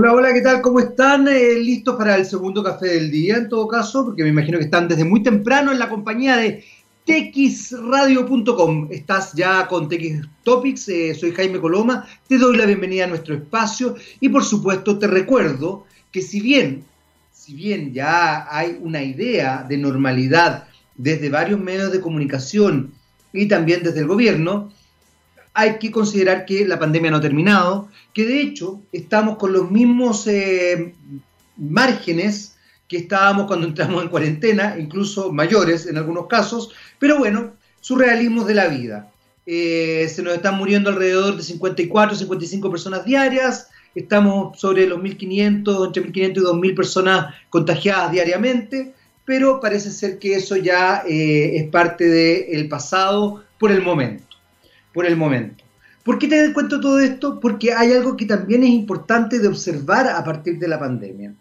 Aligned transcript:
Hola, 0.00 0.12
hola, 0.12 0.32
¿qué 0.32 0.42
tal? 0.42 0.62
¿Cómo 0.62 0.78
están? 0.78 1.26
Eh, 1.26 1.56
¿Listos 1.56 1.96
para 1.96 2.14
el 2.14 2.24
segundo 2.24 2.62
café 2.62 2.86
del 2.86 3.10
día, 3.10 3.36
en 3.36 3.48
todo 3.48 3.66
caso? 3.66 4.04
Porque 4.04 4.22
me 4.22 4.28
imagino 4.28 4.56
que 4.56 4.66
están 4.66 4.86
desde 4.86 5.02
muy 5.02 5.24
temprano 5.24 5.72
en 5.72 5.80
la 5.80 5.88
compañía 5.88 6.36
de 6.36 6.62
texradio.com. 7.04 8.86
Estás 8.92 9.32
ya 9.32 9.66
con 9.66 9.88
TX 9.88 10.28
Topics, 10.44 10.88
eh, 10.88 11.16
soy 11.16 11.32
Jaime 11.32 11.58
Coloma, 11.58 12.06
te 12.28 12.38
doy 12.38 12.56
la 12.56 12.66
bienvenida 12.66 13.06
a 13.06 13.08
nuestro 13.08 13.34
espacio 13.34 13.96
y 14.20 14.28
por 14.28 14.44
supuesto 14.44 15.00
te 15.00 15.08
recuerdo 15.08 15.84
que 16.12 16.22
si 16.22 16.40
bien, 16.40 16.84
si 17.32 17.54
bien 17.54 17.92
ya 17.92 18.46
hay 18.56 18.78
una 18.80 19.02
idea 19.02 19.66
de 19.68 19.78
normalidad 19.78 20.68
desde 20.94 21.28
varios 21.28 21.58
medios 21.58 21.90
de 21.90 22.00
comunicación 22.00 22.92
y 23.32 23.48
también 23.48 23.82
desde 23.82 23.98
el 23.98 24.06
gobierno, 24.06 24.70
hay 25.58 25.78
que 25.80 25.90
considerar 25.90 26.46
que 26.46 26.64
la 26.64 26.78
pandemia 26.78 27.10
no 27.10 27.16
ha 27.16 27.20
terminado, 27.20 27.88
que 28.14 28.24
de 28.24 28.40
hecho 28.40 28.80
estamos 28.92 29.38
con 29.38 29.52
los 29.52 29.68
mismos 29.72 30.24
eh, 30.28 30.94
márgenes 31.56 32.56
que 32.86 32.98
estábamos 32.98 33.48
cuando 33.48 33.66
entramos 33.66 34.00
en 34.00 34.08
cuarentena, 34.08 34.76
incluso 34.78 35.32
mayores 35.32 35.86
en 35.86 35.96
algunos 35.96 36.28
casos, 36.28 36.70
pero 37.00 37.18
bueno, 37.18 37.54
surrealismos 37.80 38.46
de 38.46 38.54
la 38.54 38.68
vida. 38.68 39.10
Eh, 39.46 40.08
se 40.08 40.22
nos 40.22 40.34
están 40.34 40.56
muriendo 40.58 40.90
alrededor 40.90 41.36
de 41.36 41.42
54, 41.42 42.16
55 42.16 42.70
personas 42.70 43.04
diarias, 43.04 43.66
estamos 43.96 44.60
sobre 44.60 44.86
los 44.86 45.00
1.500, 45.00 45.86
entre 45.86 46.04
1.500 46.04 46.36
y 46.36 46.40
2.000 46.40 46.76
personas 46.76 47.34
contagiadas 47.50 48.12
diariamente, 48.12 48.94
pero 49.24 49.58
parece 49.58 49.90
ser 49.90 50.20
que 50.20 50.36
eso 50.36 50.54
ya 50.56 51.02
eh, 51.04 51.56
es 51.56 51.68
parte 51.68 52.04
del 52.04 52.68
pasado 52.68 53.42
por 53.58 53.72
el 53.72 53.82
momento. 53.82 54.27
Por 54.98 55.06
el 55.06 55.16
momento. 55.16 55.62
¿Por 56.02 56.18
qué 56.18 56.26
te 56.26 56.52
cuento 56.52 56.80
todo 56.80 56.98
esto? 56.98 57.38
Porque 57.38 57.72
hay 57.72 57.92
algo 57.92 58.16
que 58.16 58.26
también 58.26 58.64
es 58.64 58.70
importante 58.70 59.38
de 59.38 59.46
observar 59.46 60.08
a 60.08 60.24
partir 60.24 60.58
de 60.58 60.66
la 60.66 60.76
pandemia. 60.76 61.32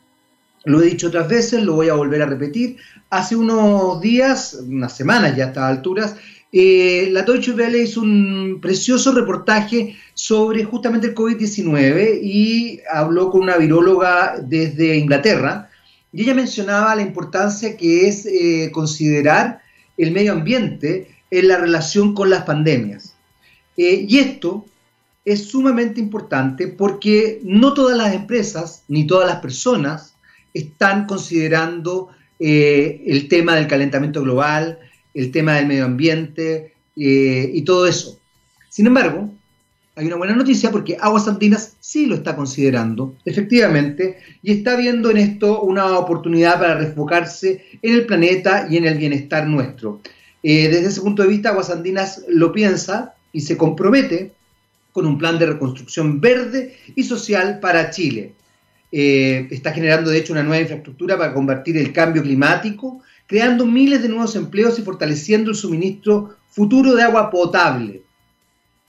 Lo 0.66 0.80
he 0.80 0.86
dicho 0.86 1.08
otras 1.08 1.28
veces, 1.28 1.64
lo 1.64 1.74
voy 1.74 1.90
a 1.90 1.96
volver 1.96 2.22
a 2.22 2.28
repetir. 2.28 2.78
Hace 3.10 3.36
unos 3.36 4.00
días, 4.00 4.60
unas 4.64 4.96
semanas 4.96 5.36
ya 5.36 5.46
a 5.46 5.48
estas 5.48 5.64
alturas, 5.64 6.16
eh, 6.52 7.10
la 7.12 7.24
Deutsche 7.24 7.54
Welle 7.54 7.82
hizo 7.82 8.02
un 8.02 8.60
precioso 8.62 9.12
reportaje 9.12 9.96
sobre 10.14 10.64
justamente 10.64 11.08
el 11.08 11.16
COVID-19 11.16 12.20
y 12.22 12.80
habló 12.94 13.32
con 13.32 13.42
una 13.42 13.58
viróloga 13.58 14.36
desde 14.40 14.98
Inglaterra 14.98 15.72
y 16.14 16.22
ella 16.22 16.36
mencionaba 16.36 16.94
la 16.96 17.02
importancia 17.02 17.76
que 17.76 18.08
es 18.08 18.28
eh, 18.28 18.70
considerar 18.72 19.62
el 19.98 20.12
medio 20.12 20.34
ambiente 20.34 21.08
en 21.32 21.48
la 21.48 21.58
relación 21.58 22.14
con 22.14 22.30
las 22.30 22.44
pandemias. 22.44 23.17
Eh, 23.78 24.08
y 24.10 24.18
esto 24.18 24.66
es 25.24 25.46
sumamente 25.46 26.00
importante 26.00 26.68
porque 26.68 27.40
no 27.44 27.74
todas 27.74 27.96
las 27.96 28.14
empresas 28.14 28.84
ni 28.88 29.06
todas 29.06 29.28
las 29.28 29.40
personas 29.40 30.16
están 30.54 31.06
considerando 31.06 32.10
eh, 32.40 33.04
el 33.06 33.28
tema 33.28 33.56
del 33.56 33.68
calentamiento 33.68 34.24
global, 34.24 34.80
el 35.14 35.32
tema 35.32 35.56
del 35.56 35.68
medio 35.68 35.86
ambiente 35.86 36.74
eh, 36.96 37.52
y 37.54 37.62
todo 37.62 37.86
eso. 37.86 38.20
Sin 38.70 38.88
embargo, 38.88 39.30
hay 39.96 40.08
una 40.08 40.16
buena 40.16 40.36
noticia 40.36 40.72
porque 40.72 40.98
Aguas 41.00 41.28
Andinas 41.28 41.76
sí 41.80 42.08
lo 42.08 42.16
está 42.16 42.36
considerando, 42.36 43.16
efectivamente, 43.26 44.18
y 44.42 44.54
está 44.54 44.76
viendo 44.76 45.12
en 45.12 45.18
esto 45.18 45.62
una 45.62 45.98
oportunidad 45.98 46.60
para 46.60 46.76
refocarse 46.76 47.66
en 47.82 47.94
el 47.94 48.06
planeta 48.06 48.68
y 48.70 48.78
en 48.78 48.86
el 48.86 48.98
bienestar 48.98 49.48
nuestro. 49.48 50.02
Desde 50.44 50.86
ese 50.86 51.02
punto 51.02 51.24
de 51.24 51.30
vista, 51.30 51.50
Aguas 51.50 51.72
Andinas 51.72 52.24
lo 52.30 52.54
piensa 52.54 53.17
y 53.32 53.42
se 53.42 53.58
compromete 53.58 54.34
con 54.92 55.06
un 55.06 55.18
plan 55.18 55.38
de 55.38 55.46
reconstrucción 55.46 56.20
verde 56.20 56.76
y 56.96 57.04
social 57.04 57.60
para 57.60 57.92
Chile. 57.92 58.34
Eh, 58.92 59.48
está 59.52 59.74
generando 59.74 60.10
de 60.10 60.18
hecho 60.18 60.34
una 60.34 60.44
nueva 60.44 60.62
infraestructura 60.62 61.18
para 61.18 61.34
combatir 61.34 61.78
el 61.78 61.92
cambio 61.94 62.24
climático, 62.24 63.02
creando 63.28 63.66
miles 63.66 64.02
de 64.02 64.10
nuevos 64.10 64.36
empleos 64.36 64.80
y 64.80 64.82
fortaleciendo 64.82 65.52
el 65.52 65.58
suministro 65.58 66.38
futuro 66.50 66.96
de 66.96 67.04
agua 67.04 67.30
potable. 67.30 68.02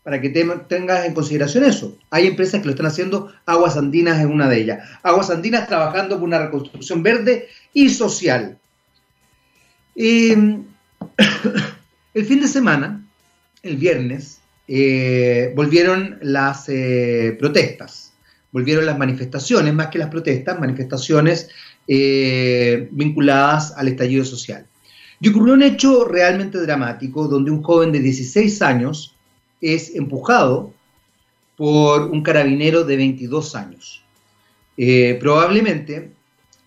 Para 0.03 0.21
que 0.21 0.31
tengas 0.31 1.04
en 1.04 1.12
consideración 1.12 1.65
eso. 1.65 1.98
Hay 2.09 2.27
empresas 2.27 2.60
que 2.60 2.66
lo 2.66 2.71
están 2.71 2.87
haciendo, 2.87 3.31
Aguas 3.44 3.77
Andinas 3.77 4.19
es 4.19 4.27
una 4.27 4.48
de 4.48 4.62
ellas. 4.62 4.88
Aguas 5.03 5.28
Andinas 5.28 5.69
trabajando 5.69 6.16
por 6.16 6.27
una 6.27 6.38
reconstrucción 6.38 7.03
verde 7.03 7.48
y 7.75 7.91
social. 7.91 8.56
Em, 9.94 10.65
el 12.15 12.25
fin 12.25 12.41
de 12.41 12.48
semana, 12.48 13.04
el 13.69 13.77
viernes, 13.77 14.41
eh, 14.67 15.53
volvieron 15.55 16.19
las 16.23 16.69
eh, 16.69 17.37
protestas 17.39 18.12
volvieron 18.51 18.87
las 18.87 18.99
manifestaciones, 18.99 19.75
más 19.75 19.89
que 19.89 19.99
las 19.99 20.09
protestas, 20.09 20.59
manifestaciones 20.59 21.51
eh, 21.87 22.89
vinculadas 22.91 23.75
al 23.77 23.89
estallido 23.89 24.25
social. 24.25 24.67
Y 25.21 25.28
ocurrió 25.28 25.53
un 25.53 25.62
hecho 25.62 26.07
realmente 26.07 26.59
dramático 26.59 27.28
donde 27.28 27.51
un 27.51 27.62
joven 27.62 27.93
de 27.93 28.01
16 28.01 28.62
años 28.62 29.15
es 29.61 29.95
empujado 29.95 30.73
por 31.57 32.11
un 32.11 32.23
carabinero 32.23 32.84
de 32.84 32.97
22 32.97 33.55
años. 33.55 34.03
Probablemente 35.21 36.12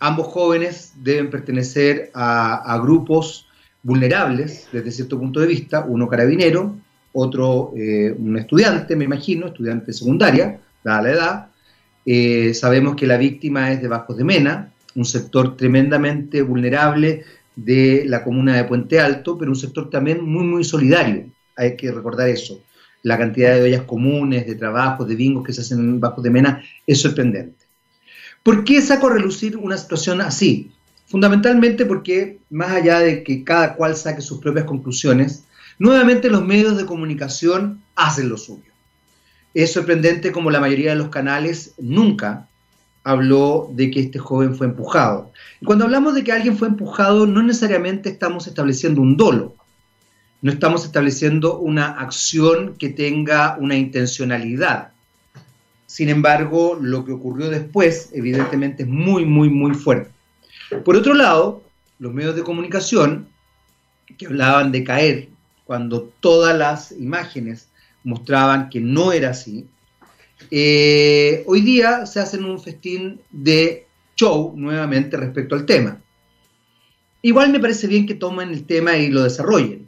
ambos 0.01 0.27
jóvenes 0.27 0.93
deben 0.97 1.29
pertenecer 1.29 2.11
a, 2.13 2.77
grupos 2.83 3.47
vulnerables 3.83 4.67
desde 4.71 4.91
cierto 4.91 5.17
punto 5.17 5.39
de 5.39 5.47
vista, 5.47 5.85
uno 5.87 6.07
carabinero, 6.07 6.75
otro 7.13 7.73
eh, 7.75 8.15
un 8.17 8.37
estudiante, 8.37 8.95
me 8.95 9.05
imagino, 9.05 9.47
estudiante 9.47 9.93
secundaria, 9.93 10.59
dada 10.83 11.01
la 11.01 11.11
edad, 11.11 11.47
eh, 12.05 12.53
sabemos 12.53 12.95
que 12.95 13.07
la 13.07 13.17
víctima 13.17 13.71
es 13.71 13.81
de 13.81 13.87
Bajos 13.87 14.17
de 14.17 14.23
Mena, 14.23 14.71
un 14.95 15.05
sector 15.05 15.55
tremendamente 15.55 16.41
vulnerable 16.41 17.23
de 17.55 18.03
la 18.07 18.23
comuna 18.23 18.57
de 18.57 18.63
Puente 18.63 18.99
Alto, 18.99 19.37
pero 19.37 19.51
un 19.51 19.57
sector 19.57 19.89
también 19.89 20.23
muy, 20.23 20.43
muy 20.43 20.63
solidario. 20.63 21.25
Hay 21.55 21.75
que 21.75 21.91
recordar 21.91 22.29
eso. 22.29 22.61
La 23.03 23.17
cantidad 23.17 23.55
de 23.55 23.63
ollas 23.63 23.83
comunes, 23.83 24.45
de 24.45 24.55
trabajos, 24.55 25.07
de 25.07 25.15
bingos 25.15 25.45
que 25.45 25.53
se 25.53 25.61
hacen 25.61 25.79
en 25.79 25.99
Bajos 25.99 26.23
de 26.23 26.29
Mena 26.29 26.63
es 26.85 27.01
sorprendente. 27.01 27.65
¿Por 28.43 28.63
qué 28.63 28.81
saco 28.81 29.07
a 29.07 29.13
relucir 29.13 29.57
una 29.57 29.77
situación 29.77 30.21
así? 30.21 30.71
Fundamentalmente 31.05 31.85
porque, 31.85 32.39
más 32.49 32.71
allá 32.71 32.99
de 32.99 33.23
que 33.23 33.43
cada 33.43 33.75
cual 33.75 33.95
saque 33.95 34.21
sus 34.21 34.39
propias 34.39 34.65
conclusiones, 34.65 35.43
nuevamente 35.81 36.29
los 36.29 36.45
medios 36.45 36.77
de 36.77 36.85
comunicación 36.85 37.81
hacen 37.95 38.29
lo 38.29 38.37
suyo. 38.37 38.71
Es 39.55 39.73
sorprendente 39.73 40.31
como 40.31 40.51
la 40.51 40.59
mayoría 40.59 40.91
de 40.91 40.95
los 40.95 41.09
canales 41.09 41.73
nunca 41.79 42.47
habló 43.03 43.67
de 43.73 43.89
que 43.89 44.01
este 44.01 44.19
joven 44.19 44.55
fue 44.55 44.67
empujado. 44.67 45.31
Cuando 45.65 45.85
hablamos 45.85 46.13
de 46.13 46.23
que 46.23 46.33
alguien 46.33 46.55
fue 46.55 46.67
empujado, 46.67 47.25
no 47.25 47.41
necesariamente 47.41 48.09
estamos 48.09 48.45
estableciendo 48.45 49.01
un 49.01 49.17
dolo, 49.17 49.55
no 50.43 50.51
estamos 50.51 50.85
estableciendo 50.85 51.57
una 51.57 51.87
acción 51.87 52.75
que 52.77 52.89
tenga 52.89 53.57
una 53.59 53.75
intencionalidad. 53.75 54.91
Sin 55.87 56.09
embargo, 56.09 56.77
lo 56.79 57.05
que 57.05 57.11
ocurrió 57.11 57.49
después, 57.49 58.11
evidentemente, 58.13 58.83
es 58.83 58.89
muy, 58.89 59.25
muy, 59.25 59.49
muy 59.49 59.73
fuerte. 59.73 60.11
Por 60.85 60.95
otro 60.95 61.15
lado, 61.15 61.63
los 61.97 62.13
medios 62.13 62.35
de 62.35 62.43
comunicación 62.43 63.29
que 64.19 64.27
hablaban 64.27 64.71
de 64.71 64.83
caer 64.83 65.30
cuando 65.71 66.11
todas 66.19 66.57
las 66.57 66.91
imágenes 66.91 67.69
mostraban 68.03 68.69
que 68.69 68.81
no 68.81 69.13
era 69.13 69.29
así. 69.29 69.67
Eh, 70.51 71.45
hoy 71.47 71.61
día 71.61 72.05
se 72.05 72.19
hacen 72.19 72.43
un 72.43 72.59
festín 72.59 73.21
de 73.29 73.87
show 74.17 74.51
nuevamente 74.57 75.15
respecto 75.15 75.55
al 75.55 75.65
tema. 75.65 75.97
Igual 77.21 77.53
me 77.53 77.61
parece 77.61 77.87
bien 77.87 78.05
que 78.05 78.15
tomen 78.15 78.49
el 78.49 78.65
tema 78.65 78.97
y 78.97 79.07
lo 79.07 79.23
desarrollen, 79.23 79.87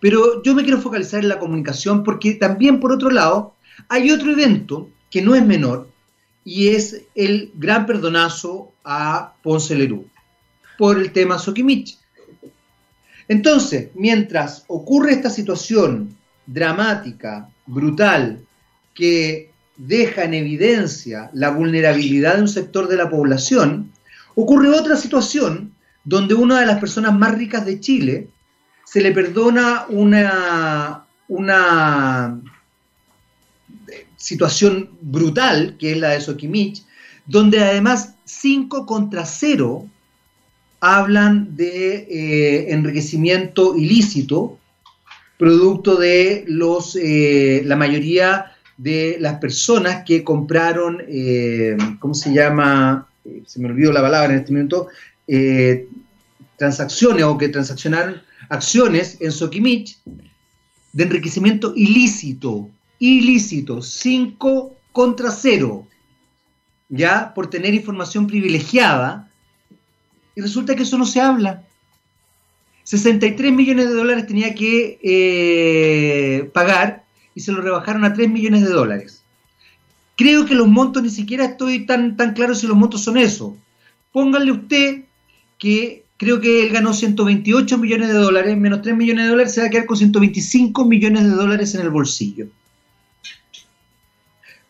pero 0.00 0.42
yo 0.42 0.54
me 0.54 0.64
quiero 0.64 0.82
focalizar 0.82 1.22
en 1.22 1.30
la 1.30 1.38
comunicación 1.38 2.04
porque 2.04 2.34
también 2.34 2.78
por 2.78 2.92
otro 2.92 3.08
lado 3.08 3.54
hay 3.88 4.10
otro 4.10 4.32
evento 4.32 4.90
que 5.10 5.22
no 5.22 5.34
es 5.34 5.46
menor 5.46 5.88
y 6.44 6.68
es 6.68 7.06
el 7.14 7.52
gran 7.54 7.86
perdonazo 7.86 8.74
a 8.84 9.32
Ponce 9.42 9.74
Lerú 9.76 10.06
por 10.76 10.98
el 10.98 11.10
tema 11.10 11.38
Sokimich. 11.38 12.01
Entonces, 13.32 13.88
mientras 13.94 14.64
ocurre 14.66 15.12
esta 15.12 15.30
situación 15.30 16.14
dramática, 16.44 17.48
brutal, 17.64 18.44
que 18.92 19.50
deja 19.78 20.24
en 20.24 20.34
evidencia 20.34 21.30
la 21.32 21.48
vulnerabilidad 21.48 22.34
de 22.34 22.42
un 22.42 22.48
sector 22.48 22.88
de 22.88 22.98
la 22.98 23.08
población, 23.08 23.90
ocurre 24.34 24.68
otra 24.68 24.96
situación 24.96 25.72
donde 26.04 26.34
una 26.34 26.60
de 26.60 26.66
las 26.66 26.78
personas 26.78 27.14
más 27.18 27.34
ricas 27.34 27.64
de 27.64 27.80
Chile 27.80 28.28
se 28.84 29.00
le 29.00 29.12
perdona 29.12 29.86
una, 29.88 31.06
una 31.28 32.38
situación 34.14 34.90
brutal, 35.00 35.78
que 35.78 35.92
es 35.92 35.96
la 35.96 36.10
de 36.10 36.20
Soquimich, 36.20 36.84
donde 37.24 37.64
además 37.64 38.12
5 38.26 38.84
contra 38.84 39.24
0 39.24 39.88
hablan 40.82 41.54
de 41.54 41.94
eh, 42.10 42.72
enriquecimiento 42.72 43.76
ilícito 43.76 44.58
producto 45.38 45.94
de 45.94 46.44
los, 46.48 46.96
eh, 46.96 47.62
la 47.64 47.76
mayoría 47.76 48.52
de 48.76 49.16
las 49.20 49.38
personas 49.38 50.02
que 50.04 50.24
compraron, 50.24 51.00
eh, 51.06 51.76
¿cómo 52.00 52.14
se 52.14 52.34
llama? 52.34 53.08
Se 53.46 53.60
me 53.60 53.68
olvidó 53.68 53.92
la 53.92 54.02
palabra 54.02 54.32
en 54.32 54.40
este 54.40 54.52
momento, 54.52 54.88
transacciones 56.56 57.24
o 57.24 57.38
que 57.38 57.48
transaccionaron 57.48 58.20
acciones 58.48 59.18
en 59.20 59.30
Sokimich 59.30 60.00
de 60.92 61.04
enriquecimiento 61.04 61.74
ilícito, 61.76 62.70
ilícito, 62.98 63.82
5 63.82 64.74
contra 64.90 65.30
0, 65.30 65.86
ya 66.88 67.32
por 67.34 67.48
tener 67.50 67.72
información 67.72 68.26
privilegiada, 68.26 69.31
y 70.34 70.40
resulta 70.40 70.74
que 70.74 70.82
eso 70.82 70.98
no 70.98 71.06
se 71.06 71.20
habla. 71.20 71.62
63 72.84 73.52
millones 73.52 73.88
de 73.88 73.94
dólares 73.94 74.26
tenía 74.26 74.54
que 74.54 74.98
eh, 75.02 76.50
pagar 76.52 77.04
y 77.34 77.40
se 77.40 77.52
lo 77.52 77.62
rebajaron 77.62 78.04
a 78.04 78.12
3 78.12 78.28
millones 78.30 78.62
de 78.62 78.70
dólares. 78.70 79.22
Creo 80.16 80.44
que 80.46 80.54
los 80.54 80.68
montos 80.68 81.02
ni 81.02 81.10
siquiera 81.10 81.44
estoy 81.44 81.86
tan, 81.86 82.16
tan 82.16 82.34
claro 82.34 82.54
si 82.54 82.66
los 82.66 82.76
montos 82.76 83.02
son 83.02 83.16
eso. 83.16 83.56
Pónganle 84.12 84.52
usted 84.52 85.04
que 85.58 86.04
creo 86.16 86.40
que 86.40 86.64
él 86.64 86.72
ganó 86.72 86.92
128 86.92 87.78
millones 87.78 88.08
de 88.08 88.14
dólares, 88.14 88.56
menos 88.56 88.82
3 88.82 88.96
millones 88.96 89.24
de 89.24 89.30
dólares, 89.30 89.54
se 89.54 89.60
va 89.60 89.66
a 89.68 89.70
quedar 89.70 89.86
con 89.86 89.96
125 89.96 90.84
millones 90.84 91.24
de 91.24 91.30
dólares 91.30 91.74
en 91.74 91.80
el 91.80 91.90
bolsillo. 91.90 92.46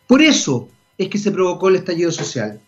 Por 0.07 0.23
eso 0.23 0.69
es 0.99 1.09
que 1.09 1.19
se 1.19 1.33
provocó 1.33 1.69
el 1.69 1.77
estallido 1.77 2.13
social. 2.13 2.61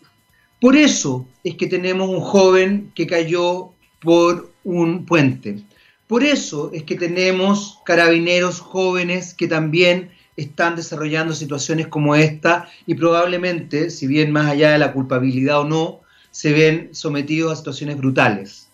Por 0.64 0.76
eso 0.76 1.28
es 1.44 1.56
que 1.56 1.66
tenemos 1.66 2.08
un 2.08 2.22
joven 2.22 2.90
que 2.94 3.06
cayó 3.06 3.72
por 4.00 4.50
un 4.64 5.04
puente. 5.04 5.62
Por 6.06 6.24
eso 6.24 6.70
es 6.72 6.84
que 6.84 6.94
tenemos 6.94 7.80
carabineros 7.84 8.60
jóvenes 8.60 9.34
que 9.34 9.46
también 9.46 10.12
están 10.38 10.74
desarrollando 10.74 11.34
situaciones 11.34 11.88
como 11.88 12.14
esta 12.14 12.70
y 12.86 12.94
probablemente, 12.94 13.90
si 13.90 14.06
bien 14.06 14.32
más 14.32 14.46
allá 14.46 14.70
de 14.70 14.78
la 14.78 14.94
culpabilidad 14.94 15.60
o 15.60 15.64
no, 15.64 16.00
se 16.30 16.52
ven 16.54 16.88
sometidos 16.92 17.52
a 17.52 17.56
situaciones 17.56 17.98
brutales. 17.98 18.66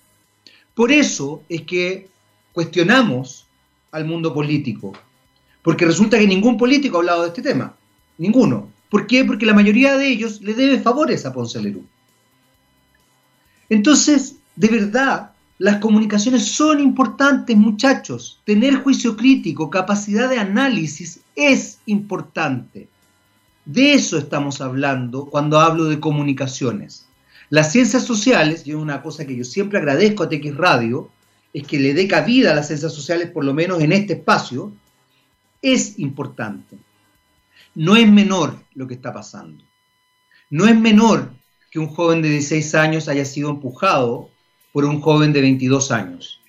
Por 0.77 0.93
eso 0.93 1.43
es 1.49 1.63
que 1.63 2.07
cuestionamos 2.53 3.49
al 3.91 4.05
mundo 4.05 4.33
político, 4.33 4.93
porque 5.61 5.87
resulta 5.87 6.21
que 6.21 6.29
ningún 6.29 6.57
político 6.57 6.99
ha 6.99 7.01
hablado 7.01 7.23
de 7.23 7.29
este 7.31 7.43
tema, 7.43 7.75
ninguno. 8.17 8.70
¿Por 8.91 9.07
qué? 9.07 9.25
Porque 9.25 9.47
la 9.47 9.55
mayoría 9.55 9.97
de 9.97 10.09
ellos 10.09 10.43
le 10.43 10.55
debe 10.55 10.81
favores 10.81 11.25
a 11.25 11.33
Ponce 11.33 11.63
Lerú. 11.63 11.85
Entonces, 13.69 14.37
de 14.57 14.69
verdad, 14.69 15.31
las 15.59 15.79
comunicaciones 15.79 16.47
son 16.47 16.81
importantes, 16.81 17.57
muchachos. 17.57 18.41
Tener 18.45 18.77
juicio 18.77 19.17
crítico, 19.17 19.71
capacidad 19.71 20.29
de 20.29 20.39
análisis 20.39 21.21
es 21.37 21.79
importante. 21.87 22.89
De 23.65 23.93
eso 23.93 24.19
estamos 24.19 24.61
hablando 24.61 25.27
cuando 25.27 25.61
hablo 25.61 25.85
de 25.85 26.01
comunicaciones. 26.01 27.07
Las 27.51 27.71
ciencias 27.73 28.05
sociales, 28.05 28.67
y 28.67 28.71
es 28.71 28.77
una 28.77 29.03
cosa 29.03 29.27
que 29.27 29.37
yo 29.37 29.45
siempre 29.45 29.79
agradezco 29.79 30.25
a 30.25 30.29
TX 30.29 30.57
Radio, 30.57 31.11
es 31.53 31.67
que 31.67 31.79
le 31.79 31.95
dé 31.95 32.09
cabida 32.09 32.53
a 32.53 32.55
las 32.55 32.69
ciencias 32.69 32.93
sociales, 32.93 33.31
por 33.31 33.45
lo 33.45 33.55
menos 33.55 33.81
en 33.81 33.93
este 33.93 34.15
espacio, 34.15 34.73
es 35.63 35.99
importante. 35.99 36.77
No 37.75 37.97
es 37.97 38.11
menor 38.11 38.59
lo 38.75 38.87
que 38.87 38.95
está 38.95 39.13
pasando. 39.13 39.65
No 40.51 40.67
es 40.67 40.79
menor 40.79 41.31
que 41.71 41.79
un 41.79 41.89
joven 41.89 42.23
de 42.23 42.31
16 42.31 42.75
años 42.75 43.09
haya 43.09 43.25
sido 43.25 43.51
empujado 43.51 44.31
por 44.73 44.85
un 44.85 45.01
joven 45.01 45.33
de 45.33 45.41
22 45.41 45.91
años. 45.93 46.41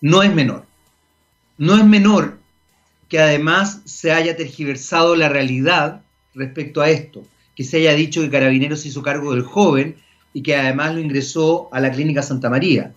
No 0.00 0.22
es 0.22 0.34
menor. 0.34 0.66
No 1.58 1.76
es 1.76 1.84
menor 1.84 2.38
que 3.08 3.18
además 3.18 3.82
se 3.84 4.10
haya 4.12 4.36
tergiversado 4.36 5.14
la 5.16 5.28
realidad 5.28 6.02
respecto 6.34 6.80
a 6.80 6.88
esto, 6.88 7.26
que 7.54 7.62
se 7.62 7.76
haya 7.76 7.92
dicho 7.92 8.22
que 8.22 8.30
Carabineros 8.30 8.86
hizo 8.86 9.02
cargo 9.02 9.34
del 9.34 9.42
joven 9.42 9.96
y 10.32 10.42
que 10.42 10.56
además 10.56 10.94
lo 10.94 11.00
ingresó 11.00 11.68
a 11.72 11.80
la 11.80 11.92
clínica 11.92 12.22
Santa 12.22 12.48
María, 12.48 12.94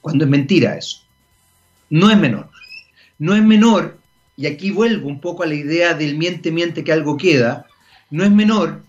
cuando 0.00 0.24
es 0.24 0.30
mentira 0.30 0.78
eso. 0.78 1.02
No 1.90 2.10
es 2.10 2.16
menor. 2.16 2.48
No 3.18 3.34
es 3.34 3.42
menor, 3.42 3.98
y 4.36 4.46
aquí 4.46 4.70
vuelvo 4.70 5.08
un 5.08 5.20
poco 5.20 5.42
a 5.42 5.46
la 5.46 5.54
idea 5.54 5.94
del 5.94 6.16
miente, 6.16 6.50
miente 6.50 6.84
que 6.84 6.92
algo 6.92 7.16
queda, 7.16 7.66
no 8.10 8.24
es 8.24 8.30
menor 8.30 8.82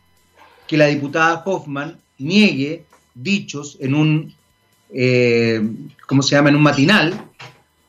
que 0.68 0.78
la 0.78 0.88
diputada 0.88 1.44
Hoffman 1.46 1.98
niegue 2.18 2.86
dichos 3.14 3.78
en 3.80 3.96
un 3.96 4.36
eh, 4.92 5.62
¿cómo 6.08 6.22
se 6.22 6.36
llama?, 6.36 6.50
en 6.50 6.56
un 6.56 6.64
matinal, 6.64 7.30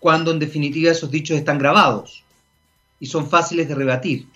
cuando 0.00 0.31
en 0.31 0.38
definitiva 0.38 0.91
esos 0.91 1.11
dichos 1.11 1.37
están 1.37 1.58
grabados 1.58 2.25
y 3.00 3.06
son 3.06 3.29
fáciles 3.29 3.69
de 3.69 3.75
rebatir. 3.75 4.26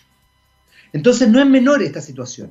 Entonces 0.93 1.29
no 1.29 1.41
es 1.41 1.47
menor 1.47 1.83
esta 1.83 2.01
situación. 2.01 2.51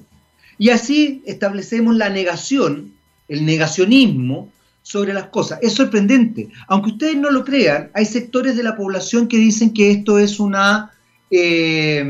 Y 0.57 0.69
así 0.71 1.23
establecemos 1.25 1.95
la 1.95 2.09
negación, 2.09 2.93
el 3.27 3.45
negacionismo 3.45 4.51
sobre 4.81 5.13
las 5.13 5.27
cosas. 5.27 5.59
Es 5.61 5.73
sorprendente. 5.73 6.49
Aunque 6.67 6.91
ustedes 6.91 7.17
no 7.17 7.29
lo 7.29 7.43
crean, 7.43 7.91
hay 7.93 8.05
sectores 8.05 8.55
de 8.57 8.63
la 8.63 8.75
población 8.75 9.27
que 9.27 9.37
dicen 9.37 9.73
que 9.73 9.91
esto 9.91 10.19
es 10.19 10.39
una, 10.39 10.91
eh, 11.29 12.03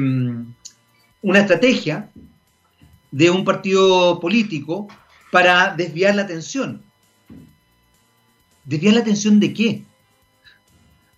una 1.21 1.39
estrategia 1.39 2.09
de 3.11 3.29
un 3.29 3.43
partido 3.43 4.19
político 4.19 4.87
para 5.31 5.75
desviar 5.75 6.15
la 6.15 6.23
atención. 6.23 6.81
¿Desviar 8.65 8.93
la 8.93 9.01
atención 9.01 9.39
de 9.39 9.53
qué? 9.53 9.83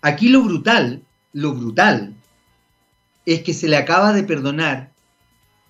Aquí 0.00 0.28
lo 0.28 0.42
brutal, 0.42 1.02
lo 1.32 1.54
brutal, 1.54 2.14
es 3.24 3.42
que 3.42 3.54
se 3.54 3.68
le 3.68 3.76
acaba 3.76 4.12
de 4.12 4.24
perdonar 4.24 4.90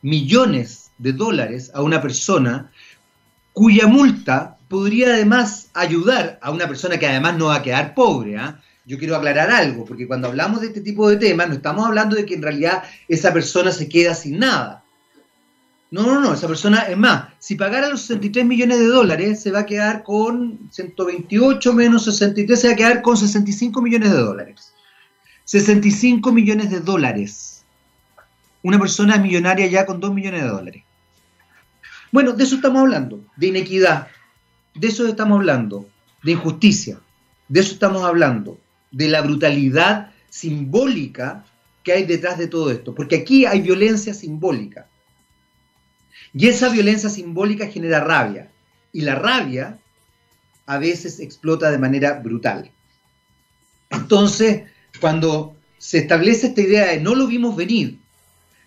millones 0.00 0.90
de 0.98 1.12
dólares 1.12 1.70
a 1.74 1.82
una 1.82 2.00
persona 2.00 2.70
cuya 3.52 3.86
multa 3.86 4.56
podría 4.72 5.08
además 5.08 5.68
ayudar 5.74 6.38
a 6.40 6.50
una 6.50 6.66
persona 6.66 6.98
que 6.98 7.06
además 7.06 7.36
no 7.36 7.48
va 7.48 7.56
a 7.56 7.62
quedar 7.62 7.92
pobre. 7.92 8.38
¿ah? 8.38 8.58
Yo 8.86 8.98
quiero 8.98 9.14
aclarar 9.14 9.50
algo, 9.50 9.84
porque 9.84 10.06
cuando 10.06 10.28
hablamos 10.28 10.62
de 10.62 10.68
este 10.68 10.80
tipo 10.80 11.10
de 11.10 11.18
temas, 11.18 11.48
no 11.48 11.54
estamos 11.54 11.86
hablando 11.86 12.16
de 12.16 12.24
que 12.24 12.34
en 12.34 12.42
realidad 12.42 12.82
esa 13.06 13.34
persona 13.34 13.70
se 13.70 13.86
queda 13.86 14.14
sin 14.14 14.38
nada. 14.38 14.82
No, 15.90 16.06
no, 16.06 16.20
no, 16.22 16.32
esa 16.32 16.48
persona, 16.48 16.80
es 16.88 16.96
más, 16.96 17.34
si 17.38 17.54
pagara 17.54 17.90
los 17.90 18.00
63 18.00 18.46
millones 18.46 18.78
de 18.78 18.86
dólares, 18.86 19.42
se 19.42 19.50
va 19.50 19.60
a 19.60 19.66
quedar 19.66 20.02
con 20.02 20.58
128 20.70 21.74
menos 21.74 22.06
63, 22.06 22.58
se 22.58 22.68
va 22.68 22.72
a 22.72 22.76
quedar 22.76 23.02
con 23.02 23.18
65 23.18 23.82
millones 23.82 24.10
de 24.10 24.18
dólares. 24.18 24.72
65 25.44 26.32
millones 26.32 26.70
de 26.70 26.80
dólares. 26.80 27.62
Una 28.62 28.78
persona 28.78 29.18
millonaria 29.18 29.66
ya 29.66 29.84
con 29.84 30.00
2 30.00 30.14
millones 30.14 30.44
de 30.44 30.48
dólares. 30.48 30.82
Bueno, 32.10 32.32
de 32.32 32.44
eso 32.44 32.56
estamos 32.56 32.80
hablando, 32.80 33.22
de 33.36 33.48
inequidad, 33.48 34.08
de 34.74 34.88
eso 34.88 35.06
estamos 35.06 35.36
hablando, 35.36 35.88
de 36.22 36.32
injusticia, 36.32 37.00
de 37.48 37.60
eso 37.60 37.72
estamos 37.74 38.04
hablando, 38.04 38.58
de 38.90 39.08
la 39.08 39.22
brutalidad 39.22 40.10
simbólica 40.30 41.44
que 41.82 41.92
hay 41.92 42.04
detrás 42.04 42.38
de 42.38 42.46
todo 42.46 42.70
esto, 42.70 42.94
porque 42.94 43.16
aquí 43.16 43.44
hay 43.44 43.60
violencia 43.60 44.14
simbólica. 44.14 44.86
Y 46.34 46.48
esa 46.48 46.68
violencia 46.68 47.10
simbólica 47.10 47.66
genera 47.66 48.00
rabia. 48.00 48.50
Y 48.92 49.02
la 49.02 49.16
rabia 49.16 49.78
a 50.66 50.78
veces 50.78 51.20
explota 51.20 51.70
de 51.70 51.78
manera 51.78 52.20
brutal. 52.20 52.70
Entonces, 53.90 54.62
cuando 55.00 55.56
se 55.78 55.98
establece 55.98 56.48
esta 56.48 56.60
idea 56.60 56.86
de 56.86 57.00
no 57.00 57.14
lo 57.14 57.26
vimos 57.26 57.56
venir, 57.56 57.98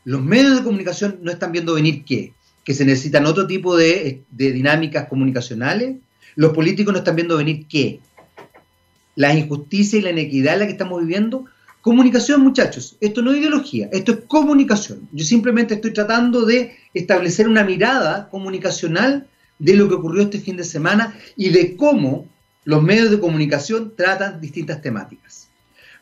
los 0.03 0.21
medios 0.21 0.57
de 0.57 0.63
comunicación 0.63 1.19
no 1.21 1.31
están 1.31 1.51
viendo 1.51 1.73
venir 1.73 2.03
qué, 2.05 2.33
que 2.65 2.73
se 2.73 2.83
necesitan 2.83 3.25
otro 3.25 3.47
tipo 3.47 3.77
de, 3.77 4.23
dinámicas 4.31 5.07
comunicacionales, 5.07 5.95
los 6.35 6.51
políticos 6.51 6.91
no 6.91 6.97
están 6.99 7.15
viendo 7.15 7.37
venir 7.37 7.67
qué, 7.69 8.01
la 9.15 9.33
injusticia 9.33 9.99
y 9.99 10.01
la 10.01 10.09
inequidad 10.09 10.55
en 10.55 10.59
la 10.59 10.65
que 10.65 10.73
estamos 10.73 10.99
viviendo, 10.99 11.45
Comunicación, 11.85 12.41
muchachos, 12.41 12.97
esto 12.99 13.21
no 13.21 13.31
es 13.31 13.37
ideología, 13.37 13.87
esto 13.91 14.13
es 14.13 14.17
comunicación. 14.25 15.07
Yo 15.11 15.23
simplemente 15.23 15.75
estoy 15.75 15.93
tratando 15.93 16.43
de 16.43 16.75
establecer 16.95 17.47
una 17.47 17.63
mirada 17.63 18.27
comunicacional 18.29 19.27
de 19.59 19.75
lo 19.75 19.87
que 19.87 19.93
ocurrió 19.93 20.23
este 20.23 20.39
fin 20.39 20.57
de 20.57 20.63
semana 20.63 21.15
y 21.37 21.49
de 21.49 21.75
cómo 21.77 22.25
los 22.63 22.81
medios 22.81 23.11
de 23.11 23.19
comunicación 23.19 23.93
tratan 23.95 24.41
distintas 24.41 24.81
temáticas. 24.81 25.47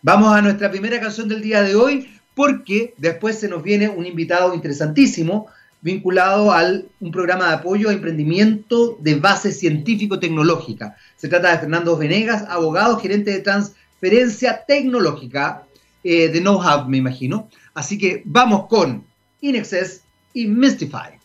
Vamos 0.01 0.33
a 0.33 0.41
nuestra 0.41 0.71
primera 0.71 1.01
canción 1.01 1.27
del 1.27 1.41
día 1.41 1.61
de 1.63 1.75
hoy 1.75 2.07
porque 2.33 2.93
después 2.97 3.37
se 3.37 3.49
nos 3.49 3.61
viene 3.61 3.89
un 3.89 4.05
invitado 4.05 4.53
interesantísimo 4.53 5.47
vinculado 5.83 6.51
a 6.51 6.63
un 7.01 7.11
programa 7.11 7.49
de 7.49 7.55
apoyo 7.55 7.89
a 7.89 7.93
emprendimiento 7.93 8.97
de 9.01 9.15
base 9.15 9.51
científico-tecnológica. 9.51 10.95
Se 11.17 11.27
trata 11.27 11.51
de 11.51 11.59
Fernando 11.59 11.97
Venegas, 11.97 12.45
abogado, 12.47 12.97
gerente 12.97 13.31
de 13.31 13.39
transferencia 13.41 14.63
tecnológica 14.65 15.63
eh, 16.03 16.29
de 16.29 16.39
know-how, 16.39 16.87
me 16.87 16.97
imagino. 16.97 17.49
Así 17.73 17.97
que 17.97 18.23
vamos 18.25 18.67
con 18.67 19.03
Inexcess 19.41 20.03
y 20.33 20.47
Mystify. 20.47 21.19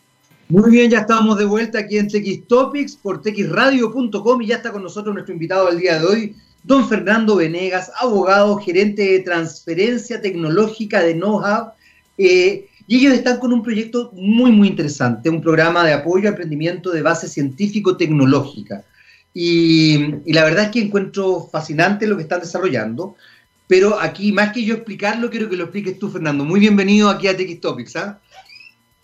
Muy 0.49 0.71
bien, 0.71 0.91
ya 0.91 0.99
estamos 0.99 1.37
de 1.37 1.45
vuelta 1.45 1.79
aquí 1.79 1.97
en 1.97 2.09
TX 2.09 2.47
Topics 2.47 2.95
por 2.97 3.21
texradio.com 3.21 4.41
y 4.41 4.47
ya 4.47 4.57
está 4.57 4.73
con 4.73 4.83
nosotros 4.83 5.13
nuestro 5.13 5.33
invitado 5.33 5.67
del 5.67 5.79
día 5.79 5.99
de 5.99 6.05
hoy, 6.05 6.35
don 6.63 6.89
Fernando 6.89 7.37
Venegas, 7.37 7.91
abogado, 7.97 8.57
gerente 8.57 9.03
de 9.03 9.19
transferencia 9.19 10.19
tecnológica 10.19 11.01
de 11.01 11.13
know-how. 11.13 11.71
Eh, 12.17 12.68
Y 12.89 12.97
ellos 12.97 13.13
están 13.13 13.37
con 13.37 13.53
un 13.53 13.61
proyecto 13.61 14.09
muy, 14.15 14.51
muy 14.51 14.67
interesante, 14.67 15.29
un 15.29 15.43
programa 15.43 15.85
de 15.85 15.93
apoyo 15.93 16.27
a 16.27 16.31
emprendimiento 16.31 16.89
de 16.89 17.03
base 17.03 17.27
científico-tecnológica. 17.27 18.83
Y, 19.31 20.33
la 20.33 20.43
verdad 20.43 20.65
es 20.65 20.71
que 20.71 20.81
encuentro 20.81 21.47
fascinante 21.51 22.07
lo 22.07 22.15
que 22.17 22.23
están 22.23 22.39
desarrollando, 22.39 23.15
pero 23.67 23.99
aquí, 23.99 24.31
más 24.31 24.53
que 24.53 24.65
yo 24.65 24.73
explicarlo, 24.73 25.29
quiero 25.29 25.47
que 25.51 25.55
lo 25.55 25.65
expliques 25.65 25.99
tú, 25.99 26.09
Fernando. 26.09 26.43
Muy 26.43 26.59
bienvenido 26.59 27.11
aquí 27.11 27.27
a 27.27 27.37
TX 27.37 27.61
Topics. 27.61 27.95
¿ah? 27.95 28.19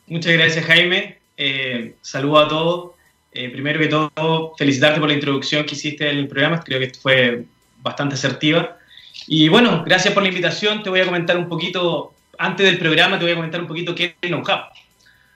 Muchas 0.07 0.33
gracias, 0.33 0.65
Jaime. 0.65 1.19
Eh, 1.37 1.93
saludo 2.01 2.39
a 2.39 2.47
todos. 2.47 2.91
Eh, 3.33 3.49
primero 3.49 3.79
que 3.79 3.87
todo, 3.87 4.55
felicitarte 4.57 4.99
por 4.99 5.09
la 5.09 5.15
introducción 5.15 5.63
que 5.63 5.75
hiciste 5.75 6.09
en 6.09 6.17
el 6.17 6.27
programa, 6.27 6.59
creo 6.63 6.79
que 6.79 6.91
fue 6.99 7.45
bastante 7.83 8.15
asertiva. 8.15 8.79
Y 9.27 9.47
bueno, 9.47 9.83
gracias 9.85 10.11
por 10.11 10.23
la 10.23 10.29
invitación. 10.29 10.81
Te 10.81 10.89
voy 10.89 11.01
a 11.01 11.05
comentar 11.05 11.37
un 11.37 11.47
poquito 11.47 12.14
antes 12.37 12.65
del 12.65 12.77
programa 12.77 13.17
te 13.17 13.25
voy 13.25 13.31
a 13.33 13.35
comentar 13.35 13.61
un 13.61 13.67
poquito 13.67 13.93
qué 13.93 14.15
es 14.21 14.31
NoHub. 14.31 14.61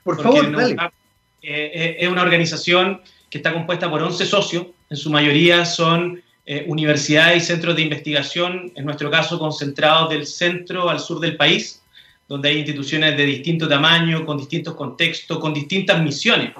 Por 0.04 0.22
favor, 0.22 0.50
dale. 0.50 0.76
Eh, 1.42 1.70
eh, 1.74 1.96
es 2.00 2.08
una 2.08 2.22
organización 2.22 3.00
que 3.30 3.38
está 3.38 3.52
compuesta 3.52 3.88
por 3.88 4.02
11 4.02 4.26
socios, 4.26 4.66
en 4.90 4.96
su 4.96 5.08
mayoría 5.08 5.64
son 5.64 6.20
eh, 6.44 6.64
universidades 6.66 7.44
y 7.44 7.46
centros 7.46 7.76
de 7.76 7.82
investigación, 7.82 8.72
en 8.74 8.84
nuestro 8.84 9.10
caso 9.10 9.38
concentrados 9.38 10.10
del 10.10 10.26
centro 10.26 10.90
al 10.90 10.98
sur 10.98 11.20
del 11.20 11.36
país, 11.36 11.82
donde 12.28 12.48
hay 12.48 12.58
instituciones 12.58 13.16
de 13.16 13.24
distinto 13.24 13.68
tamaño, 13.68 14.26
con 14.26 14.36
distintos 14.36 14.74
contextos, 14.74 15.38
con 15.38 15.54
distintas 15.54 16.02
misiones. 16.02 16.50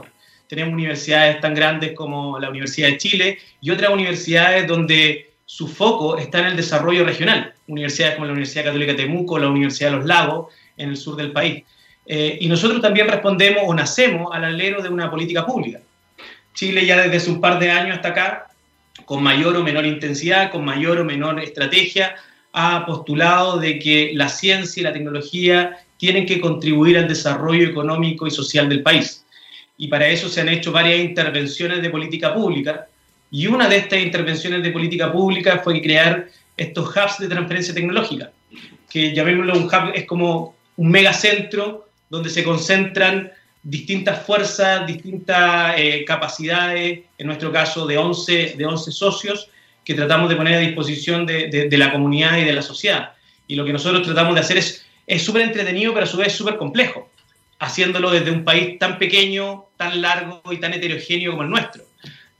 Tenemos 0.47 0.75
universidades 0.75 1.41
tan 1.41 1.55
grandes 1.55 1.93
como 1.93 2.39
la 2.39 2.51
Universidad 2.51 2.89
de 2.89 2.99
Chile 2.99 3.39
y 3.61 3.71
otras 3.71 3.93
universidades 3.93 4.67
donde 4.67 5.30
su 5.51 5.67
foco 5.67 6.17
está 6.17 6.39
en 6.39 6.47
el 6.47 6.57
desarrollo 6.57 7.05
regional. 7.05 7.53
Universidades 7.67 8.15
como 8.15 8.27
la 8.27 8.33
Universidad 8.35 8.67
Católica 8.67 8.93
de 8.93 9.03
Temuco, 9.03 9.37
la 9.37 9.49
Universidad 9.49 9.91
de 9.91 9.97
los 9.97 10.07
Lagos, 10.07 10.55
en 10.77 10.91
el 10.91 10.97
sur 10.97 11.17
del 11.17 11.33
país. 11.33 11.65
Eh, 12.07 12.39
y 12.41 12.47
nosotros 12.47 12.81
también 12.81 13.09
respondemos 13.09 13.65
o 13.67 13.75
nacemos 13.75 14.29
al 14.33 14.45
alero 14.45 14.81
de 14.81 14.89
una 14.89 15.11
política 15.11 15.45
pública. 15.45 15.81
Chile 16.55 16.87
ya 16.87 16.97
desde 17.09 17.29
un 17.33 17.41
par 17.41 17.59
de 17.59 17.69
años 17.69 17.97
hasta 17.97 18.11
acá, 18.11 18.47
con 19.05 19.25
mayor 19.25 19.57
o 19.57 19.65
menor 19.65 19.87
intensidad, 19.87 20.53
con 20.53 20.65
mayor 20.65 21.01
o 21.01 21.05
menor 21.05 21.41
estrategia, 21.41 22.15
ha 22.53 22.87
postulado 22.87 23.59
de 23.59 23.81
que 23.81 24.13
la 24.15 24.29
ciencia 24.29 24.81
y 24.81 24.85
la 24.85 24.93
tecnología 24.93 25.79
tienen 25.97 26.27
que 26.27 26.41
contribuir 26.41 26.97
al 26.97 27.09
desarrollo 27.09 27.67
económico 27.67 28.29
y 28.29 28.31
social 28.31 28.69
del 28.69 28.85
país. 28.85 29.27
Y 29.77 29.89
para 29.89 30.07
eso 30.07 30.29
se 30.29 30.43
han 30.43 30.49
hecho 30.49 30.71
varias 30.71 31.01
intervenciones 31.01 31.83
de 31.83 31.91
política 31.91 32.33
pública, 32.33 32.87
y 33.31 33.47
una 33.47 33.69
de 33.69 33.77
estas 33.77 34.01
intervenciones 34.01 34.63
de 34.63 34.71
política 34.71 35.13
pública 35.13 35.61
fue 35.63 35.81
crear 35.81 36.29
estos 36.57 36.89
hubs 36.89 37.19
de 37.19 37.29
transferencia 37.29 37.73
tecnológica, 37.73 38.33
que 38.89 39.15
llamémoslo 39.15 39.57
un 39.57 39.65
hub, 39.65 39.93
es 39.95 40.05
como 40.05 40.57
un 40.77 40.91
megacentro 40.91 41.89
donde 42.09 42.29
se 42.29 42.43
concentran 42.43 43.31
distintas 43.63 44.27
fuerzas, 44.27 44.87
distintas 44.87 45.75
eh, 45.79 46.05
capacidades, 46.05 47.01
en 47.19 47.27
nuestro 47.27 47.53
caso 47.53 47.87
de 47.87 47.99
11, 47.99 48.55
de 48.57 48.67
11 48.67 48.91
socios, 48.91 49.49
que 49.85 49.95
tratamos 49.95 50.29
de 50.29 50.37
poner 50.37 50.55
a 50.55 50.61
disposición 50.61 51.25
de, 51.25 51.69
la 51.71 51.93
comunidad 51.93 52.37
y 52.39 52.45
de 52.45 52.53
la 52.53 52.63
sociedad. 52.63 53.13
Y 53.47 53.55
lo 53.55 53.65
que 53.65 53.73
nosotros 53.73 54.03
tratamos 54.03 54.35
de 54.35 54.41
hacer 54.41 54.59
es 54.59 55.23
súper 55.23 55.43
entretenido, 55.43 55.93
pero 55.93 56.05
a 56.05 56.09
su 56.09 56.17
vez 56.17 56.33
súper 56.33 56.57
complejo, 56.57 57.11
haciéndolo 57.59 58.11
desde 58.11 58.31
un 58.31 58.45
país 58.45 58.79
tan 58.79 58.99
pequeño, 58.99 59.67
tan 59.77 60.03
largo 60.03 60.43
y 60.51 60.59
tan 60.59 60.73
heterogéneo 60.73 61.33
como 61.33 61.43
el 61.43 61.51
nuestro 61.51 61.90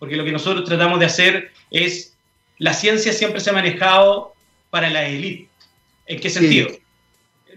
porque 0.01 0.17
lo 0.17 0.25
que 0.25 0.33
nosotros 0.33 0.65
tratamos 0.65 0.99
de 0.99 1.07
hacer 1.07 1.53
es, 1.71 2.17
la 2.59 2.73
ciencia 2.73 3.13
siempre 3.13 3.39
se 3.39 3.51
ha 3.51 3.53
manejado 3.53 4.35
para 4.71 4.91
la 4.91 5.07
élite. 5.07 5.49
¿En 6.07 6.19
qué 6.19 6.31
sentido? 6.31 6.71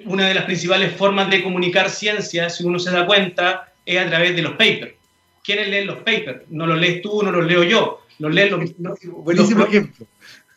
Una 0.06 0.28
de 0.28 0.36
las 0.36 0.44
principales 0.44 0.94
formas 0.94 1.32
de 1.32 1.42
comunicar 1.42 1.90
ciencia, 1.90 2.50
si 2.50 2.66
uno 2.66 2.78
se 2.80 2.92
da 2.92 3.08
cuenta, 3.08 3.74
es 3.86 3.98
a 3.98 4.08
través 4.08 4.36
de 4.36 4.42
los 4.42 4.52
papers. 4.52 4.94
¿Quiénes 5.42 5.70
leen 5.70 5.88
los 5.88 5.98
papers? 6.00 6.42
No 6.50 6.68
los 6.68 6.78
lees 6.78 7.02
tú, 7.02 7.24
no 7.24 7.32
los 7.32 7.46
leo 7.46 7.64
yo. 7.64 8.02
Los 8.20 8.34
leen 8.34 8.52
los, 8.52 9.00
Buenísimo 9.24 9.66
ejemplo. 9.66 10.06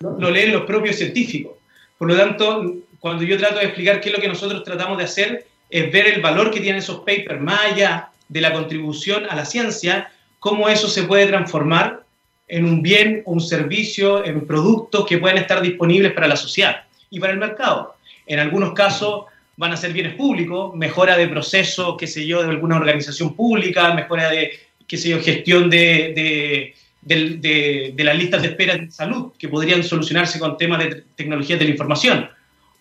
Lo 0.00 0.31
leen 0.31 0.52
los 0.52 0.64
propios 0.64 0.97
científicos. 0.97 1.55
Por 1.99 2.09
lo 2.09 2.16
tanto, 2.16 2.75
cuando 2.99 3.23
yo 3.23 3.38
trato 3.38 3.61
de 3.61 3.66
explicar 3.66 4.00
qué 4.00 4.09
es 4.09 4.14
lo 4.16 4.21
que 4.21 4.28
nosotros 4.28 4.64
tratamos 4.64 4.99
de 4.99 5.05
hacer, 5.05 5.47
es 5.71 5.93
ver 5.93 6.09
el 6.09 6.21
valor 6.21 6.50
que 6.50 6.61
tienen 6.61 6.81
esos 6.81 6.99
papers 6.99 7.40
más 7.40 7.61
allá 7.61 8.11
de 8.28 8.40
la 8.40 8.52
contribución 8.52 9.26
a 9.31 9.37
la 9.37 9.45
ciencia 9.45 10.11
cómo 10.47 10.69
eso 10.69 10.87
se 10.87 11.03
puede 11.03 11.26
transformar 11.26 12.05
en 12.47 12.67
un 12.67 12.81
bien, 12.81 13.21
un 13.25 13.41
servicio, 13.41 14.25
en 14.25 14.47
productos 14.47 15.05
que 15.05 15.19
pueden 15.19 15.38
estar 15.38 15.61
disponibles 15.61 16.12
para 16.12 16.29
la 16.29 16.37
sociedad 16.37 16.85
y 17.11 17.19
para 17.19 17.33
el 17.33 17.41
mercado. 17.41 17.97
En 18.29 18.38
algunos 18.38 18.73
casos 18.73 19.25
van 19.57 19.73
a 19.73 19.76
ser 19.76 19.93
bienes 19.93 20.15
públicos, 20.15 20.73
mejora 20.76 21.17
de 21.17 21.26
proceso, 21.26 21.97
qué 21.97 22.07
sé 22.07 22.25
yo, 22.25 22.45
de 22.45 22.50
alguna 22.50 22.76
organización 22.76 23.35
pública, 23.35 23.93
mejora 23.93 24.31
de, 24.31 24.53
qué 24.87 24.97
sé 24.97 25.09
yo, 25.09 25.21
gestión 25.21 25.69
de, 25.69 26.73
de, 27.03 27.93
de, 27.97 28.05
las 28.05 28.17
listas 28.17 28.43
de 28.43 28.49
espera 28.50 28.76
de 28.76 28.88
salud, 28.93 29.33
que 29.37 29.49
podrían 29.49 29.83
solucionarse 29.83 30.38
con 30.38 30.57
temas 30.57 30.79
de 30.79 31.03
tecnologías 31.17 31.59
de 31.59 31.65
la 31.65 31.73
información. 31.73 32.31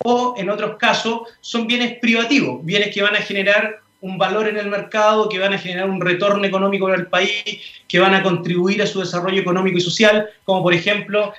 O 0.04 0.36
en 0.38 0.52
otros 0.52 0.78
casos 0.78 1.22
son 1.42 1.66
bienes 1.66 1.98
privativos, 1.98 2.64
bienes 2.64 2.94
que 2.94 3.02
van 3.02 3.16
a 3.16 3.22
generar 3.22 3.80
un 4.06 4.20
valor 4.20 4.48
en 4.48 4.58
el 4.58 4.68
mercado, 4.68 5.28
que 5.28 5.40
van 5.40 5.54
a 5.54 5.58
generar 5.58 5.90
un 5.90 6.00
retorno 6.00 6.46
económico 6.46 6.86
para 6.86 7.00
el 7.00 7.08
país, 7.08 7.44
que 7.88 8.00
van 8.00 8.14
a 8.14 8.22
contribuir 8.22 8.80
a 8.84 8.88
su 8.88 9.00
desarrollo 9.00 9.42
económico 9.42 9.80
y 9.80 9.82
social, 9.82 10.30
como 10.44 10.62
por 10.62 10.76
ejemplo, 10.76 11.34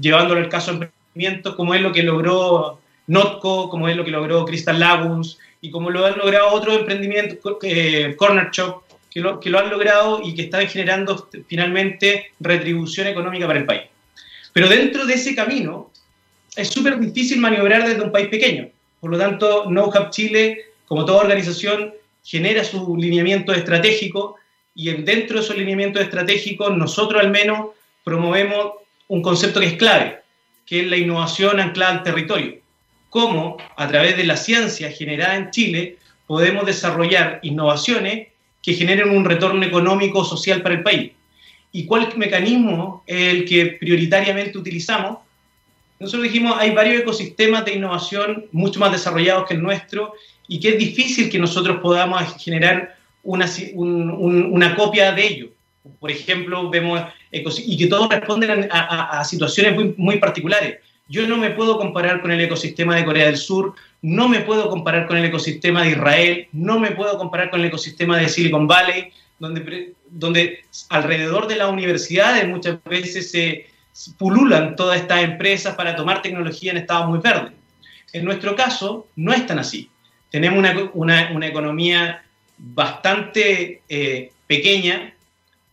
llevándolo 0.00 0.40
al 0.40 0.48
caso 0.48 0.72
de 0.72 0.86
emprendimiento, 0.86 1.54
como 1.54 1.74
es 1.74 1.80
lo 1.80 1.92
que 1.92 2.02
logró 2.02 2.80
Notco, 3.06 3.70
como 3.70 3.88
es 3.88 3.96
lo 3.96 4.04
que 4.04 4.10
logró 4.10 4.44
Crystal 4.44 4.80
Laguns, 4.80 5.38
y 5.60 5.70
como 5.70 5.90
lo 5.90 6.04
han 6.04 6.18
logrado 6.18 6.48
otros 6.48 6.78
emprendimientos, 6.78 7.38
eh, 7.62 8.16
Corner 8.16 8.50
Shop, 8.50 8.82
que 9.10 9.20
lo, 9.20 9.58
han 9.58 9.70
logrado 9.70 10.20
y 10.22 10.34
que 10.34 10.42
están 10.42 10.66
generando 10.66 11.28
finalmente 11.46 12.32
retribución 12.40 13.06
económica 13.06 13.46
para 13.46 13.60
el 13.60 13.64
país. 13.64 13.82
Pero 14.52 14.68
dentro 14.68 15.06
de 15.06 15.14
ese 15.14 15.36
camino 15.36 15.92
es 16.56 16.68
súper 16.68 16.98
difícil 16.98 17.38
maniobrar 17.38 17.86
desde 17.86 18.02
un 18.02 18.10
país 18.10 18.26
pequeño. 18.26 18.68
Por 19.00 19.10
lo 19.10 19.18
tanto, 19.18 19.70
No 19.70 19.92
Chile, 20.10 20.64
como 20.86 21.04
toda 21.04 21.22
organización, 21.22 21.94
genera 22.28 22.62
su 22.62 22.94
lineamiento 22.94 23.54
estratégico 23.54 24.36
y 24.74 24.92
dentro 24.92 25.38
de 25.38 25.44
esos 25.44 25.56
lineamientos 25.56 26.02
estratégicos 26.02 26.76
nosotros 26.76 27.22
al 27.22 27.30
menos 27.30 27.68
promovemos 28.04 28.72
un 29.08 29.22
concepto 29.22 29.60
que 29.60 29.66
es 29.66 29.76
clave, 29.76 30.20
que 30.66 30.80
es 30.80 30.86
la 30.88 30.98
innovación 30.98 31.58
anclada 31.58 31.92
al 31.92 32.02
territorio. 32.02 32.58
Cómo 33.08 33.56
a 33.74 33.88
través 33.88 34.18
de 34.18 34.24
la 34.24 34.36
ciencia 34.36 34.90
generada 34.90 35.36
en 35.36 35.50
Chile 35.50 35.96
podemos 36.26 36.66
desarrollar 36.66 37.40
innovaciones 37.42 38.28
que 38.62 38.74
generen 38.74 39.08
un 39.08 39.24
retorno 39.24 39.64
económico 39.64 40.22
social 40.22 40.60
para 40.60 40.74
el 40.74 40.82
país. 40.82 41.12
¿Y 41.72 41.86
cuál 41.86 42.12
mecanismo 42.18 43.04
es 43.06 43.32
el 43.32 43.46
que 43.46 43.78
prioritariamente 43.80 44.58
utilizamos? 44.58 45.20
Nosotros 45.98 46.24
dijimos, 46.24 46.56
hay 46.58 46.72
varios 46.72 47.00
ecosistemas 47.00 47.64
de 47.64 47.72
innovación 47.72 48.44
mucho 48.52 48.78
más 48.80 48.92
desarrollados 48.92 49.48
que 49.48 49.54
el 49.54 49.62
nuestro 49.62 50.12
y 50.48 50.58
que 50.58 50.70
es 50.70 50.78
difícil 50.78 51.30
que 51.30 51.38
nosotros 51.38 51.78
podamos 51.80 52.22
generar 52.42 52.96
una, 53.22 53.46
una 53.74 54.74
copia 54.74 55.12
de 55.12 55.26
ello. 55.26 55.48
Por 56.00 56.10
ejemplo, 56.10 56.68
vemos 56.70 57.02
y 57.30 57.76
que 57.76 57.86
todos 57.86 58.08
responden 58.08 58.68
a, 58.70 59.22
situaciones 59.24 59.74
muy, 59.74 59.94
muy 59.96 60.18
particulares. 60.18 60.78
Yo 61.08 61.26
no 61.26 61.36
me 61.36 61.50
puedo 61.50 61.78
comparar 61.78 62.20
con 62.20 62.32
el 62.32 62.40
ecosistema 62.40 62.96
de 62.96 63.04
Corea 63.04 63.26
del 63.26 63.36
Sur, 63.36 63.74
no 64.02 64.28
me 64.28 64.40
puedo 64.40 64.68
comparar 64.68 65.06
con 65.06 65.16
el 65.16 65.24
ecosistema 65.24 65.82
de 65.82 65.90
Israel, 65.90 66.48
no 66.52 66.78
me 66.78 66.90
puedo 66.90 67.16
comparar 67.16 67.50
con 67.50 67.60
el 67.60 67.66
ecosistema 67.66 68.18
de 68.18 68.28
Silicon 68.28 68.66
Valley, 68.66 69.10
donde, 69.38 69.94
donde 70.10 70.64
alrededor 70.90 71.46
de 71.46 71.56
las 71.56 71.70
universidades 71.70 72.46
muchas 72.46 72.78
veces 72.84 73.30
se 73.30 73.66
pululan 74.18 74.76
todas 74.76 75.00
estas 75.00 75.24
empresas 75.24 75.74
para 75.74 75.96
tomar 75.96 76.20
tecnología 76.20 76.72
en 76.72 76.78
estados 76.78 77.08
muy 77.08 77.20
verdes. 77.20 77.52
En 78.12 78.24
nuestro 78.24 78.54
caso, 78.54 79.06
no 79.16 79.32
es 79.32 79.46
tan 79.46 79.58
así 79.58 79.90
tenemos 80.30 80.58
una, 80.94 81.30
una, 81.32 81.46
economía 81.46 82.22
bastante 82.58 83.82
eh, 83.88 84.32
pequeña, 84.46 85.14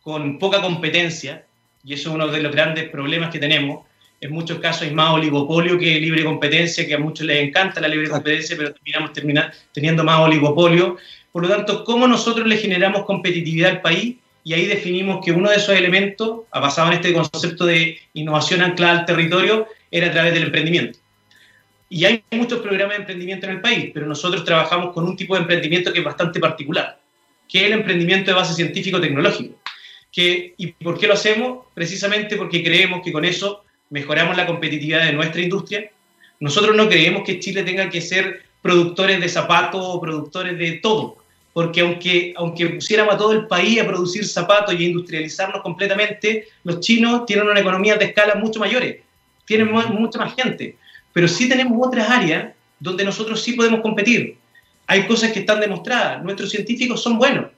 con 0.02 0.38
poca 0.40 0.62
competencia, 0.62 1.46
y 1.84 1.94
eso 1.94 2.10
es 2.10 2.16
uno 2.16 2.28
de 2.28 2.42
los 2.42 2.52
grandes 2.52 2.90
problemas 2.90 3.32
que 3.32 3.40
tenemos. 3.40 3.86
En 4.22 4.32
muchos 4.32 4.60
casos 4.60 4.84
hay 4.84 4.92
más 4.92 5.14
oligopolio 5.14 5.78
que 5.78 6.00
libre 6.00 6.24
competencia, 6.24 6.86
que 6.88 6.94
a 6.94 7.00
muchos 7.00 7.26
les 7.26 7.44
encanta 7.44 7.82
la 7.82 7.88
libre 7.88 8.10
competencia, 8.10 8.56
pero 8.58 8.74
terminamos 8.74 9.14
terminar 9.14 9.52
teniendo 9.74 10.04
más 10.04 10.20
oligopolio. 10.20 10.98
Por 11.32 11.44
lo 11.44 11.50
tanto, 11.50 11.84
¿cómo 11.84 12.08
nosotros 12.08 12.48
le 12.48 12.58
generamos 12.58 13.06
competitividad 13.06 13.72
al 13.72 13.82
país? 13.82 14.16
Y 14.44 14.54
ahí 14.54 14.66
definimos 14.66 15.26
que 15.26 15.32
uno 15.32 15.50
de 15.50 15.58
esos 15.58 15.76
elementos, 15.76 16.42
basado 16.52 16.90
en 16.90 16.94
este 16.94 17.14
concepto 17.14 17.66
de 17.66 17.98
innovación 18.14 18.62
anclada 18.62 19.00
al 19.00 19.06
territorio, 19.06 19.68
era 19.92 20.08
a 20.08 20.12
través 20.12 20.34
del 20.34 20.44
emprendimiento. 20.44 21.00
Y 21.90 22.06
hay 22.06 22.24
muchos 22.32 22.60
programas 22.60 22.98
de 22.98 23.02
emprendimiento 23.02 23.46
en 23.46 23.54
el 23.54 23.62
país, 23.62 23.92
pero 23.94 24.08
nosotros 24.08 24.44
trabajamos 24.44 24.94
con 24.94 25.06
un 25.06 25.16
tipo 25.16 25.36
de 25.36 25.42
emprendimiento 25.42 25.94
que 25.94 26.00
es 26.00 26.06
bastante 26.06 26.40
particular, 26.40 27.00
que 27.48 27.60
es 27.60 27.66
el 27.66 27.74
emprendimiento 27.74 28.32
de 28.32 28.36
base 28.36 28.54
científico-tecnológico. 28.54 29.56
¿Y 30.18 30.68
por 30.82 30.98
qué 30.98 31.08
lo 31.08 31.14
hacemos? 31.14 31.66
Precisamente 31.74 32.38
porque 32.38 32.64
creemos 32.64 33.02
que 33.04 33.12
con 33.12 33.26
eso 33.26 33.64
mejoramos 33.90 34.38
la 34.38 34.46
competitividad 34.46 35.06
de 35.06 35.14
nuestra 35.14 35.42
industria. 35.42 35.92
Nosotros 36.40 36.76
no 36.76 36.88
creemos 36.88 37.24
que 37.24 37.40
Chile 37.40 37.64
tenga 37.64 37.90
que 37.90 38.02
ser 38.02 38.44
productores 38.62 39.20
de 39.20 39.30
zapatos 39.30 39.82
o 39.84 40.02
productores 40.02 40.58
de 40.58 40.80
todo. 40.82 41.18
Porque 41.54 41.82
aunque, 41.82 42.34
aunque 42.36 42.68
pusiéramos 42.68 43.16
a 43.16 43.18
todo 43.18 43.32
el 43.32 43.48
país 43.48 43.80
a 43.80 43.86
producir 43.86 44.26
zapatos 44.26 44.74
y 44.74 44.86
a 44.86 44.88
industrializarnos 44.88 45.62
completamente, 45.62 46.48
los 46.64 46.80
chinos 46.80 47.26
tienen 47.26 47.48
una 47.48 47.60
economía 47.60 47.96
de 47.96 48.06
escala 48.06 48.36
mucho 48.36 48.60
mayores, 48.60 48.98
tienen 49.46 49.72
mucha 49.72 50.20
más 50.20 50.36
gente. 50.36 50.78
Pero 51.16 51.30
sí 51.30 51.48
tenemos 51.48 51.80
otras 51.82 52.10
áreas 52.10 52.54
donde 52.78 53.06
nosotros 53.06 53.42
sí 53.42 53.54
podemos 53.54 53.80
competir. 53.80 54.36
Hay 54.86 55.08
cosas 55.08 55.32
que 55.32 55.40
están 55.40 55.62
demostradas. 55.62 56.22
Nuestros 56.22 56.50
científicos 56.50 57.02
son 57.02 57.18
buenos. 57.18 57.52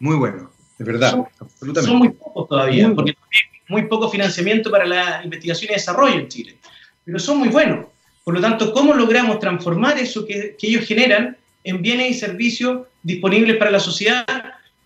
Muy 0.00 0.16
buenos, 0.16 0.44
de 0.78 0.84
verdad, 0.86 1.10
son, 1.10 1.26
absolutamente. 1.38 1.90
Son 1.90 1.98
muy 1.98 2.08
pocos 2.08 2.48
todavía, 2.48 2.90
porque 2.94 3.10
hay 3.10 3.60
muy 3.68 3.82
poco 3.82 4.08
financiamiento 4.08 4.70
para 4.70 4.86
la 4.86 5.20
investigación 5.22 5.72
y 5.72 5.74
desarrollo 5.74 6.20
en 6.20 6.28
Chile. 6.28 6.56
Pero 7.04 7.18
son 7.18 7.36
muy 7.36 7.48
buenos. 7.48 7.84
Por 8.24 8.32
lo 8.32 8.40
tanto, 8.40 8.72
¿cómo 8.72 8.94
logramos 8.94 9.40
transformar 9.40 9.98
eso 9.98 10.24
que, 10.24 10.56
ellos 10.58 10.86
generan 10.86 11.36
en 11.64 11.82
bienes 11.82 12.12
y 12.12 12.14
servicios 12.14 12.86
disponibles 13.02 13.58
para 13.58 13.70
la 13.70 13.80
sociedad, 13.80 14.24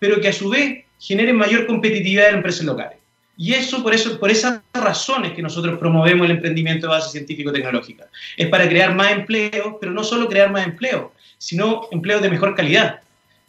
pero 0.01 0.21
que 0.21 0.27
a 0.27 0.33
su 0.33 0.49
vez 0.49 0.85
generen 0.99 1.37
mayor 1.37 1.65
competitividad 1.69 2.31
en 2.31 2.37
empresas 2.39 2.67
locales? 2.67 2.99
Y 3.43 3.55
eso 3.55 3.83
por, 3.83 3.95
eso, 3.95 4.21
por 4.21 4.31
esas 4.31 4.61
razones 4.75 5.33
que 5.33 5.41
nosotros 5.41 5.79
promovemos 5.79 6.27
el 6.27 6.33
emprendimiento 6.33 6.87
de 6.87 6.93
base 6.93 7.09
científico-tecnológica. 7.09 8.05
Es 8.37 8.49
para 8.49 8.69
crear 8.69 8.95
más 8.95 9.13
empleo, 9.13 9.79
pero 9.81 9.93
no 9.93 10.05
solo 10.05 10.29
crear 10.29 10.53
más 10.53 10.67
empleo, 10.67 11.15
sino 11.39 11.89
empleos 11.91 12.21
de 12.21 12.29
mejor 12.29 12.55
calidad, 12.55 13.01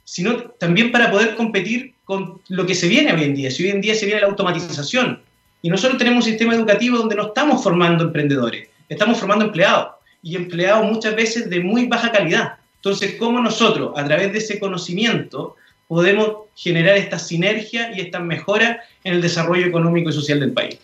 sino 0.05 0.37
también 0.37 0.93
para 0.93 1.11
poder 1.11 1.35
competir 1.35 1.93
con 2.05 2.39
lo 2.47 2.65
que 2.65 2.73
se 2.73 2.87
viene 2.87 3.11
hoy 3.11 3.25
en 3.25 3.35
día. 3.35 3.51
Si 3.51 3.65
hoy 3.65 3.71
en 3.71 3.81
día 3.81 3.93
se 3.93 4.05
viene 4.05 4.21
la 4.21 4.27
automatización, 4.27 5.21
y 5.61 5.69
nosotros 5.69 5.97
tenemos 5.97 6.23
un 6.23 6.31
sistema 6.31 6.55
educativo 6.55 6.97
donde 6.97 7.17
no 7.17 7.23
estamos 7.23 7.61
formando 7.61 8.05
emprendedores, 8.05 8.69
estamos 8.87 9.19
formando 9.19 9.43
empleados 9.43 9.95
y 10.23 10.37
empleados 10.37 10.89
muchas 10.89 11.17
veces 11.17 11.49
de 11.49 11.59
muy 11.59 11.87
baja 11.87 12.13
calidad. 12.13 12.53
Entonces, 12.77 13.15
¿cómo 13.19 13.41
nosotros, 13.41 13.91
a 13.97 14.05
través 14.05 14.31
de 14.31 14.37
ese 14.37 14.57
conocimiento, 14.57 15.57
podemos 15.91 16.47
generar 16.55 16.95
esta 16.95 17.19
sinergia 17.19 17.91
y 17.93 17.99
esta 17.99 18.21
mejora 18.21 18.81
en 19.03 19.15
el 19.15 19.21
desarrollo 19.21 19.65
económico 19.65 20.09
y 20.09 20.13
social 20.13 20.39
del 20.39 20.53
país? 20.53 20.79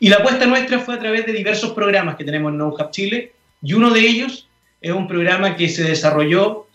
Y 0.00 0.08
la 0.08 0.16
apuesta 0.16 0.46
nuestra 0.46 0.80
fue 0.80 0.96
a 0.96 0.98
través 0.98 1.26
de 1.26 1.32
diversos 1.32 1.74
programas 1.74 2.16
que 2.16 2.24
tenemos 2.24 2.50
en 2.50 2.58
NoHub 2.58 2.90
Chile, 2.90 3.34
y 3.62 3.74
uno 3.74 3.90
de 3.90 4.00
ellos 4.00 4.48
es 4.80 4.90
un 4.90 5.06
programa 5.06 5.54
que 5.54 5.68
se 5.68 5.84
desarrolló 5.84 6.66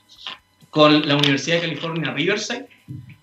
con 0.69 1.05
la 1.05 1.17
Universidad 1.17 1.57
de 1.57 1.67
California 1.67 2.13
Riverside. 2.13 2.67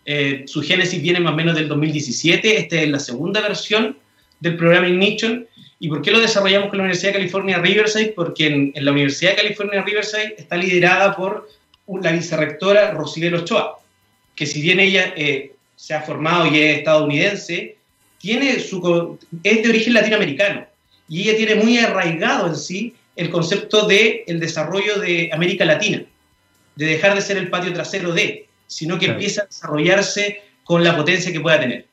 Eh, 0.05 0.45
su 0.47 0.61
génesis 0.61 1.01
viene 1.01 1.21
más 1.21 1.33
o 1.33 1.37
menos 1.37 1.55
del 1.55 1.67
2017, 1.67 2.59
esta 2.59 2.83
es 2.83 2.91
la 2.91 2.99
segunda 2.99 3.41
versión 3.41 3.97
del 4.41 4.59
programa 4.59 4.89
Ignition, 4.89 5.47
¿Y 5.83 5.89
por 5.89 6.03
qué 6.03 6.11
lo 6.11 6.21
desarrollamos 6.21 6.69
con 6.69 6.77
la 6.77 6.85
Universidad 6.85 7.13
de 7.13 7.21
California 7.21 7.59
Riverside? 7.59 8.13
Porque 8.15 8.47
en, 8.49 8.73
la 8.75 8.93
Universidad 8.93 9.31
de 9.31 9.37
California 9.37 9.83
Riverside 9.83 10.35
está 10.37 10.59
liderada 10.59 11.17
por 11.17 11.49
la 12.03 12.13
vicerrectora 12.13 12.91
Rosibel 12.91 13.35
Ochoa, 13.35 13.80
que 14.35 14.47
si 14.47 14.61
bien 14.61 14.81
ella 14.81 15.13
eh, 15.17 15.53
se 15.77 15.95
ha 15.95 16.03
formado 16.03 16.47
y 16.47 16.59
es 16.59 16.79
estadounidense, 16.79 17.77
tiene 18.19 18.61
su, 18.61 19.19
es 19.43 19.63
de 19.63 19.69
origen 19.69 19.95
latinoamericano 19.95 20.67
y 21.09 21.23
ella 21.23 21.37
tiene 21.37 21.55
muy 21.57 21.79
arraigado 21.79 22.49
en 22.49 22.57
sí 22.57 22.95
el 23.17 23.31
concepto 23.31 23.87
de 23.87 24.25
el 24.27 24.39
desarrollo 24.41 25.01
de 25.01 25.31
América 25.33 25.65
Latina, 25.65 26.05
de 26.77 26.87
dejar 26.87 27.15
de 27.15 27.23
ser 27.23 27.37
el 27.37 27.49
patio 27.49 27.73
trasero 27.73 28.13
de, 28.13 28.47
sino 28.67 28.99
que 28.99 29.07
empieza 29.07 29.43
a 29.43 29.47
desarrollarse 29.47 30.43
con 30.65 30.85
la 30.85 30.97
potencia 30.97 31.33
que 31.33 31.41
pueda 31.41 31.61
tener. 31.61 31.87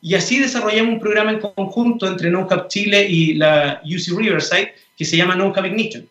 Y 0.00 0.14
así 0.14 0.40
desarrollamos 0.40 0.94
un 0.94 1.00
programa 1.00 1.32
en 1.32 1.40
conjunto 1.40 2.08
entre 2.08 2.30
NoCap 2.30 2.68
Chile 2.68 3.06
y 3.08 3.34
la 3.34 3.82
UC 3.84 4.18
Riverside 4.18 4.74
que 4.96 5.04
se 5.04 5.16
llama 5.16 5.36
NoCap 5.36 5.66
Ignition, 5.66 6.08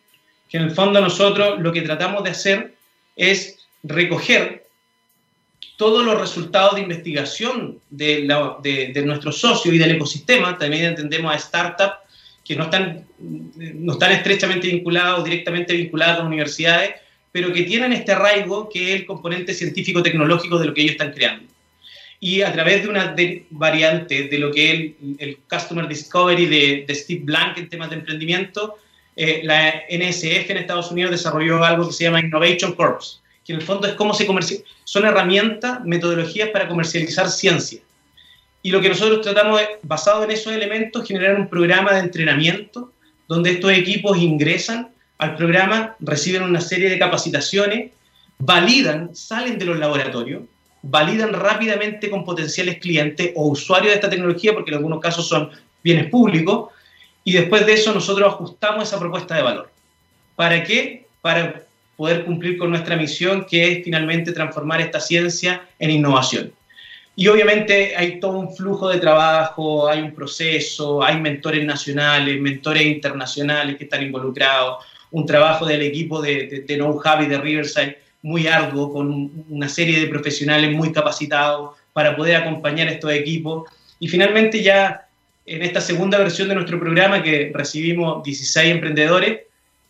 que 0.48 0.56
en 0.56 0.64
el 0.64 0.70
fondo 0.70 1.00
nosotros 1.00 1.60
lo 1.60 1.72
que 1.72 1.82
tratamos 1.82 2.24
de 2.24 2.30
hacer 2.30 2.74
es 3.16 3.58
recoger 3.82 4.61
todos 5.76 6.04
los 6.04 6.20
resultados 6.20 6.74
de 6.74 6.82
investigación 6.82 7.78
de, 7.90 8.28
de, 8.62 9.02
nuestros 9.02 9.38
socios 9.38 9.74
y 9.74 9.78
del 9.78 9.92
ecosistema, 9.92 10.56
también 10.58 10.84
entendemos 10.84 11.34
a 11.34 11.38
startups 11.38 11.96
que 12.44 12.56
no 12.56 12.64
están, 12.64 13.04
no 13.18 13.92
están 13.92 14.12
estrechamente 14.12 14.68
vinculados 14.68 15.24
directamente 15.24 15.74
vinculados 15.74 16.20
a 16.20 16.24
universidades, 16.24 16.94
pero 17.30 17.52
que 17.52 17.62
tienen 17.62 17.92
este 17.92 18.12
arraigo 18.12 18.68
que 18.68 18.92
es 18.92 19.00
el 19.00 19.06
componente 19.06 19.54
científico-tecnológico 19.54 20.58
de 20.58 20.66
lo 20.66 20.74
que 20.74 20.82
ellos 20.82 20.92
están 20.92 21.12
creando. 21.12 21.52
Y 22.20 22.42
a 22.42 22.52
través 22.52 22.82
de 22.82 22.88
una 22.88 23.16
variante 23.50 24.28
de 24.28 24.38
lo 24.38 24.52
que 24.52 24.70
es 24.70 24.92
el, 25.18 25.38
Customer 25.48 25.88
Discovery 25.88 26.84
de, 26.86 26.94
Steve 26.94 27.22
Blank 27.24 27.58
en 27.58 27.68
temas 27.68 27.90
de 27.90 27.96
emprendimiento, 27.96 28.76
eh, 29.16 29.40
la 29.42 29.82
NSF 29.90 30.50
en 30.50 30.58
Estados 30.58 30.90
Unidos 30.90 31.10
desarrolló 31.10 31.64
algo 31.64 31.88
que 31.88 31.92
se 31.92 32.04
llama 32.04 32.20
Innovation 32.20 32.74
Corps, 32.74 33.21
que 33.44 33.52
en 33.52 33.60
el 33.60 33.64
fondo 33.64 33.86
es 33.86 33.94
cómo 33.94 34.14
se 34.14 34.26
comercializa, 34.26 34.68
son 34.84 35.04
herramientas, 35.04 35.84
metodologías 35.84 36.50
para 36.50 36.68
comercializar 36.68 37.30
ciencia. 37.30 37.80
Y 38.62 38.70
lo 38.70 38.80
que 38.80 38.88
nosotros 38.88 39.22
tratamos, 39.22 39.60
de, 39.60 39.66
basado 39.82 40.22
en 40.24 40.30
esos 40.30 40.52
elementos, 40.52 41.06
generar 41.06 41.34
un 41.34 41.48
programa 41.48 41.92
de 41.92 42.00
entrenamiento 42.00 42.92
donde 43.26 43.52
estos 43.52 43.72
equipos 43.72 44.18
ingresan 44.18 44.90
al 45.18 45.36
programa, 45.36 45.96
reciben 46.00 46.42
una 46.42 46.60
serie 46.60 46.88
de 46.88 46.98
capacitaciones, 46.98 47.92
validan, 48.38 49.14
salen 49.14 49.58
de 49.58 49.64
los 49.64 49.78
laboratorios, 49.78 50.42
validan 50.82 51.32
rápidamente 51.32 52.10
con 52.10 52.24
potenciales 52.24 52.78
clientes 52.78 53.32
o 53.36 53.48
usuarios 53.48 53.92
de 53.92 53.94
esta 53.94 54.10
tecnología, 54.10 54.52
porque 54.52 54.70
en 54.70 54.78
algunos 54.78 55.00
casos 55.00 55.28
son 55.28 55.50
bienes 55.82 56.10
públicos, 56.10 56.70
y 57.24 57.32
después 57.32 57.64
de 57.66 57.74
eso 57.74 57.92
nosotros 57.94 58.34
ajustamos 58.34 58.88
esa 58.88 58.98
propuesta 58.98 59.36
de 59.36 59.42
valor. 59.42 59.70
¿Para 60.34 60.62
qué? 60.64 61.06
Para 61.20 61.62
poder 62.02 62.24
cumplir 62.24 62.58
con 62.58 62.70
nuestra 62.70 62.96
misión, 62.96 63.46
que 63.48 63.70
es 63.70 63.84
finalmente 63.84 64.32
transformar 64.32 64.80
esta 64.80 64.98
ciencia 64.98 65.68
en 65.78 65.88
innovación. 65.88 66.52
Y 67.14 67.28
obviamente 67.28 67.94
hay 67.96 68.18
todo 68.18 68.40
un 68.40 68.52
flujo 68.56 68.88
de 68.88 68.98
trabajo, 68.98 69.86
hay 69.86 70.00
un 70.00 70.12
proceso, 70.12 71.00
hay 71.00 71.20
mentores 71.20 71.64
nacionales, 71.64 72.40
mentores 72.40 72.82
internacionales 72.82 73.76
que 73.76 73.84
están 73.84 74.02
involucrados, 74.02 74.84
un 75.12 75.24
trabajo 75.24 75.64
del 75.64 75.82
equipo 75.82 76.20
de, 76.20 76.48
de, 76.48 76.60
de 76.62 76.74
Know-How 76.74 77.22
y 77.22 77.26
de 77.26 77.38
Riverside 77.38 77.98
muy 78.22 78.48
arduo, 78.48 78.92
con 78.92 79.30
una 79.48 79.68
serie 79.68 80.00
de 80.00 80.08
profesionales 80.08 80.74
muy 80.74 80.90
capacitados 80.90 81.76
para 81.92 82.16
poder 82.16 82.34
acompañar 82.34 82.88
a 82.88 82.94
estos 82.94 83.12
equipos. 83.12 83.70
Y 84.00 84.08
finalmente 84.08 84.60
ya 84.60 85.06
en 85.46 85.62
esta 85.62 85.80
segunda 85.80 86.18
versión 86.18 86.48
de 86.48 86.56
nuestro 86.56 86.80
programa, 86.80 87.22
que 87.22 87.52
recibimos 87.54 88.24
16 88.24 88.72
emprendedores, 88.72 89.42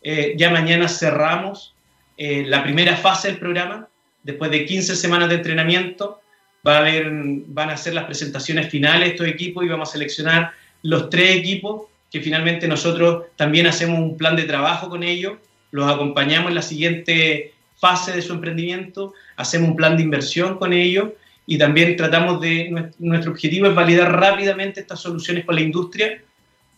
eh, 0.03 0.35
ya 0.37 0.51
mañana 0.51 0.89
cerramos 0.89 1.73
eh, 2.17 2.45
la 2.47 2.63
primera 2.63 2.97
fase 2.97 3.29
del 3.29 3.39
programa. 3.39 3.89
Después 4.23 4.51
de 4.51 4.65
15 4.65 4.95
semanas 4.95 5.29
de 5.29 5.37
entrenamiento, 5.37 6.21
van 6.63 7.71
a 7.71 7.73
hacer 7.73 7.95
las 7.95 8.05
presentaciones 8.05 8.69
finales 8.69 9.01
de 9.01 9.11
estos 9.15 9.27
equipos 9.27 9.65
y 9.65 9.69
vamos 9.69 9.89
a 9.89 9.93
seleccionar 9.93 10.53
los 10.83 11.11
tres 11.11 11.37
equipos 11.37 11.87
que 12.11 12.21
finalmente 12.21 12.69
nosotros 12.69 13.25
también 13.37 13.67
hacemos 13.67 13.99
un 13.99 14.17
plan 14.17 14.37
de 14.37 14.45
trabajo 14.45 14.89
con 14.89 15.03
ellos, 15.03 15.39
los 15.71 15.91
acompañamos 15.91 16.51
en 16.51 16.55
la 16.55 16.63
siguiente 16.63 17.55
fase 17.77 18.13
de 18.13 18.23
su 18.23 18.35
emprendimiento, 18.35 19.15
hacemos 19.37 19.71
un 19.71 19.77
plan 19.77 19.97
de 19.97 20.03
inversión 20.03 20.59
con 20.59 20.73
ellos 20.73 21.09
y 21.47 21.59
también 21.59 21.97
tratamos 21.97 22.41
de, 22.41 22.91
nuestro 22.99 23.33
objetivo 23.33 23.67
es 23.67 23.75
validar 23.75 24.13
rápidamente 24.13 24.81
estas 24.81 25.01
soluciones 25.01 25.45
con 25.45 25.55
la 25.55 25.63
industria 25.63 26.23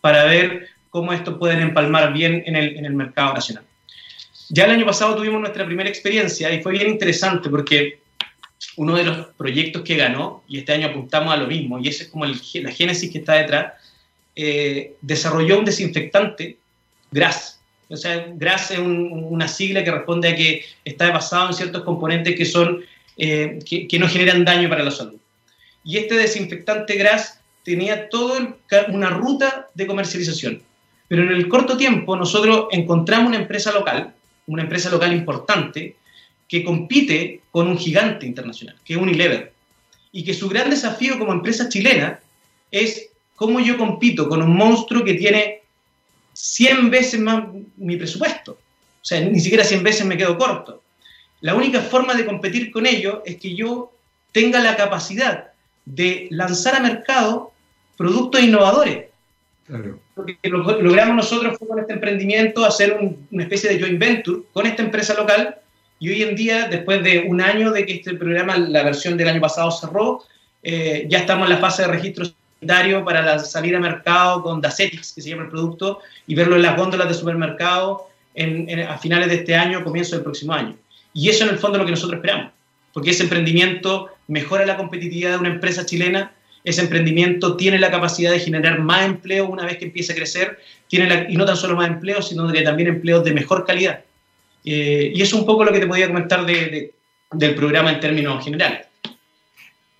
para 0.01 0.23
ver 0.23 0.69
cómo 0.89 1.13
esto 1.13 1.37
pueden 1.37 1.59
empalmar 1.59 2.13
bien 2.13 2.41
en 2.45 2.55
el 2.55 2.93
mercado 2.93 3.33
nacional. 3.33 3.65
Ya 4.49 4.65
el 4.65 4.71
año 4.71 4.85
pasado 4.85 5.15
tuvimos 5.15 5.39
nuestra 5.41 5.65
primera 5.65 5.89
experiencia 5.89 6.51
y 6.53 6.61
fue 6.61 6.73
bien 6.73 6.89
interesante 6.89 7.49
porque 7.49 7.99
uno 8.77 8.95
de 8.95 9.03
los 9.03 9.27
proyectos 9.37 9.81
que 9.83 9.95
ganó, 9.95 10.43
y 10.47 10.59
este 10.59 10.73
año 10.73 10.87
apuntamos 10.87 11.33
a 11.33 11.37
lo 11.37 11.47
mismo, 11.47 11.79
y 11.79 11.87
ese 11.87 12.03
es 12.03 12.09
como 12.09 12.25
el, 12.25 12.39
la 12.55 12.71
génesis 12.71 13.11
que 13.11 13.19
está 13.19 13.33
detrás, 13.33 13.73
eh, 14.35 14.95
desarrolló 15.01 15.59
un 15.59 15.65
desinfectante 15.65 16.57
GRAS, 17.11 17.55
o 17.87 17.97
sea, 17.97 18.27
GRAS 18.35 18.71
es 18.71 18.79
una 18.79 19.47
sigla 19.47 19.83
que 19.83 19.91
responde 19.91 20.29
a 20.29 20.35
que 20.35 20.65
está 20.83 21.11
basado 21.11 21.49
en 21.49 21.53
ciertos 21.53 21.83
componentes 21.83 22.35
que, 22.35 22.45
son, 22.45 22.83
eh, 23.17 23.59
que, 23.65 23.99
no 23.99 24.07
generan 24.07 24.43
daño 24.43 24.69
para 24.69 24.83
la 24.83 24.91
salud. 24.91 25.19
Y 25.83 25.97
este 25.97 26.15
desinfectante 26.15 26.95
GRAS 26.95 27.39
tenía 27.63 28.09
toda 28.09 28.57
una 28.89 29.09
ruta 29.11 29.69
de 29.73 29.85
comercialización. 29.85 30.63
Pero 31.07 31.23
en 31.23 31.31
el 31.31 31.47
corto 31.47 31.77
tiempo 31.77 32.15
nosotros 32.15 32.67
encontramos 32.71 33.27
una 33.27 33.37
empresa 33.37 33.71
local, 33.71 34.13
una 34.47 34.63
empresa 34.63 34.89
local 34.89 35.13
importante, 35.13 35.95
que 36.47 36.63
compite 36.63 37.41
con 37.51 37.67
un 37.67 37.77
gigante 37.77 38.25
internacional, 38.25 38.75
que 38.83 38.93
es 38.93 38.99
Unilever. 38.99 39.53
Y 40.11 40.23
que 40.23 40.33
su 40.33 40.47
gran 40.47 40.69
desafío 40.69 41.17
como 41.17 41.33
empresa 41.33 41.67
chilena 41.67 42.19
es 42.71 43.09
cómo 43.35 43.59
yo 43.59 43.77
compito 43.77 44.29
con 44.29 44.41
un 44.41 44.55
monstruo 44.55 45.03
que 45.03 45.15
tiene 45.15 45.61
100 46.33 46.89
veces 46.89 47.19
más 47.19 47.45
mi 47.77 47.97
presupuesto. 47.97 48.53
O 48.53 49.05
sea, 49.05 49.21
ni 49.21 49.39
siquiera 49.39 49.63
100 49.63 49.83
veces 49.83 50.05
me 50.05 50.17
quedo 50.17 50.37
corto. 50.37 50.81
La 51.41 51.55
única 51.55 51.81
forma 51.81 52.13
de 52.13 52.25
competir 52.25 52.71
con 52.71 52.85
ello 52.85 53.21
es 53.25 53.37
que 53.37 53.55
yo 53.55 53.91
tenga 54.31 54.59
la 54.59 54.75
capacidad 54.75 55.51
de 55.85 56.27
lanzar 56.31 56.75
a 56.75 56.79
mercado 56.79 57.51
productos 57.97 58.41
innovadores. 58.41 59.05
Claro. 59.65 59.99
Lo 60.15 60.25
que 60.25 60.37
logramos 60.49 61.15
nosotros 61.15 61.57
fue 61.57 61.67
con 61.67 61.79
este 61.79 61.93
emprendimiento 61.93 62.65
hacer 62.65 62.97
una 63.31 63.43
especie 63.43 63.69
de 63.69 63.79
joint 63.79 63.99
venture 63.99 64.43
con 64.53 64.65
esta 64.65 64.81
empresa 64.81 65.13
local 65.13 65.57
y 65.99 66.09
hoy 66.09 66.23
en 66.23 66.35
día, 66.35 66.67
después 66.67 67.03
de 67.03 67.25
un 67.27 67.41
año 67.41 67.71
de 67.71 67.85
que 67.85 67.95
este 67.95 68.13
programa, 68.15 68.57
la 68.57 68.83
versión 68.83 69.17
del 69.17 69.29
año 69.29 69.41
pasado 69.41 69.71
cerró, 69.71 70.23
eh, 70.63 71.05
ya 71.09 71.19
estamos 71.19 71.47
en 71.47 71.55
la 71.55 71.59
fase 71.59 71.83
de 71.83 71.87
registro 71.89 72.25
sanitario 72.25 73.03
para 73.03 73.21
la 73.21 73.39
salida 73.39 73.77
a 73.77 73.81
mercado 73.81 74.43
con 74.43 74.61
Dacetix, 74.61 75.13
que 75.13 75.21
se 75.21 75.29
llama 75.29 75.43
el 75.43 75.49
producto, 75.49 75.99
y 76.27 76.35
verlo 76.35 76.55
en 76.55 76.63
las 76.63 76.77
góndolas 76.77 77.07
de 77.07 77.13
supermercado 77.13 78.07
a 78.87 78.97
finales 78.97 79.29
de 79.29 79.35
este 79.35 79.55
año, 79.55 79.83
comienzo 79.83 80.15
del 80.15 80.23
próximo 80.23 80.53
año. 80.53 80.75
Y 81.13 81.29
eso 81.29 81.45
en 81.45 81.51
el 81.51 81.59
fondo 81.59 81.77
es 81.77 81.81
lo 81.81 81.85
que 81.85 81.91
nosotros 81.91 82.17
esperamos, 82.17 82.51
porque 82.91 83.11
ese 83.11 83.23
emprendimiento 83.23 84.09
mejora 84.27 84.65
la 84.65 84.75
competitividad 84.75 85.31
de 85.31 85.37
una 85.37 85.49
empresa 85.49 85.85
chilena, 85.85 86.33
ese 86.65 86.81
emprendimiento 86.81 87.55
tiene 87.55 87.79
la 87.79 87.91
capacidad 87.91 88.31
de 88.31 88.39
generar 88.39 88.79
más 88.79 89.05
empleo 89.05 89.47
una 89.47 89.65
vez 89.65 89.77
que 89.77 89.85
empiece 89.85 90.11
a 90.11 90.15
crecer, 90.15 90.59
tiene 90.87 91.27
y 91.29 91.37
no 91.37 91.45
tan 91.45 91.55
solo 91.55 91.75
más 91.75 91.87
empleo, 91.87 92.21
sino 92.21 92.51
también 92.63 92.89
empleos 92.89 93.23
de 93.23 93.33
mejor 93.33 93.65
calidad. 93.65 94.03
Eh, 94.65 95.11
y 95.13 95.21
eso 95.21 95.35
es 95.35 95.41
un 95.41 95.45
poco 95.45 95.63
lo 95.63 95.71
que 95.71 95.79
te 95.79 95.87
podía 95.87 96.07
comentar 96.07 96.43
del 96.45 97.55
programa 97.55 97.91
en 97.91 97.99
términos 97.99 98.43
generales. 98.43 98.87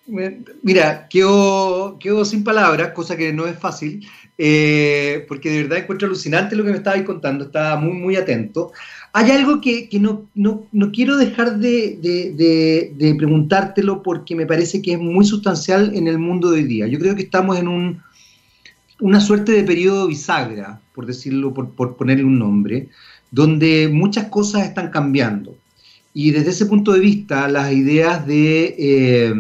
Mira, 0.08 1.08
quedo, 1.08 1.97
quedo, 1.99 2.25
sin 2.25 2.43
palabras, 2.43 2.91
cosa 2.91 3.15
que 3.15 3.32
no 3.32 3.47
es 3.47 3.58
fácil, 3.58 4.08
eh, 4.38 5.26
porque 5.28 5.50
de 5.50 5.63
verdad 5.63 5.80
encuentro 5.80 6.08
alucinante 6.08 6.56
lo 6.56 6.63
que 6.63 6.71
me 6.71 6.78
estabais 6.78 7.04
contando, 7.04 7.45
estaba 7.45 7.80
muy, 7.80 7.93
muy 7.93 8.15
atento. 8.15 8.71
Hay 9.13 9.32
algo 9.32 9.62
que, 9.62 9.88
que 9.88 10.00
no, 10.00 10.30
no, 10.36 10.67
no, 10.74 10.91
quiero 10.91 11.15
dejar 11.15 11.58
de, 11.58 11.98
de, 12.02 12.93
de, 12.98 13.15
preguntártelo 13.15 14.04
porque 14.04 14.36
me 14.36 14.45
parece 14.45 14.82
que 14.82 14.93
es 14.93 15.00
muy 15.00 15.26
sustancial 15.26 15.95
en 15.95 16.08
el 16.08 16.19
mundo 16.19 16.52
de 16.52 16.58
hoy 16.58 16.63
día. 16.65 16.88
Yo 16.88 17.00
creo 17.00 17.15
que 17.15 17.21
estamos 17.21 17.58
en 17.58 17.69
un, 17.69 18.02
una 19.00 19.21
suerte 19.21 19.54
de 19.54 19.63
periodo 19.63 20.08
bisagra, 20.08 20.82
por 20.93 21.06
decirlo, 21.06 21.54
por, 21.54 21.69
por 21.69 21.95
ponerle 21.95 22.26
un 22.26 22.38
nombre, 22.38 22.89
donde 23.32 23.89
muchas 23.89 24.26
cosas 24.26 24.65
están 24.65 24.89
cambiando. 24.91 25.56
Y 26.13 26.32
desde 26.32 26.50
ese 26.50 26.65
punto 26.65 26.91
de 26.91 27.00
vista, 27.00 27.48
las 27.48 27.71
ideas 27.71 28.28
de... 28.28 28.76
Eh, 28.78 29.34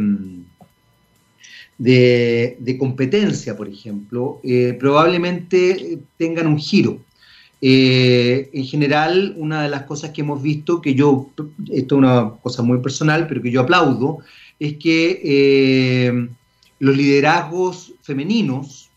de, 1.77 2.75
competencia, 2.79 3.55
por 3.55 3.67
ejemplo, 3.67 4.39
eh, 4.43 4.75
probablemente 4.79 5.99
tengan 6.17 6.47
un 6.47 6.57
giro. 6.57 6.99
Eh, 7.61 8.49
en 8.53 8.65
general, 8.65 9.33
una 9.37 9.63
de 9.63 9.69
las 9.69 9.83
cosas 9.83 10.11
que 10.11 10.21
hemos 10.21 10.41
visto, 10.41 10.81
que 10.81 10.93
yo, 10.93 11.29
esto 11.71 11.95
es 11.95 11.99
una 11.99 12.31
cosa 12.41 12.61
muy 12.61 12.79
personal, 12.79 13.27
pero 13.27 13.41
que 13.41 13.51
yo 13.51 13.61
aplaudo, 13.61 14.19
es 14.59 14.77
que 14.77 15.21
eh, 15.23 16.27
los 16.79 16.95
liderazgos 16.95 17.93
femeninos 18.01 18.89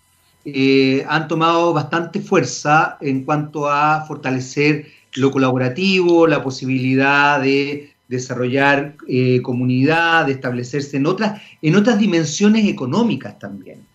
han 1.06 1.28
tomado 1.28 1.74
bastante 1.74 2.20
fuerza 2.20 2.96
en 3.02 3.24
cuanto 3.24 3.68
a 3.68 4.06
fortalecer 4.06 4.86
lo 5.16 5.30
colaborativo, 5.30 6.26
la 6.26 6.42
posibilidad 6.42 7.38
de 7.38 7.92
desarrollar 8.08 8.96
eh, 9.06 9.40
comunidad, 9.42 10.26
de 10.26 10.32
establecerse 10.32 10.96
en 10.96 11.06
otras, 11.06 11.40
en 11.62 11.76
otras 11.76 11.98
dimensiones 11.98 12.66
económicas 12.66 13.38
también. 13.38 13.86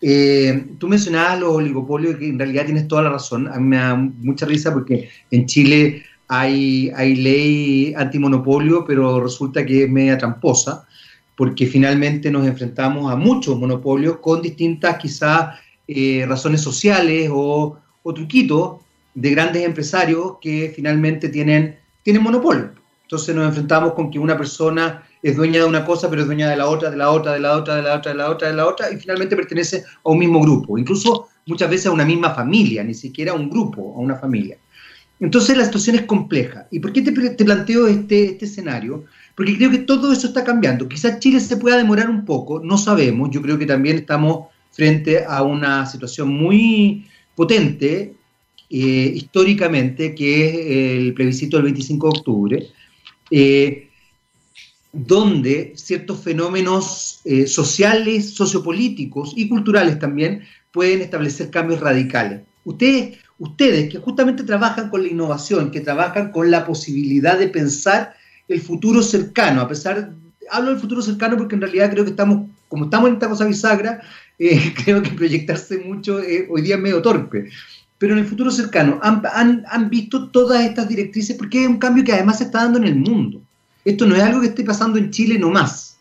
Eh, 0.00 0.66
tú 0.78 0.88
mencionabas 0.88 1.40
los 1.40 1.56
oligopolios, 1.56 2.16
que 2.16 2.28
en 2.28 2.38
realidad 2.38 2.66
tienes 2.66 2.86
toda 2.86 3.02
la 3.02 3.10
razón. 3.10 3.48
A 3.48 3.58
mí 3.58 3.66
me 3.66 3.76
da 3.76 3.94
mucha 3.94 4.46
risa 4.46 4.72
porque 4.72 5.08
en 5.30 5.46
Chile 5.46 6.04
hay, 6.28 6.90
hay 6.94 7.16
ley 7.16 7.94
antimonopolio, 7.96 8.84
pero 8.84 9.20
resulta 9.20 9.66
que 9.66 9.84
es 9.84 9.90
media 9.90 10.18
tramposa, 10.18 10.86
porque 11.36 11.66
finalmente 11.66 12.30
nos 12.30 12.46
enfrentamos 12.46 13.10
a 13.12 13.16
muchos 13.16 13.58
monopolios 13.58 14.18
con 14.18 14.42
distintas 14.42 14.96
quizás 14.96 15.58
eh, 15.88 16.24
razones 16.26 16.60
sociales 16.60 17.28
o, 17.32 17.78
o 18.02 18.14
truquitos 18.14 18.76
de 19.14 19.30
grandes 19.30 19.64
empresarios 19.64 20.34
que 20.40 20.72
finalmente 20.74 21.28
tienen, 21.28 21.76
tienen 22.02 22.22
monopolio. 22.22 22.75
Entonces 23.06 23.36
nos 23.36 23.46
enfrentamos 23.46 23.92
con 23.94 24.10
que 24.10 24.18
una 24.18 24.36
persona 24.36 25.04
es 25.22 25.36
dueña 25.36 25.60
de 25.60 25.64
una 25.64 25.84
cosa, 25.84 26.10
pero 26.10 26.22
es 26.22 26.26
dueña 26.26 26.50
de 26.50 26.56
la 26.56 26.66
otra, 26.66 26.90
de 26.90 26.96
la 26.96 27.10
otra, 27.10 27.34
de 27.34 27.40
la 27.40 27.56
otra, 27.56 27.76
de 27.76 27.82
la 27.82 27.94
otra, 27.94 28.10
de 28.10 28.16
la 28.16 28.30
otra, 28.30 28.48
de 28.48 28.54
la 28.54 28.66
otra, 28.66 28.92
y 28.92 28.96
finalmente 28.96 29.36
pertenece 29.36 29.84
a 30.04 30.10
un 30.10 30.18
mismo 30.18 30.40
grupo, 30.40 30.76
incluso 30.76 31.28
muchas 31.46 31.70
veces 31.70 31.86
a 31.86 31.92
una 31.92 32.04
misma 32.04 32.34
familia, 32.34 32.82
ni 32.82 32.94
siquiera 32.94 33.30
a 33.30 33.36
un 33.36 33.48
grupo, 33.48 33.94
a 33.96 34.00
una 34.00 34.16
familia. 34.16 34.58
Entonces 35.20 35.56
la 35.56 35.64
situación 35.64 35.96
es 35.96 36.02
compleja. 36.02 36.66
¿Y 36.72 36.80
por 36.80 36.92
qué 36.92 37.00
te, 37.00 37.12
planteo 37.12 37.86
este, 37.86 38.24
este 38.24 38.44
escenario? 38.44 39.04
Porque 39.36 39.56
creo 39.56 39.70
que 39.70 39.78
todo 39.78 40.12
eso 40.12 40.26
está 40.26 40.42
cambiando. 40.42 40.88
Quizás 40.88 41.20
Chile 41.20 41.38
se 41.38 41.56
pueda 41.56 41.76
demorar 41.76 42.10
un 42.10 42.24
poco, 42.24 42.60
no 42.60 42.76
sabemos. 42.76 43.30
Yo 43.30 43.40
creo 43.40 43.56
que 43.56 43.66
también 43.66 43.98
estamos 43.98 44.48
frente 44.72 45.24
a 45.24 45.42
una 45.42 45.86
situación 45.86 46.28
muy 46.28 47.06
potente 47.36 48.14
eh, 48.68 49.12
históricamente, 49.14 50.14
que 50.14 50.48
es 50.48 50.98
el 50.98 51.14
plebiscito 51.14 51.56
del 51.56 51.64
25 51.64 52.10
de 52.10 52.18
octubre, 52.18 52.66
eh, 53.30 53.90
donde 54.92 55.74
ciertos 55.76 56.22
fenómenos 56.22 57.20
eh, 57.24 57.46
sociales, 57.46 58.34
sociopolíticos 58.34 59.32
y 59.36 59.48
culturales 59.48 59.98
también 59.98 60.44
pueden 60.72 61.02
establecer 61.02 61.50
cambios 61.50 61.80
radicales. 61.80 62.42
Ustedes, 62.64 63.18
ustedes 63.38 63.90
que 63.90 63.98
justamente 63.98 64.42
trabajan 64.42 64.88
con 64.88 65.02
la 65.02 65.08
innovación, 65.08 65.70
que 65.70 65.80
trabajan 65.80 66.30
con 66.30 66.50
la 66.50 66.64
posibilidad 66.64 67.38
de 67.38 67.48
pensar 67.48 68.14
el 68.48 68.60
futuro 68.60 69.02
cercano, 69.02 69.60
a 69.60 69.68
pesar, 69.68 70.12
hablo 70.50 70.70
del 70.70 70.80
futuro 70.80 71.02
cercano 71.02 71.36
porque 71.36 71.56
en 71.56 71.62
realidad 71.62 71.90
creo 71.90 72.04
que 72.04 72.10
estamos, 72.10 72.48
como 72.68 72.84
estamos 72.84 73.08
en 73.08 73.14
esta 73.14 73.28
cosa 73.28 73.44
bisagra, 73.44 74.00
eh, 74.38 74.72
creo 74.84 75.02
que 75.02 75.10
proyectarse 75.10 75.78
mucho 75.78 76.20
hoy 76.48 76.62
día 76.62 76.76
es 76.76 76.80
medio 76.80 77.02
torpe 77.02 77.50
pero 77.98 78.12
en 78.12 78.18
el 78.18 78.26
futuro 78.26 78.50
cercano 78.50 79.00
han, 79.02 79.64
han, 79.68 79.90
visto 79.90 80.28
todas 80.28 80.64
estas 80.64 80.88
directrices 80.88 81.36
porque 81.36 81.62
es 81.62 81.68
un 81.68 81.78
cambio 81.78 82.04
que 82.04 82.12
además 82.12 82.38
se 82.38 82.44
está 82.44 82.62
dando 82.62 82.78
en 82.78 82.84
el 82.84 82.96
mundo. 82.96 83.40
Esto 83.84 84.06
no 84.06 84.16
es 84.16 84.22
algo 84.22 84.40
que 84.40 84.48
esté 84.48 84.64
pasando 84.64 84.98
en 84.98 85.10
Chile 85.10 85.38
nomás. 85.38 85.98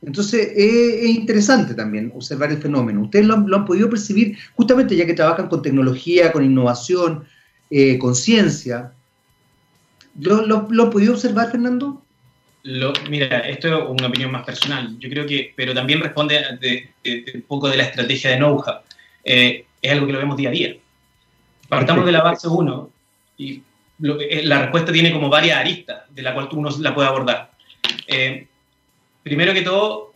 Entonces 0.00 0.52
es, 0.56 1.04
interesante 1.10 1.74
también 1.74 2.12
observar 2.14 2.50
el 2.50 2.58
fenómeno. 2.58 3.02
Ustedes 3.02 3.26
lo 3.26 3.34
han, 3.34 3.64
podido 3.64 3.90
percibir 3.90 4.38
justamente 4.54 4.96
ya 4.96 5.06
que 5.06 5.14
trabajan 5.14 5.48
con 5.48 5.60
tecnología, 5.60 6.32
con 6.32 6.44
innovación, 6.44 7.24
eh, 7.70 7.98
con 7.98 8.14
ciencia. 8.14 8.92
¿Lo, 10.18 10.46
lo, 10.46 10.84
han 10.84 10.90
podido 10.90 11.12
observar, 11.12 11.50
Fernando? 11.50 12.02
mira, 13.10 13.40
esto 13.40 13.68
es 13.68 13.90
una 13.90 14.06
opinión 14.06 14.32
más 14.32 14.44
personal. 14.44 14.96
Yo 14.98 15.10
creo 15.10 15.26
que, 15.26 15.52
pero 15.54 15.74
también 15.74 16.00
responde 16.00 16.40
de, 16.60 16.90
un 17.34 17.42
poco 17.42 17.68
de 17.68 17.76
la 17.76 17.82
estrategia 17.82 18.30
de 18.30 18.36
know-how. 18.38 18.76
Eh, 19.24 19.66
es 19.82 19.92
algo 19.92 20.06
que 20.06 20.12
lo 20.12 20.18
vemos 20.18 20.36
día 20.38 20.48
a 20.48 20.52
día 20.52 20.76
Partamos 21.78 22.06
de 22.06 22.12
la 22.12 22.22
base 22.22 22.48
1 22.48 22.90
y 23.38 23.62
eh, 24.02 24.42
la 24.44 24.62
respuesta 24.62 24.92
tiene 24.92 25.12
como 25.12 25.28
varias 25.28 25.58
aristas 25.58 26.02
de 26.10 26.22
la 26.22 26.34
cual 26.34 26.48
uno 26.52 26.70
la 26.78 26.94
puede 26.94 27.08
abordar. 27.08 27.50
Eh, 28.06 28.46
primero 29.22 29.52
que 29.52 29.62
todo, 29.62 30.14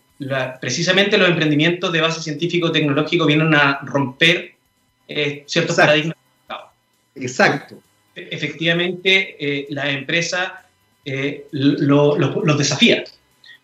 precisamente 0.60 1.18
los 1.18 1.28
emprendimientos 1.28 1.92
de 1.92 2.00
base 2.00 2.20
científico-tecnológico 2.20 3.26
vienen 3.26 3.54
a 3.54 3.80
romper 3.82 4.54
eh, 5.06 5.44
ciertos 5.46 5.76
paradigmas. 5.76 6.16
Exacto. 7.14 7.76
Efectivamente, 8.14 9.66
las 9.70 9.86
empresas 9.86 10.52
los 11.52 12.18
lo, 12.18 12.56
desafían. 12.56 13.04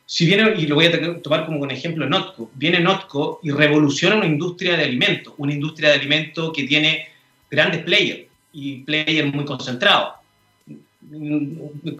Si 0.06 0.26
viene, 0.26 0.54
y 0.56 0.66
lo 0.66 0.76
voy 0.76 0.86
a 0.86 1.22
tomar 1.22 1.46
como 1.46 1.60
un 1.60 1.70
ejemplo, 1.70 2.06
Notco, 2.06 2.50
viene 2.54 2.78
Notco 2.78 3.40
y 3.42 3.50
revoluciona 3.50 4.16
una 4.16 4.26
industria 4.26 4.76
de 4.76 4.84
alimentos, 4.84 5.34
una 5.38 5.52
industria 5.52 5.90
de 5.90 5.96
alimentos 5.96 6.52
que 6.52 6.64
tiene 6.64 7.13
grandes 7.54 7.82
players 7.82 8.22
y 8.52 8.80
players 8.80 9.32
muy 9.32 9.44
concentrados. 9.44 10.14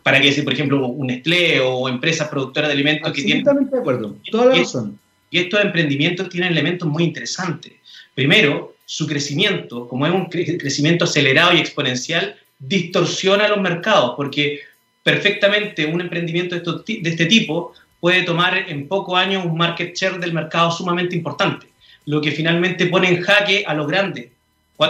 Para 0.03 0.21
que 0.21 0.29
decir, 0.29 0.45
por 0.45 0.55
ejemplo, 0.55 0.87
un 0.87 1.07
Nestlé 1.09 1.61
o 1.61 1.89
empresas 1.89 2.29
productoras 2.29 2.69
de 2.69 2.75
alimentos 2.75 3.13
que 3.13 3.23
tienen... 3.23 3.45
de 3.45 3.79
acuerdo, 3.79 4.17
toda 4.31 4.47
la 4.47 4.55
razón. 4.55 4.99
Y 5.31 5.39
estos 5.39 5.61
emprendimientos 5.63 6.29
tienen 6.29 6.53
elementos 6.53 6.89
muy 6.89 7.05
interesantes. 7.05 7.73
Primero, 8.15 8.77
su 8.87 9.07
crecimiento, 9.07 9.89
como 9.89 10.07
es 10.07 10.13
un 10.13 10.27
crecimiento 10.27 11.05
acelerado 11.05 11.55
y 11.55 11.59
exponencial, 11.59 12.37
distorsiona 12.59 13.49
los 13.49 13.61
mercados, 13.61 14.15
porque 14.17 14.61
perfectamente 15.03 15.87
un 15.87 16.01
emprendimiento 16.01 16.55
de, 16.57 17.01
de 17.01 17.11
este 17.11 17.27
tipo 17.27 17.73
puede 18.01 18.23
tomar 18.23 18.57
en 18.69 18.87
pocos 18.87 19.19
años 19.19 19.45
un 19.45 19.57
market 19.57 19.97
share 19.97 20.19
del 20.19 20.33
mercado 20.33 20.71
sumamente 20.71 21.17
importante, 21.17 21.67
lo 22.07 22.21
que 22.21 22.31
finalmente 22.31 22.87
pone 22.87 23.09
en 23.09 23.23
jaque 23.23 23.65
a 23.67 23.75
los 23.75 23.87
grandes, 23.87 24.29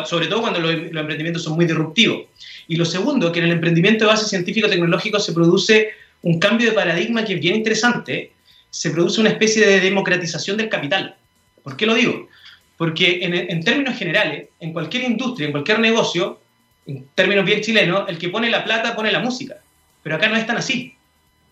sobre 0.06 0.26
todo 0.26 0.40
cuando 0.40 0.60
los, 0.60 0.72
emprendimientos 0.72 1.42
son 1.42 1.54
muy 1.54 1.66
disruptivos. 1.66 2.24
Y 2.68 2.76
lo 2.76 2.84
segundo, 2.84 3.30
que 3.30 3.40
en 3.40 3.46
el 3.46 3.52
emprendimiento 3.52 4.04
de 4.04 4.10
base 4.10 4.26
científico-tecnológico 4.26 5.20
se 5.20 5.32
produce 5.32 5.90
un 6.22 6.38
cambio 6.38 6.70
de 6.70 6.74
paradigma 6.74 7.24
que 7.24 7.34
es 7.34 7.40
bien 7.40 7.54
interesante, 7.54 8.32
se 8.70 8.90
produce 8.90 9.20
una 9.20 9.30
especie 9.30 9.66
de 9.66 9.80
democratización 9.80 10.56
del 10.56 10.68
capital. 10.68 11.16
¿Por 11.62 11.76
qué 11.76 11.86
lo 11.86 11.94
digo? 11.94 12.28
Porque 12.76 13.20
en, 13.22 13.62
términos 13.62 13.96
generales, 13.96 14.48
en 14.58 14.72
cualquier 14.72 15.04
industria, 15.04 15.46
en 15.46 15.52
cualquier 15.52 15.78
negocio, 15.78 16.40
en 16.86 17.06
términos 17.14 17.44
bien 17.44 17.60
chilenos, 17.60 18.08
el 18.08 18.18
que 18.18 18.30
pone 18.30 18.50
la 18.50 18.64
plata 18.64 18.96
pone 18.96 19.12
la 19.12 19.20
música. 19.20 19.56
Pero 20.02 20.16
acá 20.16 20.28
no 20.28 20.36
es 20.36 20.46
tan 20.46 20.56
así. 20.56 20.94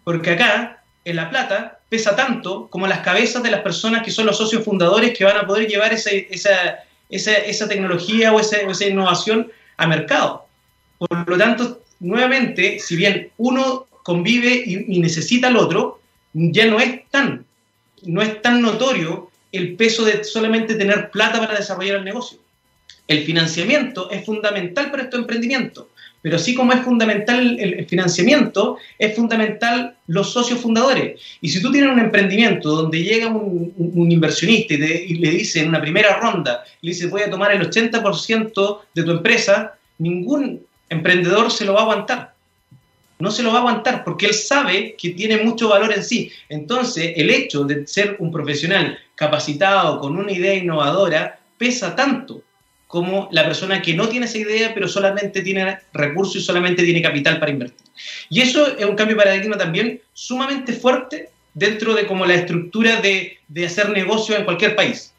Porque 0.05 0.31
acá, 0.31 0.83
en 1.05 1.17
la 1.17 1.31
plata, 1.31 1.81
pesa 1.89 2.17
tanto 2.17 2.69
como 2.69 2.87
las 2.87 3.01
cabezas 3.01 3.43
de 3.43 3.51
las 3.51 3.61
personas 3.61 4.03
que 4.03 4.11
son 4.11 4.27
los 4.27 4.37
socios 4.37 4.65
fundadores 4.65 5.17
que 5.17 5.25
van 5.25 5.37
a 5.37 5.47
poder 5.47 5.69
llevar 5.69 5.93
esa, 5.93 6.79
esa, 7.13 7.69
tecnología 7.69 8.33
o 8.33 8.41
esa, 8.41 8.87
innovación 8.87 9.51
a 9.77 9.87
mercado. 9.87 10.47
Por 10.99 11.29
lo 11.29 11.39
tanto, 11.39 11.83
nuevamente, 12.01 12.79
si 12.79 12.97
bien 12.97 13.31
uno 13.37 13.87
convive 14.03 14.63
y, 14.67 14.99
necesita 14.99 15.49
al 15.49 15.57
otro, 15.57 16.01
ya 16.33 16.67
no 16.67 16.81
es 16.81 17.09
tan, 17.11 17.45
no 18.03 18.23
es 18.23 18.41
tan 18.43 18.63
notorio 18.63 19.31
el 19.53 19.77
peso 19.77 20.05
de 20.05 20.25
solamente 20.25 20.75
tener 20.75 21.11
plata 21.11 21.39
para 21.39 21.57
desarrollar 21.57 21.97
el 21.99 22.05
negocio. 22.05 22.39
El 23.07 23.25
financiamiento 23.25 24.11
es 24.11 24.25
fundamental 24.25 24.91
para 24.91 25.05
estos 25.05 25.21
emprendimientos, 25.21 25.87
pero 26.23 26.37
así 26.37 26.55
como 26.55 26.73
es 26.73 26.81
fundamental 26.81 27.59
el, 27.59 27.85
financiamiento, 27.87 28.79
es 28.99 29.15
fundamental 29.15 29.97
los 30.07 30.33
socios 30.33 30.61
fundadores. 30.61 31.21
Y 31.41 31.49
si 31.49 31.61
tú 31.61 31.73
tienes 31.73 31.91
un 31.91 31.99
emprendimiento 31.99 32.71
donde 32.71 33.03
llega 33.03 33.27
un, 33.27 34.11
inversionista 34.11 34.75
y, 34.75 35.15
le 35.17 35.31
dice 35.31 35.61
en 35.61 35.69
una 35.69 35.81
primera 35.81 36.19
ronda, 36.21 36.65
le 36.81 36.93
dice 36.93 37.09
voy 37.09 37.23
a 37.23 37.31
tomar 37.31 37.53
el 37.53 37.69
80% 37.69 38.79
de 38.95 39.03
tu 39.03 39.11
empresa, 39.11 39.75
ningún 39.99 40.65
emprendedor 40.89 41.51
se 41.51 41.65
lo 41.65 41.75
va 41.75 41.81
a 41.81 41.83
aguantar. 41.83 42.33
No 43.19 43.31
se 43.31 43.43
lo 43.43 43.51
va 43.51 43.57
a 43.57 43.61
aguantar 43.61 44.05
porque 44.05 44.27
él 44.27 44.35
sabe 44.35 44.95
que 44.97 45.11
tiene 45.11 45.39
mucho 45.39 45.69
valor 45.69 45.93
en 45.93 46.05
sí. 46.05 46.31
Entonces, 46.49 47.13
el 47.17 47.31
hecho 47.31 47.65
de 47.65 47.87
ser 47.87 48.17
un 48.21 48.33
profesional 48.33 48.99
capacitado 49.15 50.01
con 50.01 50.17
una 50.17 50.33
idea 50.33 50.55
innovadora 50.55 51.39
pesa 51.59 51.95
tanto 51.95 52.43
como 52.93 53.27
la 53.33 53.47
persona 53.47 53.81
que 53.81 53.95
no 53.95 54.07
tiene 54.07 54.27
esa 54.27 54.37
idea, 54.37 54.75
pero 54.75 54.87
solamente 54.87 55.41
tiene 55.41 55.79
recursos 55.95 56.37
y 56.37 56.41
solamente 56.43 56.83
tiene 56.83 57.01
capital 57.01 57.41
para 57.41 57.51
invertir. 57.51 57.87
Y 58.29 58.43
eso 58.43 58.77
es 58.77 58.85
un 58.85 58.97
cambio 58.97 59.17
de 59.17 59.23
paradigma 59.23 59.57
también 59.57 60.03
sumamente 60.13 60.75
fuerte 60.75 61.31
dentro 61.55 61.95
de 61.95 62.07
como 62.07 62.27
la 62.27 62.35
estructura 62.35 63.01
de, 63.01 63.39
de 63.49 63.65
hacer 63.65 63.89
negocio 63.89 64.37
en 64.37 64.45
cualquier 64.45 64.77
país. 64.77 65.15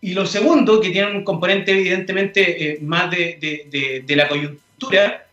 Y 0.00 0.14
lo 0.14 0.24
segundo, 0.24 0.80
que 0.80 0.88
tiene 0.88 1.10
un 1.10 1.22
componente 1.22 1.72
evidentemente 1.72 2.40
eh, 2.70 2.78
más 2.80 3.10
de, 3.10 4.02
de, 4.06 4.16
la 4.16 4.26
coyuntura, 4.26 5.26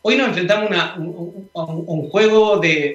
hoy 0.00 0.16
nos 0.16 0.28
enfrentamos 0.28 0.70
a 0.72 0.94
un, 0.96 2.08
juego 2.08 2.56
de 2.60 2.94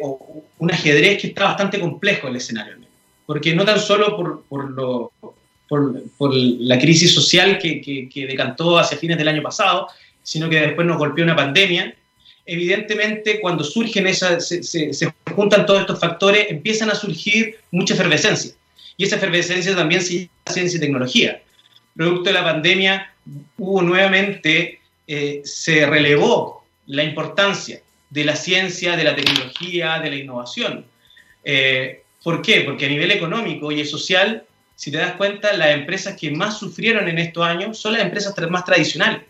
un 0.58 0.72
ajedrez 0.72 1.22
que 1.22 1.28
está 1.28 1.44
bastante 1.44 1.80
complejo 1.80 2.28
el 2.28 2.38
escenario, 2.38 2.78
porque 3.28 3.54
no 3.54 3.66
tan 3.66 3.80
solo 3.80 4.18
por, 4.18 4.46
por 4.46 4.72
lo 4.72 5.12
por, 5.72 6.36
la 6.36 6.78
crisis 6.78 7.14
social 7.14 7.58
que, 7.58 8.10
decantó 8.28 8.78
hacia 8.78 8.98
fines 8.98 9.18
del 9.18 9.30
año 9.30 9.42
pasado, 9.42 9.88
sino 10.22 10.50
que 10.50 10.60
después 10.60 10.86
nos 10.86 10.98
golpeó 10.98 11.24
una 11.24 11.36
pandemia. 11.36 11.96
Evidentemente, 12.46 13.40
cuando 13.40 13.64
surgen 13.64 14.06
esas, 14.06 14.50
se, 14.50 14.64
se, 14.64 15.14
juntan 15.34 15.66
todos 15.66 15.80
estos 15.80 15.98
factores, 15.98 16.48
empiezan 16.50 16.90
a 16.90 16.96
surgir 16.96 17.56
mucha 17.72 17.94
efervescencia. 17.94 18.52
Y 18.98 19.06
esa 19.06 19.16
efervescencia 19.16 19.74
también 19.74 20.02
se 20.02 20.14
llama 20.14 20.30
ciencia 20.50 20.78
y 20.78 20.82
tecnología. 20.82 21.42
Producto 21.96 22.26
de 22.26 22.34
la 22.34 22.44
pandemia, 22.44 23.14
hubo 23.58 23.82
nuevamente, 23.82 24.82
eh, 25.08 25.42
se 25.46 25.86
relevó 25.86 26.66
la 26.88 27.06
importancia 27.06 27.80
de 28.10 28.26
la 28.26 28.36
ciencia, 28.36 28.98
de 28.98 29.06
la 29.06 29.16
tecnología, 29.16 30.00
de 30.00 30.10
la 30.10 30.16
innovación. 30.18 30.86
Eh, 31.46 32.04
¿Por 32.22 32.42
qué? 32.42 32.62
Porque 32.62 32.88
a 32.88 32.90
nivel 32.90 33.12
económico 33.12 33.72
y 33.72 33.86
social 33.86 34.44
si 34.76 34.92
te 34.92 34.98
das 34.98 35.14
cuenta, 35.14 35.54
las 35.54 35.76
empresas 35.76 36.16
que 36.16 36.32
más 36.32 36.58
sufrieron 36.58 37.08
en 37.08 37.20
estos 37.20 37.46
años 37.46 37.78
son 37.78 37.94
las 37.94 38.02
empresas 38.02 38.34
más 38.50 38.66
tradicionales. 38.66 39.22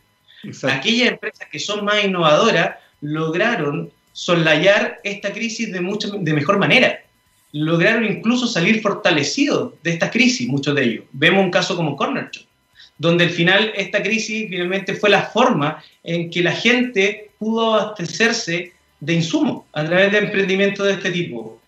Aquellas 0.63 1.09
empresas 1.09 1.47
que 1.51 1.59
son 1.59 1.85
más 1.85 2.03
innovadoras 2.03 2.77
lograron 3.01 3.91
soslayar 4.13 4.99
esta 5.03 5.31
crisis 5.31 5.71
de, 5.71 5.81
mucho, 5.81 6.09
de 6.09 6.33
mejor 6.33 6.57
manera. 6.57 7.03
Lograron 7.53 8.05
incluso 8.05 8.47
salir 8.47 8.81
fortalecidos 8.81 9.73
de 9.83 9.91
esta 9.91 10.09
crisis, 10.09 10.47
muchos 10.47 10.75
de 10.75 10.83
ellos. 10.83 11.05
Vemos 11.11 11.43
un 11.43 11.51
caso 11.51 11.75
como 11.75 11.97
Corner 11.97 12.29
Shop, 12.31 12.45
donde 12.97 13.25
al 13.25 13.29
final 13.31 13.71
esta 13.75 14.01
crisis 14.01 14.47
finalmente 14.49 14.93
fue 14.95 15.09
la 15.09 15.23
forma 15.23 15.83
en 16.03 16.29
que 16.29 16.43
la 16.43 16.53
gente 16.53 17.31
pudo 17.37 17.73
abastecerse 17.73 18.73
de 18.99 19.13
insumos 19.13 19.65
a 19.73 19.83
través 19.83 20.11
de 20.11 20.19
emprendimientos 20.19 20.85
de 20.85 20.93
este 20.93 21.11
tipo. 21.11 21.59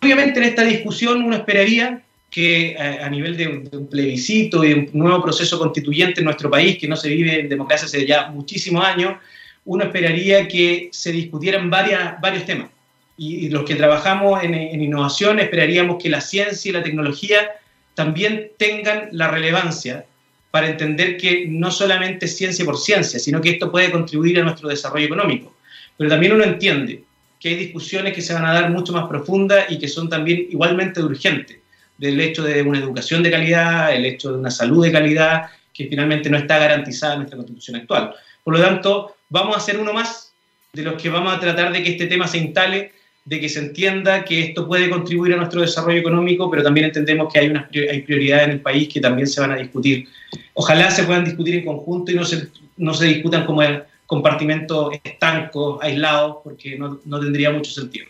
Obviamente 0.00 0.38
en 0.38 0.44
esta 0.44 0.62
discusión 0.62 1.22
uno 1.24 1.36
esperaría 1.36 2.02
que 2.30 2.76
a, 2.78 3.10
nivel 3.10 3.36
de 3.36 3.48
un, 3.48 3.88
plebiscito 3.88 4.64
y 4.64 4.72
un 4.72 4.88
nuevo 4.92 5.22
proceso 5.22 5.58
constituyente 5.58 6.20
en 6.20 6.26
nuestro 6.26 6.48
país, 6.48 6.78
que 6.78 6.86
no 6.86 6.96
se 6.96 7.08
vive 7.08 7.40
en 7.40 7.48
democracia 7.48 7.86
hace 7.86 8.06
ya 8.06 8.30
muchísimos 8.30 8.84
años, 8.84 9.16
uno 9.64 9.84
esperaría 9.84 10.46
que 10.46 10.88
se 10.92 11.10
discutieran 11.10 11.68
varios 11.68 12.44
temas. 12.46 12.70
Y, 13.18 13.50
los 13.50 13.64
que 13.64 13.74
trabajamos 13.74 14.42
en, 14.44 14.54
en, 14.54 14.80
innovación 14.80 15.40
esperaríamos 15.40 16.00
que 16.00 16.08
la 16.08 16.20
ciencia 16.20 16.68
y 16.68 16.72
la 16.72 16.82
tecnología 16.82 17.50
también 17.94 18.52
tengan 18.56 19.08
la 19.10 19.28
relevancia 19.28 20.06
para 20.52 20.68
entender 20.68 21.16
que 21.16 21.46
no 21.48 21.70
solamente 21.70 22.28
ciencia 22.28 22.64
por 22.64 22.78
ciencia, 22.78 23.18
sino 23.18 23.40
que 23.40 23.50
esto 23.50 23.70
puede 23.70 23.90
contribuir 23.90 24.40
a 24.40 24.44
nuestro 24.44 24.68
desarrollo 24.68 25.06
económico. 25.06 25.54
Pero 25.96 26.08
también 26.08 26.32
uno 26.32 26.44
entiende 26.44 27.02
que 27.38 27.50
hay 27.50 27.56
discusiones 27.56 28.14
que 28.14 28.22
se 28.22 28.32
van 28.34 28.46
a 28.46 28.52
dar 28.52 28.70
mucho 28.70 28.92
más 28.92 29.08
profundas 29.08 29.66
y 29.68 29.78
que 29.78 29.88
son 29.88 30.08
también 30.08 30.46
igualmente 30.50 31.02
urgentes 31.02 31.59
del 32.00 32.18
hecho 32.18 32.42
de 32.42 32.62
una 32.62 32.78
educación 32.78 33.22
de 33.22 33.30
calidad, 33.30 33.94
el 33.94 34.06
hecho 34.06 34.32
de 34.32 34.38
una 34.38 34.50
salud 34.50 34.82
de 34.82 34.90
calidad, 34.90 35.50
que 35.72 35.86
finalmente 35.86 36.30
no 36.30 36.38
está 36.38 36.58
garantizada 36.58 37.12
en 37.12 37.18
nuestra 37.20 37.36
constitución 37.36 37.76
actual. 37.76 38.14
Por 38.42 38.56
lo 38.56 38.64
tanto, 38.64 39.16
vamos 39.28 39.54
a 39.54 39.58
hacer 39.58 39.78
uno 39.78 39.92
más 39.92 40.32
de 40.72 40.82
los 40.82 41.00
que 41.00 41.10
vamos 41.10 41.34
a 41.34 41.38
tratar 41.38 41.72
de 41.72 41.82
que 41.82 41.90
este 41.90 42.06
tema 42.06 42.26
se 42.26 42.38
instale, 42.38 42.92
de 43.26 43.38
que 43.38 43.50
se 43.50 43.58
entienda 43.58 44.24
que 44.24 44.40
esto 44.40 44.66
puede 44.66 44.88
contribuir 44.88 45.34
a 45.34 45.36
nuestro 45.36 45.60
desarrollo 45.60 45.98
económico, 45.98 46.50
pero 46.50 46.62
también 46.62 46.86
entendemos 46.86 47.30
que 47.30 47.38
hay, 47.38 47.48
unas, 47.48 47.66
hay 47.70 48.00
prioridades 48.00 48.44
en 48.46 48.50
el 48.52 48.60
país 48.60 48.88
que 48.88 49.00
también 49.00 49.26
se 49.26 49.42
van 49.42 49.52
a 49.52 49.56
discutir. 49.56 50.08
Ojalá 50.54 50.90
se 50.90 51.04
puedan 51.04 51.26
discutir 51.26 51.56
en 51.56 51.66
conjunto 51.66 52.12
y 52.12 52.14
no 52.14 52.24
se, 52.24 52.48
no 52.78 52.94
se 52.94 53.04
discutan 53.04 53.44
como 53.44 53.60
compartimentos 54.06 54.94
estancos, 55.04 55.78
aislados, 55.82 56.38
porque 56.42 56.78
no, 56.78 56.98
no 57.04 57.20
tendría 57.20 57.50
mucho 57.50 57.70
sentido. 57.70 58.06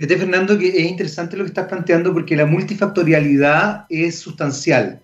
Fíjate, 0.00 0.16
Fernando, 0.16 0.58
que 0.58 0.68
es 0.68 0.90
interesante 0.90 1.36
lo 1.36 1.44
que 1.44 1.48
estás 1.48 1.68
planteando 1.68 2.14
porque 2.14 2.34
la 2.34 2.46
multifactorialidad 2.46 3.84
es 3.90 4.18
sustancial. 4.18 5.02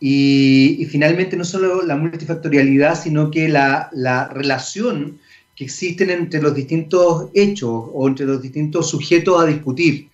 Y, 0.00 0.88
finalmente 0.90 1.36
no 1.36 1.44
solo 1.44 1.82
la 1.82 1.94
multifactorialidad, 1.94 2.98
sino 2.98 3.30
que 3.30 3.50
la, 3.50 3.90
relación 4.32 5.20
que 5.54 5.64
existen 5.64 6.08
entre 6.08 6.40
los 6.40 6.54
distintos 6.54 7.28
hechos 7.34 7.90
o 7.92 8.08
entre 8.08 8.24
los 8.24 8.40
distintos 8.40 8.88
sujetos 8.88 9.42
a 9.42 9.44
discutir. 9.44 10.08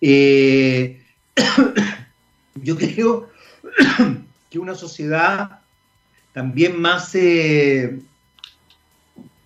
Eh, 0.00 1.02
yo 2.62 2.76
creo 2.76 3.30
que 4.48 4.60
una 4.60 4.76
sociedad 4.76 5.58
también 6.32 6.80
más, 6.80 7.12
eh, 7.16 7.98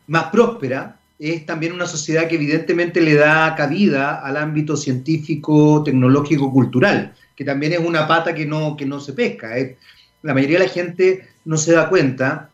más 0.06 0.24
próspera 0.24 0.99
es 1.20 1.44
también 1.44 1.74
una 1.74 1.86
sociedad 1.86 2.26
que 2.26 2.36
evidentemente 2.36 3.02
le 3.02 3.14
da 3.14 3.54
cabida 3.54 4.20
al 4.20 4.38
ámbito 4.38 4.74
científico, 4.74 5.82
tecnológico, 5.84 6.50
cultural, 6.50 7.12
que 7.36 7.44
también 7.44 7.74
es 7.74 7.78
una 7.78 8.08
pata 8.08 8.34
que 8.34 8.46
no, 8.46 8.74
que 8.74 8.86
no 8.86 9.00
se 9.00 9.12
pesca. 9.12 9.58
¿eh? 9.58 9.76
La 10.22 10.32
mayoría 10.32 10.58
de 10.58 10.64
la 10.64 10.72
gente 10.72 11.28
no 11.44 11.58
se 11.58 11.72
da 11.72 11.90
cuenta 11.90 12.50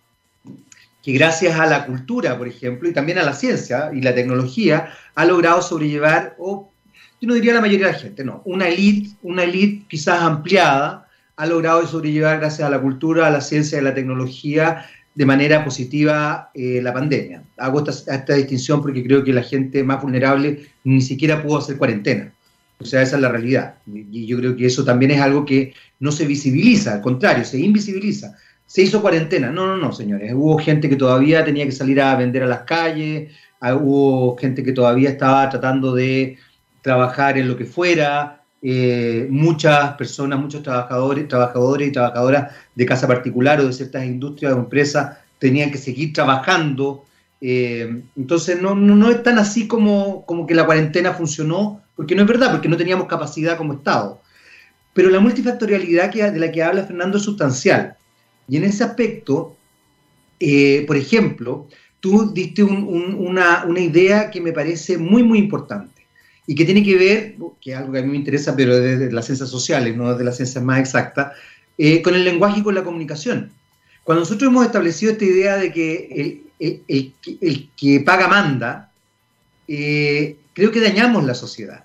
que 1.00 1.12
gracias 1.12 1.56
a 1.60 1.66
la 1.66 1.86
cultura, 1.86 2.36
por 2.36 2.48
ejemplo, 2.48 2.88
y 2.88 2.92
también 2.92 3.18
a 3.18 3.22
la 3.22 3.34
ciencia 3.34 3.90
y 3.94 4.02
la 4.02 4.12
tecnología, 4.12 4.92
ha 5.14 5.24
logrado 5.24 5.62
sobrellevar, 5.62 6.34
o 6.36 6.72
yo 7.20 7.28
no 7.28 7.34
diría 7.34 7.54
la 7.54 7.60
mayoría 7.60 7.86
de 7.86 7.92
la 7.92 7.98
gente, 7.98 8.24
no, 8.24 8.42
una 8.44 8.66
élite, 8.66 9.16
una 9.22 9.44
élite 9.44 9.86
quizás 9.88 10.20
ampliada, 10.22 11.08
ha 11.36 11.46
logrado 11.46 11.86
sobrellevar 11.86 12.40
gracias 12.40 12.66
a 12.66 12.70
la 12.70 12.80
cultura, 12.80 13.28
a 13.28 13.30
la 13.30 13.40
ciencia 13.40 13.76
y 13.76 13.80
a 13.80 13.84
la 13.84 13.94
tecnología 13.94 14.86
de 15.16 15.24
manera 15.24 15.64
positiva 15.64 16.50
eh, 16.54 16.80
la 16.82 16.92
pandemia. 16.92 17.42
Hago 17.56 17.82
esta, 17.88 18.34
distinción 18.34 18.82
porque 18.82 19.02
creo 19.02 19.24
que 19.24 19.32
la 19.32 19.42
gente 19.42 19.82
más 19.82 20.02
vulnerable 20.02 20.66
ni 20.84 21.00
siquiera 21.00 21.42
pudo 21.42 21.58
hacer 21.58 21.78
cuarentena. 21.78 22.32
O 22.78 22.84
sea, 22.84 23.00
esa 23.00 23.16
es 23.16 23.22
la 23.22 23.30
realidad. 23.30 23.76
Y 23.86 24.26
yo 24.26 24.36
creo 24.36 24.54
que 24.54 24.66
eso 24.66 24.84
también 24.84 25.10
es 25.12 25.20
algo 25.22 25.46
que 25.46 25.72
no 26.00 26.12
se 26.12 26.26
visibiliza, 26.26 26.92
al 26.92 27.00
contrario, 27.00 27.46
se 27.46 27.58
invisibiliza. 27.58 28.36
Se 28.66 28.82
hizo 28.82 29.00
cuarentena. 29.00 29.50
No, 29.50 29.66
no, 29.66 29.78
no, 29.78 29.90
señores. 29.92 30.34
Hubo 30.34 30.58
gente 30.58 30.90
que 30.90 30.96
todavía 30.96 31.42
tenía 31.46 31.64
que 31.64 31.72
salir 31.72 31.98
a 32.02 32.14
vender 32.14 32.42
a 32.42 32.46
las 32.46 32.60
calles, 32.60 33.32
ah, 33.60 33.74
hubo 33.74 34.36
gente 34.36 34.62
que 34.62 34.72
todavía 34.72 35.08
estaba 35.08 35.48
tratando 35.48 35.94
de 35.94 36.36
trabajar 36.82 37.38
en 37.38 37.48
lo 37.48 37.56
que 37.56 37.64
fuera, 37.64 38.42
eh, 38.68 39.28
muchas 39.30 39.94
personas, 39.94 40.40
muchos 40.40 40.60
trabajadores, 40.60 41.28
trabajadores 41.28 41.86
y 41.86 41.92
trabajadoras 41.92 42.52
de 42.74 42.84
casa 42.84 43.06
particular 43.06 43.60
o 43.60 43.66
de 43.68 43.72
ciertas 43.72 44.04
industrias 44.04 44.54
o 44.54 44.58
empresas 44.58 45.18
tenían 45.38 45.70
que 45.70 45.78
seguir 45.78 46.12
trabajando. 46.12 47.04
Eh, 47.40 48.02
entonces 48.16 48.60
no, 48.60 48.74
no, 48.74 49.08
es 49.08 49.22
tan 49.22 49.38
así 49.38 49.68
como, 49.68 50.26
como 50.26 50.48
que 50.48 50.56
la 50.56 50.66
cuarentena 50.66 51.12
funcionó, 51.12 51.80
porque 51.94 52.16
no 52.16 52.22
es 52.22 52.28
verdad, 52.28 52.50
porque 52.50 52.68
no 52.68 52.76
teníamos 52.76 53.06
capacidad 53.06 53.56
como 53.56 53.74
Estado. 53.74 54.20
Pero 54.94 55.10
la 55.10 55.20
multifactorialidad 55.20 56.12
de 56.12 56.40
la 56.40 56.50
que 56.50 56.64
habla 56.64 56.82
Fernando 56.82 57.18
es 57.18 57.22
sustancial. 57.22 57.94
Y 58.48 58.56
en 58.56 58.64
ese 58.64 58.82
aspecto, 58.82 59.56
eh, 60.40 60.82
por 60.88 60.96
ejemplo, 60.96 61.68
tú 62.00 62.32
diste 62.32 62.64
una, 62.64 63.64
una 63.64 63.80
idea 63.80 64.28
que 64.28 64.40
me 64.40 64.52
parece 64.52 64.98
muy, 64.98 65.22
muy 65.22 65.38
importante 65.38 65.95
y 66.46 66.54
que 66.54 66.64
tiene 66.64 66.84
que 66.84 66.96
ver, 66.96 67.36
que 67.60 67.72
es 67.72 67.76
algo 67.76 67.92
que 67.92 67.98
a 67.98 68.02
mí 68.02 68.10
me 68.10 68.16
interesa, 68.16 68.54
pero 68.54 68.78
desde 68.78 69.10
las 69.10 69.26
ciencias 69.26 69.48
sociales, 69.48 69.96
no 69.96 70.12
desde 70.12 70.24
las 70.24 70.36
ciencias 70.36 70.62
más 70.62 70.78
exactas, 70.78 71.32
eh, 71.78 72.00
con 72.02 72.14
el 72.14 72.24
lenguaje 72.24 72.60
y 72.60 72.62
con 72.62 72.74
la 72.74 72.84
comunicación. 72.84 73.52
Cuando 74.04 74.20
nosotros 74.20 74.48
hemos 74.48 74.64
establecido 74.64 75.12
esta 75.12 75.24
idea 75.24 75.56
de 75.56 75.72
que 75.72 76.42
el, 76.58 77.66
que 77.76 78.00
paga 78.00 78.28
manda, 78.28 78.92
eh, 79.66 80.36
creo 80.52 80.70
que 80.70 80.80
dañamos 80.80 81.24
la 81.24 81.34
sociedad. 81.34 81.84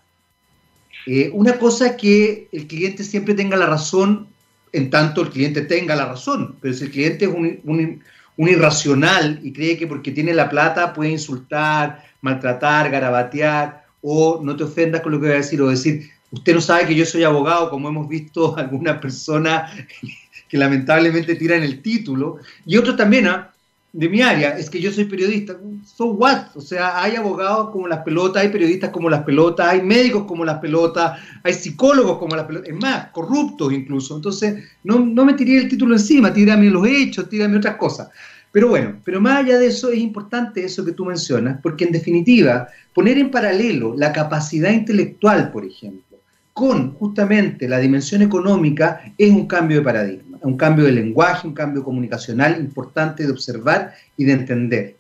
Eh, 1.08 1.32
una 1.34 1.58
cosa 1.58 1.88
es 1.88 1.96
que 1.96 2.48
el 2.52 2.68
cliente 2.68 3.04
siempre 3.04 3.34
tenga 3.34 3.58
la 3.58 3.66
razón, 3.66 4.28
en 4.72 4.90
tanto 4.90 5.22
el 5.22 5.30
cliente 5.30 5.62
tenga 5.64 5.96
la 5.96 6.06
razón, 6.06 6.58
pero 6.62 6.74
si 6.74 6.86
el 6.86 6.92
cliente 6.92 7.26
es 7.26 7.32
un, 7.32 8.02
irracional 8.38 9.40
y 9.44 9.52
cree 9.52 9.78
que 9.78 9.88
porque 9.88 10.12
tiene 10.12 10.34
la 10.34 10.50
plata 10.50 10.94
puede 10.94 11.12
insultar, 11.12 12.04
maltratar, 12.22 12.90
garabatear, 12.90 13.81
o 14.02 14.42
no 14.44 14.56
te 14.56 14.64
ofendas 14.64 15.02
con 15.02 15.12
lo 15.12 15.20
que 15.20 15.28
voy 15.28 15.36
a 15.36 15.38
decir, 15.38 15.62
o 15.62 15.70
decir, 15.70 16.10
usted 16.32 16.54
no 16.54 16.62
sabe 16.62 16.88
que 16.88 16.96
yo 16.96 17.06
soy 17.06 17.24
abogado, 17.24 17.70
como 17.70 17.90
hemos 17.90 18.08
visto 18.08 18.56
algunas 18.58 19.00
personas 19.00 19.72
que 20.50 20.58
lamentablemente 20.58 21.36
tiran 21.36 21.64
el 21.64 21.82
título, 21.82 22.38
y 22.66 22.78
otros 22.78 22.98
también, 22.98 23.28
¿ah? 23.28 23.52
de 23.94 24.08
mi 24.08 24.22
área, 24.22 24.58
es 24.58 24.70
que 24.70 24.80
yo 24.80 24.92
soy 24.92 25.06
periodista. 25.06 25.58
So 25.84 26.06
what? 26.06 26.56
O 26.56 26.62
sea, 26.62 27.02
hay 27.02 27.16
abogados 27.16 27.72
como 27.72 27.88
las 27.88 28.00
pelotas, 28.04 28.44
hay 28.44 28.50
periodistas 28.50 28.90
como 28.90 29.10
las 29.10 29.24
pelotas, 29.24 29.68
hay 29.68 29.82
médicos 29.82 30.24
como 30.24 30.46
las 30.46 30.60
pelotas, 30.60 31.20
hay 31.44 31.54
psicólogos 31.54 32.18
como 32.18 32.36
las 32.36 32.46
pelotas, 32.46 32.70
es 32.70 32.76
más, 32.76 33.08
corruptos 33.08 33.74
incluso. 33.74 34.16
Entonces, 34.16 34.64
no, 34.84 35.00
no 35.00 35.26
me 35.26 35.34
tiré 35.34 35.58
el 35.58 35.70
título 35.70 35.96
encima, 35.96 36.32
tírame 36.32 36.70
los 36.70 36.88
hechos, 36.88 37.28
tírame 37.28 37.58
otras 37.58 37.76
cosas. 37.76 38.10
Pero 38.52 38.68
bueno, 38.68 39.00
pero 39.04 39.22
más 39.22 39.40
allá 39.40 39.58
de 39.58 39.68
eso 39.68 39.92
es 39.92 40.00
importante 40.00 40.64
eso 40.64 40.84
que 40.84 40.92
tú 40.92 41.06
mencionas, 41.06 41.60
porque 41.62 41.86
en 41.86 41.92
definitiva, 41.92 42.68
poner 42.94 43.18
en 43.18 43.32
paralelo 43.32 43.96
la 43.96 44.12
capacidad 44.12 44.72
intelectual, 44.72 45.52
por 45.52 45.66
ejemplo, 45.66 46.18
con 46.54 46.94
justamente 46.96 47.68
la 47.68 47.80
dimensión 47.80 48.22
económica 48.22 49.14
es 49.18 49.32
un 49.32 49.48
cambio 49.48 49.78
de 49.78 49.84
paradigma, 49.84 50.38
un 50.42 50.58
cambio 50.58 50.86
de 50.86 50.92
lenguaje, 50.92 51.48
un 51.48 51.54
cambio 51.54 51.84
comunicacional 51.84 52.60
importante 52.60 53.26
de 53.26 53.32
observar 53.32 53.94
y 54.18 54.26
de 54.26 54.34
entender. 54.34 54.96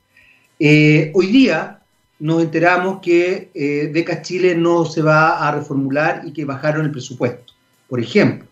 Eh, 0.59 1.11
hoy 1.13 1.27
día 1.27 1.79
nos 2.19 2.43
enteramos 2.43 2.99
que 3.01 3.49
eh, 3.53 3.89
Beca 3.91 4.21
Chile 4.21 4.55
no 4.55 4.85
se 4.85 5.01
va 5.01 5.45
a 5.45 5.51
reformular 5.51 6.21
y 6.23 6.31
que 6.31 6.45
bajaron 6.45 6.85
el 6.85 6.91
presupuesto, 6.91 7.53
por 7.89 7.99
ejemplo. 7.99 8.47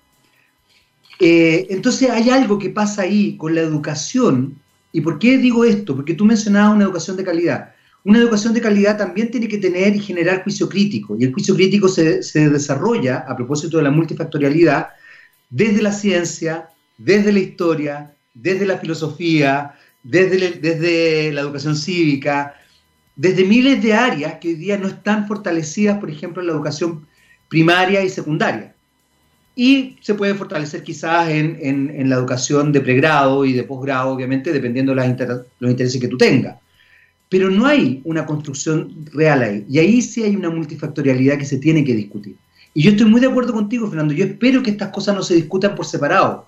Eh, 1.20 1.68
entonces 1.70 2.10
hay 2.10 2.30
algo 2.30 2.58
que 2.58 2.70
pasa 2.70 3.04
ahí 3.04 3.38
con 3.38 3.54
la 3.54 3.62
educación. 3.62 4.56
¿Y 4.92 5.02
por 5.02 5.20
qué 5.20 5.38
digo 5.38 5.66
esto? 5.66 5.96
Porque 5.96 6.14
tú 6.14 6.26
mencionabas 6.26 6.76
una 6.76 6.86
educación 6.86 7.16
de 7.18 7.24
calidad. 7.24 7.74
Una 8.04 8.20
educación 8.20 8.54
de 8.54 8.62
calidad 8.62 8.98
también 8.98 9.30
tiene 9.30 9.48
que 9.48 9.58
tener 9.58 9.96
y 9.96 10.00
generar 10.00 10.44
juicio 10.44 10.70
crítico, 10.70 11.18
y 11.20 11.26
el 11.26 11.34
juicio 11.34 11.54
crítico 11.54 11.90
se, 11.90 12.22
desarrolla, 12.50 13.26
a 13.28 13.36
propósito 13.36 13.78
de 13.78 13.84
la 13.84 13.92
multifactorialidad, 13.92 14.90
desde 15.50 15.82
la 15.82 15.92
ciencia, 15.92 16.70
desde 16.98 17.34
la 17.34 17.40
historia, 17.40 18.14
desde 18.34 18.66
la 18.66 18.78
filosofía, 18.78 19.76
desde, 20.02 20.52
desde 20.52 21.34
la 21.34 21.42
educación 21.42 21.76
cívica, 21.76 22.56
desde 23.16 23.44
miles 23.44 23.84
de 23.84 23.94
áreas 23.94 24.36
que 24.40 24.50
hoy 24.50 24.56
día 24.56 24.78
no 24.78 24.88
están 24.88 25.28
fortalecidas, 25.28 26.00
por 26.00 26.10
ejemplo, 26.10 26.42
en 26.42 26.48
la 26.48 26.54
educación 26.54 27.06
primaria 27.50 28.02
y 28.02 28.10
secundaria. 28.10 28.74
Y 29.56 29.98
se 30.02 30.14
puede 30.14 30.36
fortalecer 30.36 30.84
quizás 30.84 31.30
en, 31.30 32.10
la 32.10 32.16
educación 32.16 32.72
de 32.72 32.82
pregrado 32.82 33.46
y 33.46 33.54
de 33.54 33.64
posgrado, 33.64 34.12
obviamente, 34.12 34.54
dependiendo 34.54 34.96
de 34.96 35.16
los 35.60 35.72
intereses 35.72 36.00
que 36.00 36.08
tú 36.08 36.18
tengas 36.18 36.56
pero 37.30 37.52
no 37.52 37.68
hay 37.68 38.02
una 38.04 38.26
construcción 38.26 39.06
real 39.14 39.44
ahí. 39.44 39.66
Y 39.70 39.78
ahí 39.78 40.02
sí 40.02 40.24
hay 40.24 40.36
una 40.36 40.50
multifactorialidad 40.50 41.38
que 41.38 41.46
se 41.46 41.60
tiene 41.60 41.86
que 41.86 41.94
discutir. 41.94 42.36
Y 42.74 42.82
yo 42.82 42.92
estoy 42.92 43.06
muy 43.06 43.22
de 43.22 43.28
acuerdo 43.28 43.54
contigo, 43.54 43.88
Fernando. 43.88 44.16
Yo 44.16 44.26
espero 44.26 44.64
que 44.64 44.72
estas 44.72 44.90
cosas 44.90 45.16
no 45.16 45.22
se 45.22 45.36
discutan 45.36 45.76
por 45.76 45.86
separado. 45.86 46.48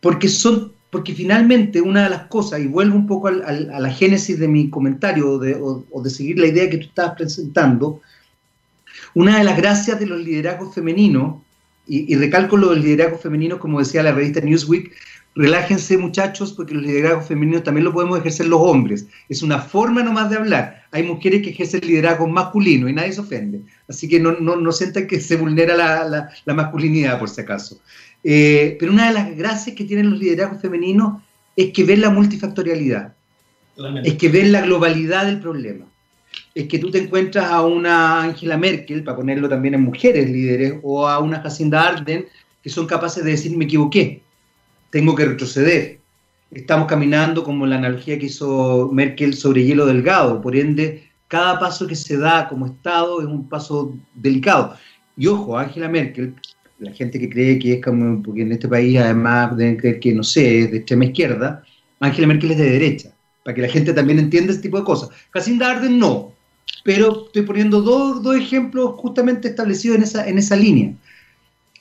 Porque 0.00 0.28
son, 0.28 0.72
porque 0.90 1.12
finalmente 1.12 1.80
una 1.80 2.04
de 2.04 2.10
las 2.10 2.26
cosas, 2.26 2.60
y 2.60 2.66
vuelvo 2.68 2.94
un 2.94 3.06
poco 3.08 3.28
a 3.28 3.32
la 3.32 3.90
génesis 3.90 4.38
de 4.38 4.46
mi 4.46 4.70
comentario 4.70 5.32
o 5.32 6.02
de, 6.02 6.10
seguir 6.10 6.38
la 6.38 6.46
idea 6.46 6.70
que 6.70 6.78
tú 6.78 6.86
estabas 6.86 7.16
presentando, 7.16 8.00
una 9.14 9.38
de 9.38 9.44
las 9.44 9.56
gracias 9.56 9.98
de 9.98 10.06
los 10.06 10.20
liderazgos 10.20 10.72
femeninos, 10.72 11.42
y, 11.86 12.12
y 12.12 12.16
recalco 12.16 12.56
lo 12.56 12.70
del 12.70 12.82
liderazgo 12.82 13.18
femenino, 13.18 13.58
como 13.58 13.78
decía 13.78 14.02
la 14.02 14.12
revista 14.12 14.40
Newsweek, 14.40 14.92
relájense 15.34 15.98
muchachos, 15.98 16.52
porque 16.52 16.74
los 16.74 16.82
liderazgos 16.82 17.26
femeninos 17.26 17.64
también 17.64 17.84
lo 17.84 17.92
podemos 17.92 18.18
ejercer 18.18 18.46
los 18.46 18.60
hombres. 18.60 19.06
Es 19.28 19.42
una 19.42 19.58
forma 19.58 20.02
nomás 20.02 20.30
de 20.30 20.36
hablar. 20.36 20.84
Hay 20.92 21.02
mujeres 21.02 21.42
que 21.42 21.50
ejercen 21.50 21.80
liderazgo 21.80 22.26
masculino 22.28 22.88
y 22.88 22.92
nadie 22.92 23.12
se 23.12 23.20
ofende. 23.20 23.62
Así 23.88 24.08
que 24.08 24.20
no, 24.20 24.32
no, 24.32 24.56
no 24.56 24.72
sientan 24.72 25.06
que 25.06 25.20
se 25.20 25.36
vulnera 25.36 25.76
la, 25.76 26.30
la, 26.44 26.54
masculinidad, 26.54 27.18
por 27.18 27.28
si 27.28 27.40
acaso. 27.40 27.80
Eh, 28.22 28.76
pero 28.78 28.92
una 28.92 29.08
de 29.08 29.14
las 29.14 29.36
gracias 29.36 29.76
que 29.76 29.84
tienen 29.84 30.10
los 30.10 30.18
liderazgos 30.18 30.62
femeninos 30.62 31.22
es 31.56 31.72
que 31.72 31.84
ven 31.84 32.00
la 32.00 32.10
multifactorialidad, 32.10 33.14
es 34.04 34.14
que 34.14 34.28
ven 34.28 34.52
la 34.52 34.62
globalidad 34.62 35.26
del 35.26 35.40
problema. 35.40 35.84
Es 36.54 36.68
que 36.68 36.78
tú 36.78 36.90
te 36.90 36.98
encuentras 36.98 37.46
a 37.50 37.62
una 37.62 38.22
Angela 38.22 38.56
Merkel, 38.56 39.02
para 39.02 39.16
ponerlo 39.16 39.48
también 39.48 39.74
en 39.74 39.82
mujeres 39.82 40.30
líderes, 40.30 40.74
o 40.82 41.06
a 41.08 41.18
una 41.18 41.40
Jacinda 41.40 41.88
Arden, 41.88 42.26
que 42.62 42.70
son 42.70 42.86
capaces 42.86 43.24
de 43.24 43.32
decir 43.32 43.56
me 43.56 43.64
equivoqué 43.64 44.22
tengo 44.94 45.16
que 45.16 45.24
retroceder. 45.24 45.98
Estamos 46.52 46.86
caminando 46.86 47.42
como 47.42 47.66
la 47.66 47.78
analogía 47.78 48.16
que 48.16 48.26
hizo 48.26 48.88
Merkel 48.92 49.34
sobre 49.34 49.64
hielo 49.64 49.86
delgado, 49.86 50.40
por 50.40 50.54
ende, 50.54 51.10
cada 51.26 51.58
paso 51.58 51.88
que 51.88 51.96
se 51.96 52.16
da 52.16 52.46
como 52.46 52.66
Estado 52.66 53.20
es 53.20 53.26
un 53.26 53.48
paso 53.48 53.92
delicado. 54.14 54.76
Y 55.16 55.26
ojo, 55.26 55.58
Angela 55.58 55.88
Merkel, 55.88 56.36
la 56.78 56.92
gente 56.92 57.18
que 57.18 57.28
cree 57.28 57.58
que 57.58 57.72
es 57.72 57.84
como, 57.84 58.22
porque 58.22 58.42
en 58.42 58.52
este 58.52 58.68
país 58.68 58.96
además 58.96 59.56
deben 59.56 59.78
creer 59.78 59.98
que, 59.98 60.14
no 60.14 60.22
sé, 60.22 60.60
es 60.60 60.70
de 60.70 60.76
extrema 60.76 61.06
izquierda, 61.06 61.64
Angela 61.98 62.28
Merkel 62.28 62.52
es 62.52 62.58
de 62.58 62.70
derecha, 62.70 63.10
para 63.42 63.52
que 63.52 63.62
la 63.62 63.68
gente 63.68 63.92
también 63.92 64.20
entienda 64.20 64.52
ese 64.52 64.62
tipo 64.62 64.78
de 64.78 64.84
cosas. 64.84 65.08
Jacinda 65.32 65.72
Arden 65.72 65.98
no, 65.98 66.33
pero 66.84 67.26
estoy 67.26 67.42
poniendo 67.42 67.80
dos, 67.80 68.22
dos 68.22 68.36
ejemplos 68.36 68.94
justamente 68.96 69.48
establecidos 69.48 69.96
en 69.96 70.02
esa, 70.02 70.28
en 70.28 70.38
esa 70.38 70.56
línea. 70.56 70.94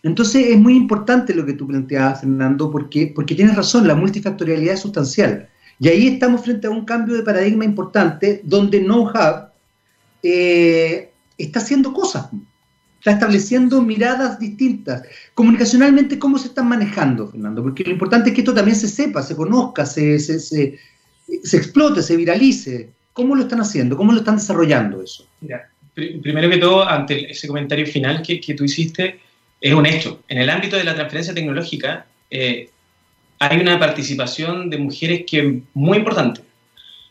Entonces 0.03 0.47
es 0.47 0.59
muy 0.59 0.75
importante 0.75 1.33
lo 1.33 1.45
que 1.45 1.53
tú 1.53 1.67
planteabas, 1.67 2.21
Fernando, 2.21 2.69
porque, 2.69 3.11
porque 3.15 3.35
tienes 3.35 3.55
razón, 3.55 3.87
la 3.87 3.95
multifactorialidad 3.95 4.73
es 4.73 4.81
sustancial. 4.81 5.49
Y 5.79 5.87
ahí 5.87 6.07
estamos 6.07 6.41
frente 6.41 6.67
a 6.67 6.69
un 6.69 6.85
cambio 6.85 7.15
de 7.15 7.23
paradigma 7.23 7.65
importante 7.65 8.41
donde 8.43 8.79
know-how 8.79 9.47
eh, 10.21 11.11
está 11.37 11.59
haciendo 11.59 11.93
cosas, 11.93 12.29
está 12.99 13.11
estableciendo 13.11 13.81
miradas 13.81 14.39
distintas. 14.39 15.03
Comunicacionalmente, 15.33 16.19
¿cómo 16.19 16.37
se 16.37 16.47
están 16.47 16.69
manejando, 16.69 17.29
Fernando? 17.29 17.63
Porque 17.63 17.83
lo 17.83 17.91
importante 17.91 18.29
es 18.29 18.35
que 18.35 18.41
esto 18.41 18.53
también 18.53 18.77
se 18.77 18.87
sepa, 18.87 19.21
se 19.21 19.35
conozca, 19.35 19.85
se, 19.85 20.19
se, 20.19 20.79
explote, 21.27 22.01
se 22.01 22.15
viralice. 22.15 22.93
¿Cómo 23.13 23.35
lo 23.35 23.43
están 23.43 23.61
haciendo? 23.61 23.95
¿Cómo 23.95 24.11
lo 24.11 24.19
están 24.19 24.35
desarrollando 24.35 25.01
eso? 25.01 25.27
primero 25.95 26.49
que 26.49 26.57
todo, 26.57 26.87
ante 26.87 27.29
ese 27.29 27.47
comentario 27.47 27.85
final 27.85 28.23
que, 28.23 28.41
que 28.41 28.55
tú 28.55 28.63
hiciste, 28.63 29.19
es 29.61 29.73
un 29.73 29.85
hecho. 29.85 30.21
En 30.27 30.39
el 30.39 30.49
ámbito 30.49 30.75
de 30.75 30.83
la 30.83 30.95
transferencia 30.95 31.33
tecnológica 31.33 32.05
eh, 32.31 32.69
hay 33.39 33.59
una 33.59 33.79
participación 33.79 34.69
de 34.69 34.77
mujeres 34.77 35.23
que 35.27 35.39
es 35.39 35.53
muy 35.73 35.99
importante. 35.99 36.41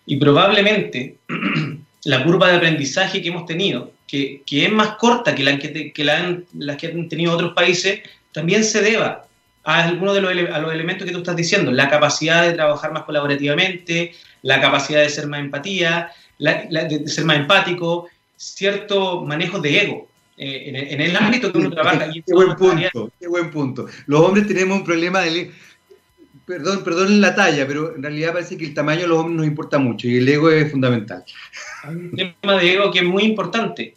Y 0.05 0.17
probablemente 0.17 1.17
la 2.05 2.25
curva 2.25 2.49
de 2.49 2.57
aprendizaje 2.57 3.23
que 3.23 3.29
hemos 3.29 3.47
tenido, 3.47 3.93
que, 4.07 4.43
es 4.51 4.73
más 4.73 4.97
corta 4.97 5.35
que, 5.35 5.45
la 5.45 5.59
que, 5.59 5.93
que 5.93 6.11
han, 6.11 6.45
las 6.59 6.77
que 6.77 6.89
han 6.89 7.09
tenido 7.09 7.33
otros 7.33 7.55
países, 7.55 8.01
también 8.33 8.65
se 8.65 8.83
deba 8.83 9.27
a 9.65 9.85
algunos 9.85 10.15
de 10.15 10.21
los, 10.21 10.51
a 10.51 10.59
los 10.59 10.73
elementos 10.73 11.07
que 11.07 11.13
tú 11.13 11.19
estás 11.19 11.37
diciendo, 11.37 11.71
la 11.71 11.89
capacidad 11.89 12.43
de 12.43 12.53
trabajar 12.53 12.93
más 12.93 13.05
colaborativamente, 13.05 14.13
la 14.43 14.61
capacidad 14.61 15.01
de 15.01 15.09
ser 15.09 15.27
más 15.29 15.41
empatía, 15.41 16.11
de 16.39 17.03
ser 17.07 17.25
más 17.25 17.37
empático, 17.37 18.09
cierto 18.37 19.23
manejo 19.25 19.61
de 19.61 19.83
ego. 19.83 20.09
Eh, 20.37 20.89
en, 20.91 21.01
el 21.01 21.17
ámbito 21.17 21.53
que 21.53 21.59
uno 21.59 21.71
trabaja. 21.75 22.11
qué 22.11 22.35
buen 22.35 22.57
punto, 22.57 23.13
qué 23.21 23.29
buen 23.29 23.51
punto. 23.51 23.87
Los 24.07 24.21
hombres 24.21 24.47
tenemos 24.47 24.79
un 24.79 24.85
problema 24.85 25.21
de... 25.21 25.53
Perdón, 26.45 26.83
perdón 26.83 27.21
la 27.21 27.37
talla, 27.37 27.67
pero 27.69 27.95
en 27.95 28.03
realidad 28.03 28.33
parece 28.33 28.57
que 28.57 28.65
el 28.65 28.75
tamaño 28.75 29.03
de 29.03 29.07
los 29.07 29.19
hombres 29.19 29.37
nos 29.37 29.47
importa 29.47 29.79
mucho 29.79 30.09
y 30.09 30.17
el 30.17 30.29
ego 30.29 30.51
es 30.51 30.71
fundamental. 30.71 31.25
Hay 31.85 31.95
un 31.95 32.17
tema 32.17 32.59
de 32.59 32.73
ego 32.73 32.91
que 32.91 32.99
es 32.99 33.05
muy 33.05 33.23
importante. 33.23 33.95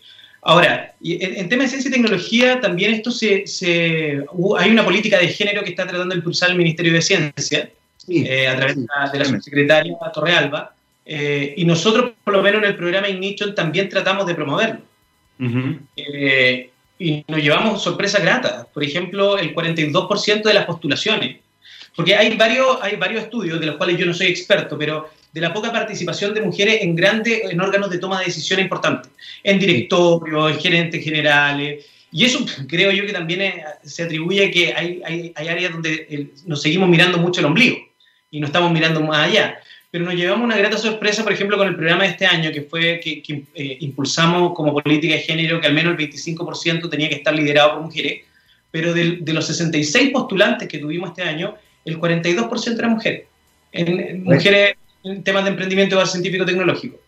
Ahora, 0.48 0.94
en, 1.04 1.38
en 1.38 1.50
tema 1.50 1.64
de 1.64 1.70
ciencia 1.70 1.90
y 1.90 1.92
tecnología, 1.92 2.62
también 2.62 2.94
esto 2.94 3.10
se, 3.10 3.48
se 3.48 4.24
hay 4.60 4.70
una 4.70 4.86
política 4.86 5.18
de 5.18 5.28
género 5.28 5.64
que 5.64 5.72
está 5.72 5.88
tratando 5.88 6.14
de 6.14 6.20
impulsar 6.20 6.52
el 6.52 6.56
Ministerio 6.56 6.94
de 6.94 7.02
Ciencia 7.02 7.72
eh, 8.08 8.48
a 8.48 8.56
través 8.56 8.76
de 8.76 9.20
la 9.20 9.26
subsecretaria 9.26 9.98
Torrealba, 10.14 10.76
eh, 11.04 11.56
y 11.58 11.66
nosotros, 11.66 12.12
por 12.24 12.36
lo 12.36 12.44
menos 12.44 12.62
en 12.62 12.70
el 12.70 12.76
programa 12.76 13.10
Ignition, 13.10 13.56
también 13.56 13.90
tratamos 13.90 14.28
de 14.28 14.36
promoverlo. 14.36 14.82
Eh, 15.96 16.70
y 17.00 17.26
nos 17.28 17.42
llevamos 17.42 17.82
sorpresas 17.82 18.22
gratas. 18.22 18.68
Por 18.68 18.84
ejemplo, 18.84 19.40
el 19.40 19.56
42% 19.56 20.44
de 20.44 20.54
las 20.54 20.66
postulaciones. 20.66 21.38
Porque 21.96 22.16
hay 22.16 22.38
varios, 22.38 22.78
hay 22.84 22.98
varios 22.98 23.24
estudios, 23.24 23.60
de 23.60 23.66
los 23.66 23.78
cuales 23.78 23.98
yo 23.98 24.06
no 24.06 24.14
soy 24.14 24.28
experto, 24.28 24.78
pero 24.78 25.10
de 25.36 25.42
la 25.42 25.54
poca 25.54 25.70
participación 25.70 26.34
de 26.34 26.40
mujeres 26.40 26.78
en 26.82 26.96
grandes, 26.96 27.42
en 27.52 27.60
órganos 27.60 27.90
de 27.90 27.98
toma 27.98 28.20
de 28.20 28.28
decisión 28.28 28.58
importantes, 28.62 29.12
en 29.44 29.60
directorios, 29.60 30.54
en 30.54 30.60
gerentes 30.62 31.04
generales. 31.04 31.86
Y 32.10 32.24
eso 32.24 32.46
creo 32.70 32.90
yo 32.92 33.06
que 33.06 33.12
también 33.12 33.54
se 33.84 34.04
atribuye 34.04 34.46
a 34.46 34.50
que 34.50 34.74
hay, 34.74 35.02
hay, 35.04 35.34
hay 35.36 35.48
áreas 35.50 35.74
donde 35.74 36.30
nos 36.46 36.62
seguimos 36.62 36.88
mirando 36.88 37.18
mucho 37.18 37.42
el 37.42 37.48
ombligo 37.48 37.76
y 38.32 38.40
no 38.40 38.48
estamos 38.48 38.72
mirando 38.72 39.02
más 39.02 39.28
allá. 39.28 39.60
pero 39.92 40.06
nos 40.06 40.16
llevamos 40.16 40.46
una 40.46 40.56
grata 40.56 40.78
sorpresa, 40.78 41.22
por 41.24 41.34
ejemplo, 41.34 41.58
con 41.58 41.68
el 41.68 41.76
programa 41.76 42.04
de 42.04 42.12
este 42.12 42.26
año, 42.26 42.54
que 42.54 42.62
fue 42.62 43.02
que, 43.02 43.22
eh, 43.56 43.78
impulsamos 43.82 44.54
como 44.54 44.74
política 44.74 45.16
de 45.16 45.20
género 45.20 45.60
que 45.60 45.68
al 45.68 45.74
menos 45.74 46.00
el 46.00 46.10
25% 46.10 46.90
tenía 46.90 47.10
que 47.10 47.16
estar 47.16 47.36
liderado 47.36 47.74
por 47.74 47.82
mujeres, 47.82 48.22
pero 48.72 48.94
de, 48.94 49.34
los 49.34 49.46
66 49.48 50.12
postulantes 50.12 50.70
que 50.70 50.78
tuvimos 50.78 51.10
este 51.10 51.24
año, 51.24 51.56
el 51.84 52.00
42% 52.00 52.80
eran 52.80 52.92
mujeres, 52.92 53.24
en, 53.74 54.24
mujeres 54.24 54.76
en 55.06 55.24
temas 55.24 55.44
de 55.44 55.52
emprendimiento 55.52 56.04
científico-tecnológico. 56.06 57.00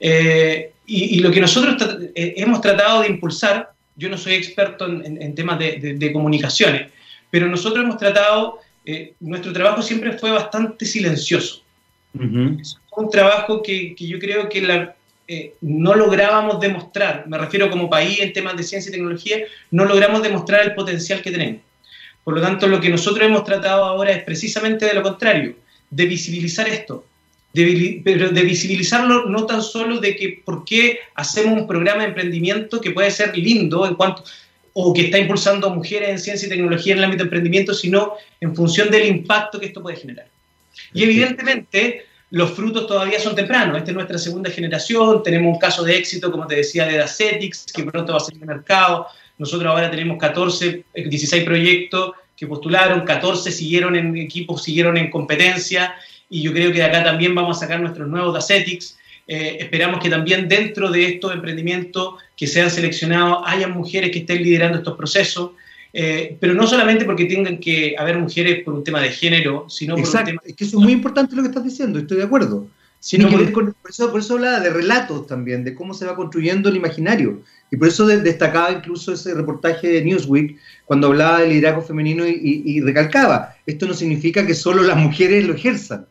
Eh, 0.00 0.72
y, 0.86 1.20
lo 1.20 1.30
que 1.30 1.40
nosotros 1.40 1.76
eh, 2.14 2.34
hemos 2.36 2.60
tratado 2.60 3.02
de 3.02 3.08
impulsar, 3.08 3.70
yo 3.94 4.08
no 4.08 4.18
soy 4.18 4.34
experto 4.34 4.86
en, 4.86 5.34
temas 5.34 5.58
de, 5.58 6.10
comunicaciones, 6.12 6.90
pero 7.30 7.46
nosotros 7.46 7.84
hemos 7.84 7.98
tratado, 7.98 8.58
eh, 8.84 9.14
nuestro 9.20 9.52
trabajo 9.52 9.80
siempre 9.80 10.18
fue 10.18 10.32
bastante 10.32 10.84
silencioso. 10.84 11.62
Fue 12.12 13.04
un 13.04 13.10
trabajo 13.10 13.62
que, 13.62 13.94
yo 13.96 14.18
creo 14.18 14.48
que 14.48 14.60
la, 14.60 14.96
no 15.60 15.94
lográbamos 15.94 16.60
demostrar, 16.60 17.26
me 17.28 17.38
refiero 17.38 17.70
como 17.70 17.88
país 17.88 18.18
en 18.20 18.32
temas 18.32 18.56
de 18.56 18.64
ciencia 18.64 18.90
y 18.90 18.92
tecnología, 18.92 19.38
no 19.70 19.84
logramos 19.84 20.22
demostrar 20.22 20.62
el 20.62 20.74
potencial 20.74 21.22
que 21.22 21.30
tenemos. 21.30 21.62
Por 22.24 22.34
lo 22.34 22.40
tanto, 22.40 22.66
lo 22.66 22.80
que 22.80 22.88
nosotros 22.88 23.26
hemos 23.26 23.44
tratado 23.44 23.84
ahora 23.84 24.12
es 24.12 24.24
precisamente 24.24 24.86
de 24.86 24.94
lo 24.94 25.02
contrario, 25.02 25.54
de 25.90 26.06
visibilizar 26.06 26.68
esto, 26.68 27.04
de, 27.52 28.00
pero 28.04 28.30
de 28.30 28.42
visibilizarlo 28.42 29.26
no 29.26 29.46
tan 29.46 29.62
solo 29.62 29.98
de 29.98 30.16
que 30.16 30.42
por 30.44 30.64
qué 30.64 31.00
hacemos 31.14 31.60
un 31.60 31.66
programa 31.66 32.02
de 32.02 32.08
emprendimiento 32.08 32.80
que 32.80 32.92
puede 32.92 33.10
ser 33.10 33.36
lindo 33.36 33.86
en 33.86 33.94
cuanto 33.94 34.24
o 34.74 34.92
que 34.94 35.02
está 35.02 35.18
impulsando 35.18 35.66
a 35.66 35.74
mujeres 35.74 36.08
en 36.08 36.18
ciencia 36.18 36.46
y 36.46 36.48
tecnología 36.48 36.92
en 36.92 36.98
el 36.98 37.04
ámbito 37.04 37.24
de 37.24 37.26
emprendimiento, 37.26 37.74
sino 37.74 38.14
en 38.40 38.56
función 38.56 38.90
del 38.90 39.06
impacto 39.06 39.60
que 39.60 39.66
esto 39.66 39.82
puede 39.82 39.96
generar. 39.96 40.26
Y 40.94 41.02
evidentemente 41.02 42.06
los 42.30 42.52
frutos 42.52 42.86
todavía 42.86 43.20
son 43.20 43.34
tempranos. 43.34 43.76
Esta 43.76 43.90
es 43.90 43.94
nuestra 43.94 44.16
segunda 44.16 44.50
generación, 44.50 45.22
tenemos 45.22 45.52
un 45.52 45.58
caso 45.58 45.84
de 45.84 45.96
éxito, 45.96 46.30
como 46.30 46.46
te 46.46 46.56
decía, 46.56 46.86
de 46.86 46.96
Dacetics, 46.96 47.66
que 47.74 47.84
pronto 47.84 48.12
va 48.12 48.18
a 48.18 48.20
salir 48.20 48.40
al 48.42 48.48
mercado. 48.48 49.06
Nosotros 49.36 49.70
ahora 49.70 49.90
tenemos 49.90 50.16
14, 50.18 50.84
16 50.94 51.44
proyectos 51.44 52.12
que 52.34 52.46
postularon, 52.46 53.04
14 53.04 53.52
siguieron 53.52 53.94
en 53.96 54.16
equipos, 54.16 54.62
siguieron 54.62 54.96
en 54.96 55.10
competencia 55.10 55.94
y 56.32 56.40
yo 56.40 56.52
creo 56.54 56.72
que 56.72 56.78
de 56.78 56.84
acá 56.84 57.04
también 57.04 57.34
vamos 57.34 57.58
a 57.58 57.60
sacar 57.60 57.78
nuestros 57.78 58.08
nuevos 58.08 58.32
Dacetics. 58.32 58.96
Eh, 59.28 59.58
esperamos 59.60 60.02
que 60.02 60.08
también 60.08 60.48
dentro 60.48 60.90
de 60.90 61.04
estos 61.04 61.34
emprendimientos 61.34 62.14
que 62.34 62.46
sean 62.46 62.70
seleccionados 62.70 63.42
hayan 63.44 63.72
mujeres 63.72 64.10
que 64.10 64.20
estén 64.20 64.42
liderando 64.42 64.78
estos 64.78 64.96
procesos, 64.96 65.50
eh, 65.92 66.38
pero 66.40 66.54
no 66.54 66.66
solamente 66.66 67.04
porque 67.04 67.26
tengan 67.26 67.58
que 67.58 67.94
haber 67.98 68.16
mujeres 68.16 68.64
por 68.64 68.72
un 68.72 68.82
tema 68.82 69.02
de 69.02 69.10
género, 69.10 69.66
sino 69.68 69.94
por 69.94 70.06
un 70.06 70.24
tema... 70.24 70.40
Es 70.42 70.56
que 70.56 70.64
eso 70.64 70.78
es 70.78 70.82
muy 70.82 70.94
importante 70.94 71.36
lo 71.36 71.42
que 71.42 71.48
estás 71.48 71.64
diciendo, 71.64 71.98
estoy 71.98 72.16
de 72.16 72.24
acuerdo. 72.24 72.66
Sino 72.98 73.28
por, 73.28 73.52
por, 73.52 73.74
eso, 73.90 74.10
por 74.10 74.20
eso 74.20 74.34
habla 74.34 74.60
de 74.60 74.70
relatos 74.70 75.26
también, 75.26 75.64
de 75.64 75.74
cómo 75.74 75.92
se 75.92 76.06
va 76.06 76.16
construyendo 76.16 76.70
el 76.70 76.76
imaginario. 76.76 77.42
Y 77.70 77.76
por 77.76 77.88
eso 77.88 78.06
destacaba 78.06 78.72
incluso 78.72 79.12
ese 79.12 79.34
reportaje 79.34 79.88
de 79.88 80.02
Newsweek 80.02 80.56
cuando 80.86 81.08
hablaba 81.08 81.40
del 81.40 81.50
liderazgo 81.50 81.82
femenino 81.82 82.24
y 82.26 82.80
recalcaba, 82.80 83.56
esto 83.66 83.86
no 83.86 83.92
significa 83.92 84.46
que 84.46 84.54
solo 84.54 84.82
las 84.82 84.96
mujeres 84.96 85.46
lo 85.46 85.54
ejerzan 85.54 86.06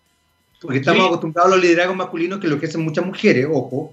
porque 0.61 0.77
estamos 0.77 1.07
acostumbrados 1.07 1.51
a 1.51 1.55
los 1.55 1.63
liderazgos 1.63 1.97
masculinos 1.97 2.39
que 2.39 2.47
lo 2.47 2.59
que 2.59 2.67
hacen 2.67 2.81
muchas 2.81 3.05
mujeres, 3.05 3.47
ojo, 3.51 3.91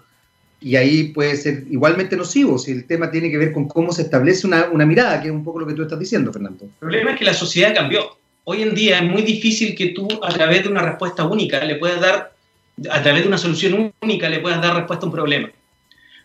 y 0.60 0.76
ahí 0.76 1.04
puede 1.04 1.36
ser 1.36 1.64
igualmente 1.70 2.16
nocivo 2.16 2.58
si 2.58 2.72
el 2.72 2.86
tema 2.86 3.10
tiene 3.10 3.30
que 3.30 3.38
ver 3.38 3.52
con 3.52 3.68
cómo 3.68 3.92
se 3.92 4.02
establece 4.02 4.46
una, 4.46 4.66
una, 4.70 4.84
mirada, 4.84 5.20
que 5.20 5.28
es 5.28 5.32
un 5.32 5.44
poco 5.44 5.60
lo 5.60 5.66
que 5.66 5.74
tú 5.74 5.82
estás 5.82 5.98
diciendo, 5.98 6.32
Fernando. 6.32 6.64
El 6.64 6.70
problema 6.78 7.12
es 7.12 7.18
que 7.18 7.24
la 7.24 7.34
sociedad 7.34 7.74
cambió. 7.74 8.18
Hoy 8.44 8.62
en 8.62 8.74
día 8.74 8.98
es 8.98 9.04
muy 9.04 9.22
difícil 9.22 9.74
que 9.74 9.88
tú, 9.88 10.08
a 10.22 10.32
través 10.32 10.64
de 10.64 10.68
una 10.68 10.82
respuesta 10.82 11.24
única, 11.24 11.64
le 11.64 11.76
puedas 11.76 12.00
dar, 12.00 12.34
a 12.90 13.02
través 13.02 13.22
de 13.22 13.28
una 13.28 13.38
solución 13.38 13.92
única, 14.02 14.28
le 14.28 14.40
puedas 14.40 14.60
dar 14.60 14.74
respuesta 14.76 15.06
a 15.06 15.08
un 15.08 15.14
problema. 15.14 15.50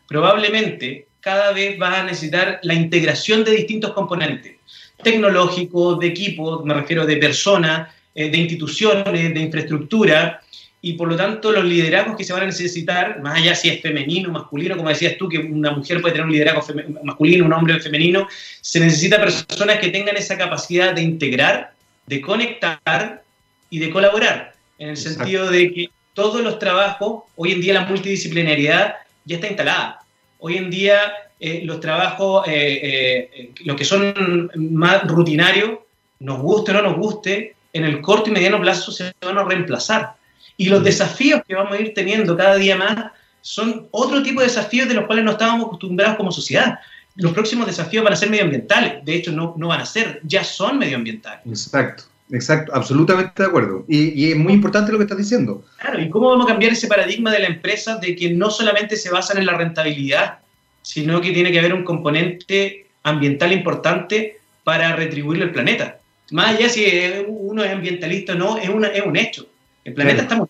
Probablemente 0.07 1.07
cada 1.19 1.53
vez 1.53 1.77
vas 1.77 1.99
a 1.99 2.03
necesitar 2.03 2.59
la 2.63 2.73
integración 2.73 3.43
de 3.43 3.51
distintos 3.51 3.93
componentes, 3.93 4.55
tecnológicos, 5.03 5.99
de 5.99 6.07
equipos, 6.07 6.65
me 6.65 6.73
refiero 6.73 7.05
de 7.05 7.17
personas, 7.17 7.93
eh, 8.15 8.29
de 8.29 8.37
instituciones, 8.37 9.33
de 9.33 9.39
infraestructura, 9.39 10.41
y 10.85 10.93
por 10.93 11.07
lo 11.07 11.15
tanto 11.15 11.49
los 11.53 11.63
liderazgos 11.63 12.17
que 12.17 12.25
se 12.25 12.33
van 12.33 12.43
a 12.43 12.47
necesitar, 12.47 13.21
más 13.21 13.39
allá 13.39 13.55
si 13.55 13.69
es 13.69 13.81
femenino, 13.81 14.29
masculino, 14.29 14.75
como 14.75 14.89
decías 14.89 15.15
tú, 15.17 15.29
que 15.29 15.37
una 15.37 15.71
mujer 15.71 16.01
puede 16.01 16.11
tener 16.11 16.27
un 16.27 16.33
liderazgo 16.33 16.61
masculino, 17.05 17.45
un 17.45 17.53
hombre 17.53 17.79
femenino, 17.79 18.27
se 18.59 18.81
necesita 18.81 19.17
personas 19.17 19.79
que 19.79 19.87
tengan 19.87 20.17
esa 20.17 20.37
capacidad 20.37 20.93
de 20.93 21.01
integrar, 21.01 21.73
de 22.05 22.19
conectar 22.19 23.23
y 23.69 23.79
de 23.79 23.89
colaborar, 23.91 24.55
en 24.77 24.89
el 24.89 24.97
sentido 24.97 25.49
de 25.49 25.73
que 25.73 25.89
todos 26.13 26.41
los 26.41 26.59
trabajos, 26.59 27.23
hoy 27.37 27.53
en 27.53 27.61
día 27.61 27.75
la 27.75 27.85
multidisciplinariedad 27.85 28.95
ya 29.23 29.35
está 29.37 29.47
instalada. 29.47 30.01
Hoy 30.39 30.57
en 30.57 30.69
día 30.69 31.13
eh, 31.39 31.61
los 31.63 31.79
trabajos, 31.79 32.43
eh, 32.47 33.53
los 33.63 33.77
que 33.77 33.85
son 33.85 34.51
más 34.55 35.07
rutinarios, 35.07 35.79
nos 36.19 36.41
guste 36.41 36.71
o 36.71 36.73
no 36.73 36.81
nos 36.81 36.97
guste, 36.97 37.55
en 37.73 37.83
el 37.83 38.01
corto 38.01 38.29
y 38.29 38.33
mediano 38.33 38.61
plazo 38.61 38.91
se 38.91 39.13
van 39.21 39.37
a 39.37 39.43
reemplazar. 39.43 40.15
Y 40.55 40.69
los 40.69 40.81
mm. 40.81 40.83
desafíos 40.83 41.41
que 41.47 41.55
vamos 41.55 41.73
a 41.73 41.81
ir 41.81 41.93
teniendo 41.93 42.37
cada 42.37 42.55
día 42.55 42.77
más 42.77 43.11
son 43.41 43.87
otro 43.91 44.23
tipo 44.23 44.39
de 44.39 44.47
desafíos 44.47 44.87
de 44.87 44.93
los 44.93 45.05
cuales 45.05 45.25
no 45.25 45.31
estábamos 45.31 45.65
acostumbrados 45.65 46.15
como 46.15 46.31
sociedad. 46.31 46.79
Los 47.15 47.33
próximos 47.33 47.67
desafíos 47.67 48.03
van 48.03 48.13
a 48.13 48.15
ser 48.15 48.29
medioambientales, 48.29 49.03
de 49.03 49.15
hecho 49.15 49.31
no, 49.31 49.53
no 49.57 49.67
van 49.67 49.81
a 49.81 49.85
ser, 49.85 50.21
ya 50.23 50.43
son 50.43 50.79
medioambientales. 50.79 51.45
Exacto, 51.45 52.05
exacto, 52.31 52.71
absolutamente 52.73 53.43
de 53.43 53.49
acuerdo. 53.49 53.85
Y, 53.87 54.09
y, 54.19 54.31
es 54.31 54.37
muy 54.37 54.53
importante 54.53 54.91
lo 54.91 54.97
que 54.97 55.03
estás 55.03 55.17
diciendo. 55.17 55.63
Claro, 55.77 56.01
¿y 56.01 56.09
cómo 56.09 56.29
vamos 56.29 56.45
a 56.45 56.49
cambiar 56.49 56.71
ese 56.71 56.87
paradigma 56.87 57.31
de 57.31 57.39
la 57.39 57.47
empresa 57.47 57.97
de 57.97 58.15
que 58.15 58.31
no 58.31 58.49
solamente 58.49 58.95
se 58.95 59.11
basan 59.11 59.37
en 59.37 59.45
la 59.45 59.57
rentabilidad, 59.57 60.39
sino 60.81 61.21
que 61.21 61.31
tiene 61.31 61.51
que 61.51 61.59
haber 61.59 61.73
un 61.73 61.83
componente 61.83 62.87
ambiental 63.03 63.51
importante 63.51 64.39
para 64.63 64.95
retribuirle 64.95 65.43
al 65.43 65.51
planeta? 65.51 65.99
Más 66.33 66.55
allá 66.55 66.67
si 66.67 66.83
uno 67.27 67.63
es 67.63 67.71
ambientalista 67.71 68.33
o 68.33 68.35
no, 68.35 68.57
es, 68.57 68.67
una, 68.67 68.87
es 68.87 69.05
un 69.05 69.15
hecho. 69.15 69.47
El 69.85 69.93
planeta 69.93 70.23
está 70.23 70.35
muy... 70.35 70.47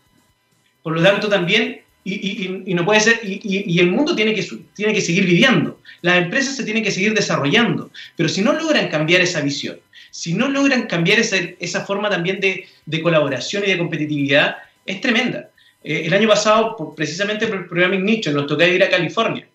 Por 0.82 0.96
lo 0.96 1.04
tanto, 1.04 1.28
también, 1.28 1.82
y, 2.06 2.64
y, 2.66 2.74
no 2.74 2.86
puede 2.86 3.02
ser, 3.02 3.20
y, 3.22 3.80
el 3.80 3.92
mundo 3.92 4.16
tiene 4.16 4.34
que, 4.34 4.48
tiene 4.74 4.94
que 4.94 5.02
seguir 5.02 5.26
viviendo. 5.26 5.82
Las 6.02 6.24
empresas 6.24 6.56
se 6.56 6.64
tienen 6.64 6.86
que 6.86 6.92
seguir 6.92 7.14
desarrollando. 7.14 7.92
Pero 8.16 8.30
si 8.30 8.42
no 8.42 8.54
logran 8.54 8.88
cambiar 8.88 9.20
esa 9.20 9.42
visión, 9.42 9.78
si 10.10 10.34
no 10.34 10.48
logran 10.48 10.88
cambiar 10.88 11.20
esa, 11.20 11.36
esa 11.60 11.86
forma 11.86 12.10
también 12.10 12.40
de, 12.40 12.66
de, 12.86 13.02
colaboración 13.02 13.64
y 13.66 13.72
de 13.72 13.78
competitividad, 13.78 14.56
es 14.86 15.02
tremenda. 15.02 15.50
Eh, 15.84 16.04
el 16.06 16.14
año 16.14 16.30
pasado, 16.30 16.94
precisamente 16.96 17.46
por 17.48 17.58
el 17.58 17.66
programa 17.66 17.96
Ignition, 17.96 18.36
nos 18.36 18.48
tocó 18.48 18.64
ir 18.64 18.82
a 18.84 18.90
California. 18.90 19.46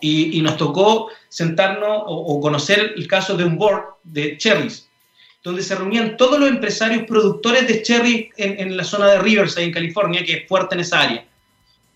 Y, 0.00 0.42
nos 0.42 0.56
tocó 0.56 1.10
sentarnos 1.28 2.02
o, 2.06 2.16
o, 2.16 2.40
conocer 2.40 2.94
el 2.96 3.06
caso 3.06 3.36
de 3.36 3.44
un 3.44 3.56
board 3.56 3.84
de 4.02 4.36
Cherries, 4.36 4.88
donde 5.44 5.62
se 5.62 5.74
reunían 5.74 6.16
todos 6.16 6.40
los 6.40 6.48
empresarios 6.48 7.04
productores 7.04 7.68
de 7.68 7.82
cherry 7.82 8.30
en, 8.38 8.74
la 8.74 8.82
zona 8.82 9.08
de 9.08 9.18
Riverside, 9.18 9.66
en 9.66 9.72
California, 9.72 10.24
que 10.24 10.32
es 10.32 10.48
fuerte 10.48 10.74
en 10.74 10.80
esa 10.80 11.02
área. 11.02 11.24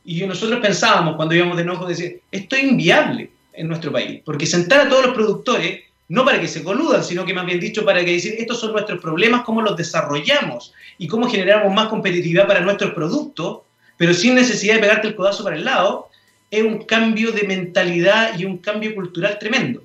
Y 0.05 0.25
nosotros 0.27 0.61
pensábamos 0.61 1.17
cuando 1.17 1.35
íbamos 1.35 1.57
de 1.57 1.63
enojo, 1.63 1.87
decir, 1.87 2.21
esto 2.31 2.57
es 2.57 2.65
inviable 2.65 3.31
en 3.55 3.67
nuestro 3.67 3.91
país, 3.91 4.21
porque 4.23 4.45
sentar 4.45 4.81
a 4.81 4.89
todos 4.91 5.07
los 5.07 5.15
productores, 5.15 5.81
no 6.09 6.27
para 6.27 6.41
que 6.41 6.47
se 6.47 6.63
coludan, 6.63 7.03
sino 7.03 7.25
que 7.25 7.33
más 7.33 7.47
bien 7.47 7.59
dicho 7.59 7.87
para 7.87 8.05
que 8.05 8.13
decir, 8.13 8.35
estos 8.39 8.61
son 8.61 8.73
nuestros 8.73 9.01
problemas, 9.01 9.43
cómo 9.45 9.63
los 9.63 9.77
desarrollamos 9.77 10.75
y 10.99 11.09
cómo 11.09 11.29
generamos 11.29 11.73
más 11.73 11.89
competitividad 11.89 12.47
para 12.47 12.61
nuestros 12.61 12.93
productos, 12.93 13.61
pero 13.97 14.13
sin 14.13 14.35
necesidad 14.35 14.75
de 14.75 14.81
pegarte 14.81 15.09
el 15.09 15.17
codazo 15.17 15.43
para 15.43 15.57
el 15.57 15.65
lado, 15.65 16.11
es 16.51 16.63
un 16.63 16.85
cambio 16.85 17.33
de 17.33 17.45
mentalidad 17.45 18.39
y 18.39 18.45
un 18.45 18.59
cambio 18.59 18.95
cultural 18.95 19.39
tremendo. 19.39 19.83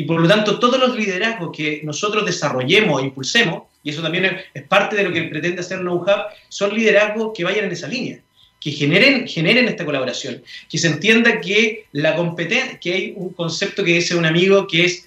Y 0.00 0.04
por 0.04 0.18
lo 0.18 0.26
tanto, 0.26 0.58
todos 0.58 0.80
los 0.80 0.96
liderazgos 0.96 1.54
que 1.54 1.82
nosotros 1.84 2.24
desarrollemos 2.24 3.02
e 3.02 3.04
impulsemos, 3.04 3.64
y 3.82 3.90
eso 3.90 4.00
también 4.00 4.34
es, 4.54 4.62
parte 4.62 4.96
de 4.96 5.02
lo 5.02 5.12
que 5.12 5.24
pretende 5.24 5.60
hacer 5.60 5.80
Know-Hub, 5.80 6.22
son 6.48 6.74
liderazgos 6.74 7.32
que 7.36 7.44
vayan 7.44 7.66
en 7.66 7.72
esa 7.72 7.86
línea, 7.86 8.18
que 8.58 8.70
generen, 8.70 9.28
generen 9.28 9.68
esta 9.68 9.84
colaboración, 9.84 10.42
que 10.70 10.78
se 10.78 10.86
entienda 10.86 11.38
que 11.42 11.84
la 11.92 12.16
competencia, 12.16 12.80
que 12.80 12.94
hay 12.94 13.12
un 13.14 13.34
concepto 13.34 13.84
que 13.84 13.92
dice 13.92 14.16
un 14.16 14.24
amigo 14.24 14.66
que 14.66 14.86
es 14.86 15.06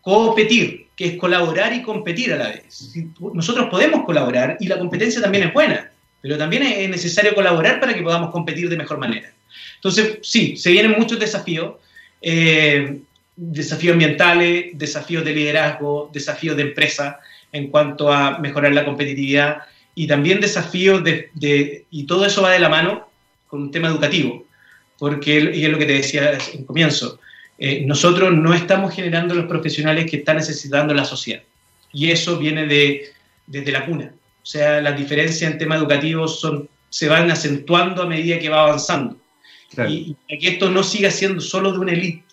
competir, 0.00 0.86
que 0.96 1.08
es 1.08 1.16
colaborar 1.18 1.74
y 1.74 1.82
competir 1.82 2.32
a 2.32 2.36
la 2.36 2.48
vez. 2.48 2.94
Nosotros 3.34 3.68
podemos 3.68 4.06
colaborar 4.06 4.56
y 4.60 4.66
la 4.66 4.78
competencia 4.78 5.20
también 5.20 5.48
es 5.48 5.52
buena, 5.52 5.90
pero 6.22 6.38
también 6.38 6.62
es 6.62 6.88
necesario 6.88 7.34
colaborar 7.34 7.80
para 7.80 7.92
que 7.92 8.00
podamos 8.00 8.30
competir 8.30 8.70
de 8.70 8.78
mejor 8.78 8.96
manera. 8.96 9.30
Entonces, 9.74 10.20
sí, 10.22 10.56
se 10.56 10.70
vienen 10.70 10.94
muchos 10.96 11.20
desafíos. 11.20 11.74
Eh, 12.22 13.02
desafíos 13.36 13.92
ambientales, 13.92 14.66
desafíos 14.74 15.24
de 15.24 15.34
liderazgo, 15.34 16.10
desafíos 16.12 16.56
de 16.56 16.62
empresa 16.62 17.20
en 17.52 17.68
cuanto 17.68 18.12
a 18.12 18.38
mejorar 18.38 18.72
la 18.72 18.84
competitividad 18.84 19.58
y 19.94 20.06
también 20.06 20.40
desafíos 20.40 21.02
de, 21.04 21.84
y 21.90 22.04
todo 22.04 22.26
eso 22.26 22.42
va 22.42 22.50
de 22.50 22.58
la 22.58 22.68
mano 22.68 23.08
con 23.46 23.62
un 23.62 23.70
tema 23.70 23.88
educativo, 23.88 24.44
porque, 24.98 25.52
y 25.54 25.64
es 25.64 25.70
lo 25.70 25.78
que 25.78 25.86
te 25.86 25.94
decía 25.94 26.38
en 26.52 26.64
comienzo, 26.64 27.18
eh, 27.58 27.84
nosotros 27.86 28.32
no 28.32 28.52
estamos 28.52 28.94
generando 28.94 29.34
los 29.34 29.46
profesionales 29.46 30.10
que 30.10 30.18
está 30.18 30.34
necesitando 30.34 30.92
la 30.92 31.04
sociedad, 31.04 31.42
y 31.92 32.10
eso 32.10 32.38
viene 32.38 32.66
de, 32.66 33.12
desde 33.46 33.72
la 33.72 33.86
cuna. 33.86 34.12
O 34.42 34.46
sea, 34.46 34.80
las 34.80 34.98
diferencias 34.98 35.50
en 35.50 35.58
tema 35.58 35.76
educativo 35.76 36.28
son 36.28 36.68
se 36.88 37.08
van 37.08 37.30
acentuando 37.30 38.02
a 38.02 38.06
medida 38.06 38.38
que 38.38 38.48
va 38.48 38.62
avanzando. 38.62 39.16
Y, 39.88 40.16
que 40.28 40.48
esto 40.48 40.70
no 40.70 40.82
siga 40.82 41.10
siendo 41.10 41.40
solo 41.40 41.72
de 41.72 41.78
una 41.78 41.92
élite, 41.92 42.24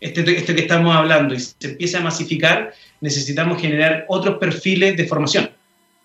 este, 0.00 0.20
este 0.36 0.54
que 0.54 0.62
estamos 0.62 0.94
hablando, 0.94 1.34
y 1.34 1.40
se 1.40 1.54
empieza 1.62 1.98
a 1.98 2.02
masificar, 2.02 2.72
necesitamos 3.00 3.60
generar 3.60 4.04
otros 4.08 4.38
perfiles 4.38 4.96
de 4.96 5.06
formación, 5.06 5.50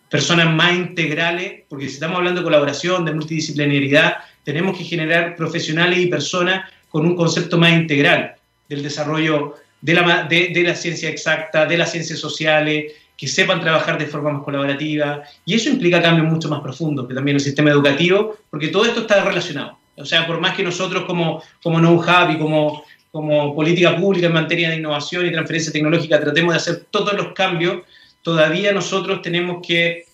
personas 0.10 0.54
más 0.54 0.74
integrales, 0.74 1.64
porque 1.70 1.88
si 1.88 1.96
estamos 1.96 2.18
hablando 2.18 2.42
de 2.42 2.46
colaboración, 2.46 3.06
de 3.06 3.14
multidisciplinariedad, 3.14 4.18
tenemos 4.44 4.78
que 4.78 4.84
generar 4.84 5.36
profesionales 5.36 6.00
y 6.00 6.08
personas 6.08 6.70
con 6.90 7.06
un 7.06 7.16
concepto 7.16 7.58
más 7.58 7.72
integral 7.74 8.36
del 8.68 8.82
desarrollo 8.82 9.56
de 9.82 9.94
la, 9.94 10.24
de, 10.24 10.50
de 10.54 10.64
la 10.64 10.76
ciencia 10.76 11.10
exacta, 11.10 11.66
de 11.66 11.78
las 11.78 11.92
ciencias 11.92 12.20
sociales, 12.20 12.94
que 13.16 13.28
sepan 13.28 13.60
trabajar 13.60 13.98
de 13.98 14.06
forma 14.06 14.32
más 14.32 14.44
colaborativa, 14.44 15.24
y 15.46 15.54
eso 15.54 15.70
implica 15.70 16.02
cambios 16.02 16.28
mucho 16.28 16.48
más 16.48 16.62
profundos, 16.62 17.06
que 17.06 17.14
también 17.14 17.36
el 17.36 17.42
sistema 17.42 17.70
educativo, 17.70 18.38
porque 18.50 18.70
todo 18.70 18.86
esto 18.86 19.02
está 19.02 19.24
relacionado. 19.26 19.78
O 19.98 20.06
sea, 20.06 20.26
por 20.26 20.40
más 20.40 20.56
que 20.56 20.64
nosotros 20.64 21.04
como, 21.04 21.44
como 21.62 21.80
know-how 21.80 22.32
y 22.32 22.38
como, 22.38 22.86
como 23.12 23.56
política 23.56 23.96
pública 23.98 24.28
en 24.28 24.34
materia 24.34 24.70
de 24.70 24.78
innovación 24.78 25.26
y 25.26 25.32
transferencia 25.32 25.72
tecnológica 25.72 26.20
tratemos 26.20 26.54
de 26.54 26.58
hacer 26.58 26.86
todos 26.92 27.14
los 27.14 27.34
cambios, 27.34 27.84
todavía 28.22 28.72
nosotros 28.72 29.22
tenemos 29.22 29.66
que 29.66 30.06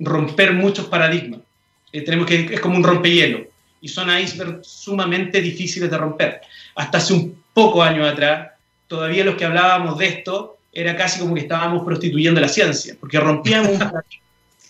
romper 0.00 0.52
muchos 0.52 0.86
paradigmas. 0.86 1.40
Eh, 1.92 2.02
tenemos 2.02 2.26
que, 2.26 2.54
es 2.54 2.60
como 2.60 2.76
un 2.76 2.84
rompehielo, 2.84 3.46
y 3.80 3.88
son 3.88 4.08
icebergs 4.16 4.66
sumamente 4.66 5.40
difíciles 5.40 5.90
de 5.90 5.98
romper. 5.98 6.40
Hasta 6.74 6.98
hace 6.98 7.12
un 7.12 7.42
poco 7.52 7.82
años 7.82 8.08
atrás, 8.08 8.50
todavía 8.86 9.24
los 9.24 9.36
que 9.36 9.44
hablábamos 9.44 9.98
de 9.98 10.06
esto 10.06 10.58
era 10.72 10.96
casi 10.96 11.20
como 11.20 11.34
que 11.34 11.40
estábamos 11.42 11.84
prostituyendo 11.84 12.40
la 12.40 12.48
ciencia, 12.48 12.96
porque 12.98 13.18
rompíamos 13.18 13.72
un 13.72 13.78
paradigma 13.78 14.20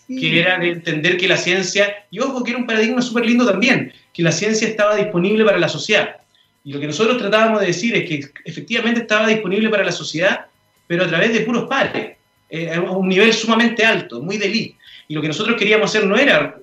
que 0.07 0.39
era 0.39 0.59
de 0.59 0.71
entender 0.71 1.17
que 1.17 1.27
la 1.27 1.37
ciencia, 1.37 2.05
y 2.11 2.19
ojo 2.19 2.43
que 2.43 2.51
era 2.51 2.59
un 2.59 2.65
paradigma 2.65 3.01
súper 3.01 3.25
lindo 3.25 3.45
también, 3.45 3.93
que 4.13 4.23
la 4.23 4.31
ciencia 4.31 4.67
estaba 4.67 4.95
disponible 4.95 5.45
para 5.45 5.57
la 5.57 5.69
sociedad. 5.69 6.20
Y 6.63 6.73
lo 6.73 6.79
que 6.79 6.87
nosotros 6.87 7.17
tratábamos 7.17 7.61
de 7.61 7.67
decir 7.67 7.95
es 7.95 8.07
que 8.07 8.29
efectivamente 8.45 9.01
estaba 9.01 9.27
disponible 9.27 9.69
para 9.69 9.83
la 9.83 9.91
sociedad, 9.91 10.45
pero 10.87 11.05
a 11.05 11.07
través 11.07 11.33
de 11.33 11.41
puros 11.41 11.67
pares, 11.67 12.17
eh, 12.49 12.73
a 12.73 12.81
un 12.81 13.07
nivel 13.07 13.33
sumamente 13.33 13.85
alto, 13.85 14.21
muy 14.21 14.37
de. 14.37 14.75
Y 15.07 15.13
lo 15.13 15.21
que 15.21 15.27
nosotros 15.27 15.57
queríamos 15.57 15.89
hacer 15.89 16.05
no 16.05 16.17
era 16.17 16.57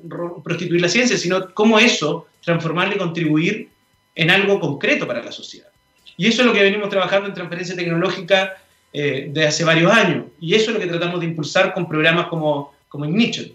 prostituir 0.45 0.81
la 0.81 0.89
ciencia, 0.89 1.17
sino 1.17 1.53
cómo 1.53 1.79
eso 1.79 2.29
transformarla 2.45 2.95
y 2.95 2.99
contribuir 2.99 3.69
en 4.15 4.31
algo 4.31 4.61
concreto 4.61 5.07
para 5.07 5.23
la 5.23 5.33
sociedad. 5.33 5.69
Y 6.17 6.27
eso 6.27 6.43
es 6.43 6.47
lo 6.47 6.53
que 6.53 6.63
venimos 6.63 6.89
trabajando 6.89 7.29
en 7.29 7.35
transferencia 7.35 7.77
tecnológica 7.77 8.57
eh, 8.93 9.29
de 9.31 9.47
hace 9.47 9.65
varios 9.65 9.93
años. 9.93 10.27
Y 10.41 10.55
eso 10.55 10.71
es 10.71 10.75
lo 10.75 10.81
que 10.81 10.87
tratamos 10.87 11.21
de 11.21 11.27
impulsar 11.27 11.73
con 11.73 11.89
programas 11.89 12.27
como, 12.27 12.75
como 12.89 13.05
Ignition. 13.05 13.51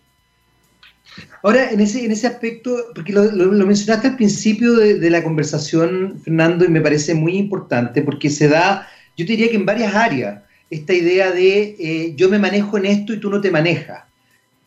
Ahora, 1.41 1.71
en 1.71 1.79
ese, 1.79 2.05
en 2.05 2.11
ese 2.11 2.27
aspecto, 2.27 2.75
porque 2.95 3.13
lo, 3.13 3.65
mencionaste 3.65 4.07
al 4.07 4.15
principio 4.15 4.75
de, 4.75 5.09
la 5.09 5.23
conversación, 5.23 6.21
Fernando, 6.23 6.65
y 6.65 6.69
me 6.69 6.81
parece 6.81 7.13
muy 7.13 7.37
importante, 7.37 8.01
porque 8.01 8.29
se 8.29 8.47
da, 8.47 8.87
yo 9.17 9.25
te 9.25 9.33
diría 9.33 9.49
que 9.49 9.57
en 9.57 9.65
varias 9.65 9.93
áreas, 9.93 10.41
esta 10.69 10.93
idea 10.93 11.31
de 11.31 11.75
eh, 11.79 12.13
yo 12.15 12.29
me 12.29 12.39
manejo 12.39 12.77
en 12.77 12.85
esto 12.85 13.13
y 13.13 13.19
tú 13.19 13.29
no 13.29 13.41
te 13.41 13.51
manejas. 13.51 14.03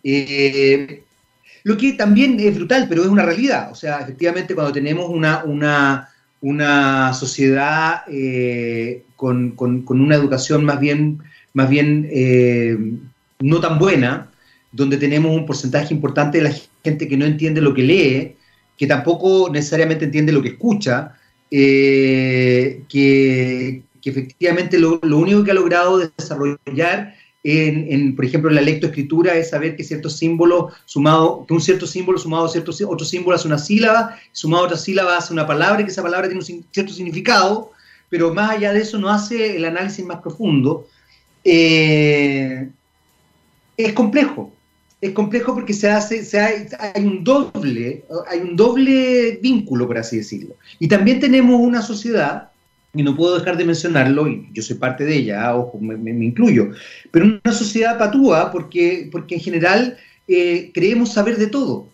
Eh, 0.04 1.02
lo 1.64 1.76
que 1.76 1.94
también 1.94 2.38
es 2.38 2.54
brutal, 2.54 2.86
pero 2.88 3.02
es 3.02 3.08
una 3.08 3.24
realidad. 3.24 3.72
O 3.72 3.74
sea, 3.74 3.98
efectivamente, 3.98 4.54
cuando 4.54 4.72
tenemos 4.72 5.10
una, 5.10 5.42
una, 5.42 6.08
una 6.40 7.12
sociedad 7.12 8.02
eh, 8.08 9.02
con, 9.16 9.50
con, 9.52 9.82
una 9.88 10.14
educación 10.14 10.64
más 10.64 10.78
bien, 10.78 11.18
más 11.54 11.68
bien 11.68 12.08
eh, 12.12 12.78
no 13.40 13.60
tan 13.60 13.80
buena, 13.80 14.30
donde 14.76 14.98
tenemos 14.98 15.34
un 15.34 15.46
porcentaje 15.46 15.92
importante 15.92 16.38
de 16.38 16.44
la 16.44 16.54
gente 16.84 17.08
que 17.08 17.16
no 17.16 17.24
entiende 17.24 17.60
lo 17.60 17.72
que 17.72 17.82
lee, 17.82 18.36
que 18.76 18.86
tampoco 18.86 19.48
necesariamente 19.50 20.04
entiende 20.04 20.32
lo 20.32 20.42
que 20.42 20.50
escucha, 20.50 21.14
eh, 21.50 22.82
que, 22.88 23.82
efectivamente 24.04 24.78
lo, 24.78 25.00
único 25.02 25.42
que 25.42 25.50
ha 25.50 25.54
logrado 25.54 25.98
desarrollar 25.98 27.14
en, 27.42 28.14
por 28.14 28.24
ejemplo, 28.24 28.50
en 28.50 28.56
la 28.56 28.60
lectoescritura 28.60 29.34
es 29.34 29.50
saber 29.50 29.76
que 29.76 29.84
ciertos 29.84 30.16
símbolos 30.16 30.74
sumado, 30.84 31.44
que 31.46 31.54
un 31.54 31.60
cierto 31.60 31.86
símbolo 31.86 32.18
sumado 32.18 32.46
a 32.46 32.48
cierto, 32.48 32.72
otro 32.88 33.06
símbolo 33.06 33.36
hace 33.36 33.48
una 33.48 33.58
sílaba, 33.58 34.16
sumado 34.32 34.64
a 34.64 34.66
otra 34.66 34.78
sílaba 34.78 35.16
hace 35.16 35.32
una 35.32 35.46
palabra 35.46 35.84
que 35.84 35.90
esa 35.90 36.02
palabra 36.02 36.28
tiene 36.28 36.40
un 36.40 36.64
cierto 36.70 36.92
significado, 36.92 37.72
pero 38.08 38.34
más 38.34 38.50
allá 38.50 38.72
de 38.72 38.80
eso 38.80 38.98
no 38.98 39.08
hace 39.08 39.56
el 39.56 39.64
análisis 39.64 40.04
más 40.04 40.20
profundo. 40.20 40.86
Eh, 41.44 42.68
es 43.76 43.92
complejo, 43.92 44.52
es 45.06 45.12
complejo 45.12 45.54
porque 45.54 45.72
se 45.72 45.90
hace, 45.90 46.24
se 46.24 46.38
hay, 46.38 46.66
hay, 46.94 47.04
un 47.04 47.24
doble, 47.24 48.04
hay 48.28 48.40
un 48.40 48.56
doble 48.56 49.38
vínculo, 49.42 49.86
por 49.86 49.98
así 49.98 50.18
decirlo. 50.18 50.56
Y 50.78 50.88
también 50.88 51.20
tenemos 51.20 51.60
una 51.60 51.82
sociedad 51.82 52.50
y 52.96 53.02
no 53.02 53.14
puedo 53.14 53.38
dejar 53.38 53.56
de 53.56 53.64
mencionarlo, 53.64 54.26
y 54.26 54.48
yo 54.52 54.62
soy 54.62 54.76
parte 54.76 55.04
de 55.04 55.16
ella, 55.16 55.54
ojo, 55.54 55.78
me, 55.78 56.10
incluyo, 56.24 56.70
pero 57.10 57.26
una 57.26 57.52
sociedad 57.52 57.98
patúa 57.98 58.50
porque, 58.50 59.08
porque 59.12 59.34
en 59.34 59.40
general 59.42 59.98
eh, 60.26 60.70
creemos 60.72 61.12
saber 61.12 61.36
de 61.36 61.48
todo. 61.48 61.88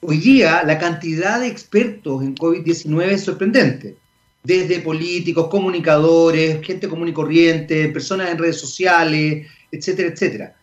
Hoy 0.00 0.18
día 0.18 0.62
la 0.64 0.78
cantidad 0.78 1.40
de 1.40 1.48
expertos 1.48 2.22
en 2.22 2.34
COVID-19 2.34 3.02
es 3.10 3.24
sorprendente, 3.24 3.96
desde 4.42 4.80
políticos, 4.80 5.48
comunicadores, 5.48 6.64
gente 6.64 6.88
común 6.88 7.08
y 7.08 7.12
corriente, 7.12 7.88
personas 7.88 8.30
en 8.30 8.38
redes 8.38 8.58
sociales, 8.58 9.46
etcétera, 9.70 10.08
etcétera. 10.08 10.56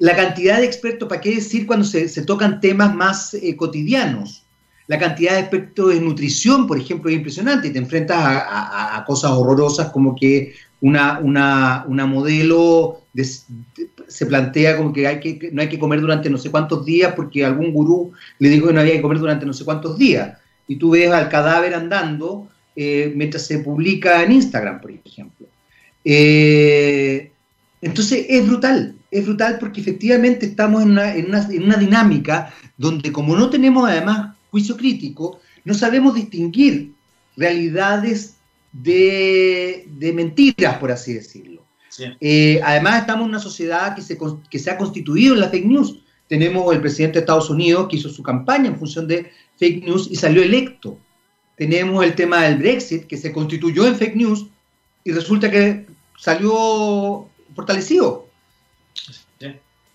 La 0.00 0.16
cantidad 0.16 0.58
de 0.58 0.64
expertos, 0.64 1.08
¿para 1.08 1.20
qué 1.20 1.36
decir 1.36 1.66
cuando 1.66 1.84
se, 1.84 2.08
tocan 2.22 2.60
temas 2.60 2.92
más 2.94 3.34
eh, 3.34 3.54
cotidianos? 3.56 4.44
la 4.90 4.98
cantidad 4.98 5.34
de 5.34 5.40
expertos 5.42 5.94
en 5.94 6.04
nutrición, 6.04 6.66
por 6.66 6.76
ejemplo, 6.76 7.08
es 7.08 7.16
impresionante 7.16 7.68
y 7.68 7.70
te 7.70 7.78
enfrentas 7.78 8.18
a, 8.18 9.04
cosas 9.06 9.30
horrorosas 9.30 9.90
como 9.90 10.16
que 10.16 10.52
una, 10.80 11.20
una, 11.20 12.06
modelo 12.06 13.02
se 13.14 14.26
plantea 14.26 14.76
como 14.76 14.92
que 14.92 15.02
no 15.52 15.62
hay 15.62 15.68
que 15.68 15.78
comer 15.78 16.00
durante 16.00 16.28
no 16.28 16.38
sé 16.38 16.50
cuántos 16.50 16.84
días 16.84 17.12
porque 17.14 17.44
algún 17.44 17.72
gurú 17.72 18.10
le 18.40 18.48
dijo 18.48 18.66
que 18.66 18.72
no 18.72 18.80
había 18.80 18.94
que 18.94 19.02
comer 19.02 19.20
durante 19.20 19.46
no 19.46 19.52
sé 19.52 19.64
cuántos 19.64 19.96
días. 19.96 20.36
Y 20.66 20.74
tú 20.74 20.90
ves 20.90 21.08
al 21.12 21.28
cadáver 21.28 21.72
andando 21.72 22.48
eh, 22.74 23.12
mientras 23.14 23.46
se 23.46 23.60
publica 23.60 24.24
en 24.24 24.32
Instagram, 24.32 24.80
por 24.80 24.90
ejemplo. 24.90 25.46
Eh, 26.04 27.30
entonces 27.80 28.26
es 28.28 28.44
brutal, 28.44 28.96
es 29.10 29.24
brutal 29.24 29.58
porque 29.58 29.80
efectivamente 29.80 30.46
estamos 30.46 30.82
en 30.82 30.92
una, 30.92 31.14
en 31.14 31.62
una 31.62 31.76
dinámica 31.76 32.54
donde 32.76 33.12
como 33.12 33.36
no 33.36 33.50
tenemos 33.50 33.88
además 33.88 34.36
juicio 34.50 34.76
crítico, 34.76 35.40
no 35.64 35.74
sabemos 35.74 36.14
distinguir 36.14 36.92
realidades 37.36 38.36
de, 38.72 40.12
mentiras, 40.14 40.78
por 40.78 40.92
así 40.92 41.12
decirlo. 41.12 41.64
Eh, 42.20 42.60
además, 42.64 43.00
estamos 43.00 43.24
en 43.24 43.30
una 43.30 43.40
sociedad 43.40 43.94
que 43.94 44.02
se, 44.02 44.18
que 44.48 44.58
se 44.58 44.70
ha 44.70 44.78
constituido 44.78 45.34
en 45.34 45.40
la 45.40 45.48
fake 45.48 45.66
news. 45.66 46.00
Tenemos 46.28 46.72
el 46.72 46.80
presidente 46.80 47.14
de 47.14 47.20
Estados 47.20 47.50
Unidos 47.50 47.88
que 47.88 47.96
hizo 47.96 48.08
su 48.08 48.22
campaña 48.22 48.68
en 48.68 48.78
función 48.78 49.06
de 49.06 49.30
fake 49.58 49.84
news 49.84 50.08
y 50.10 50.16
salió 50.16 50.42
electo. 50.42 50.98
Tenemos 51.56 52.04
el 52.04 52.14
tema 52.14 52.44
del 52.44 52.58
Brexit 52.58 53.06
que 53.06 53.16
se 53.16 53.32
constituyó 53.32 53.86
en 53.86 53.96
fake 53.96 54.16
news 54.16 54.46
y 55.04 55.12
resulta 55.12 55.50
que 55.50 55.86
salió 56.16 57.28
fortalecido. 57.54 58.29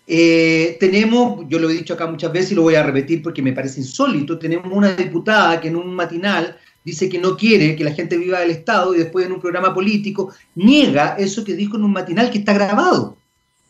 Eh, 0.08 0.78
tenemos, 0.80 1.45
yo 1.49 1.58
lo 1.58 1.70
he 1.70 1.74
dicho 1.74 1.95
acá 1.95 2.06
muchas 2.06 2.32
veces 2.32 2.51
y 2.51 2.56
lo 2.56 2.62
voy 2.62 2.76
a 2.76 2.84
repetir 2.84 3.24
porque 3.24 3.41
me 3.41 3.53
parece 3.53 3.80
insólito, 3.80 4.38
tenemos 4.38 4.72
una 4.72 4.95
diputada 4.95 5.60
que 5.60 5.70
en 5.70 5.76
un 5.76 5.95
matinal 5.95 6.58
dice 6.84 7.10
que 7.10 7.18
no 7.18 7.36
quiere 7.36 7.76
que 7.76 7.84
la 7.84 7.93
gente 7.93 8.16
viva 8.18 8.39
del 8.39 8.51
Estado 8.51 8.93
y 8.93 8.99
después 8.99 9.26
en 9.26 9.32
un 9.32 9.41
programa 9.41 9.74
político 9.74 10.32
niega 10.53 11.16
eso 11.18 11.43
que 11.43 11.56
dijo 11.56 11.78
en 11.78 11.84
un 11.84 11.91
matinal 11.91 12.30
que 12.30 12.38
está 12.38 12.53
grabado. 12.53 13.18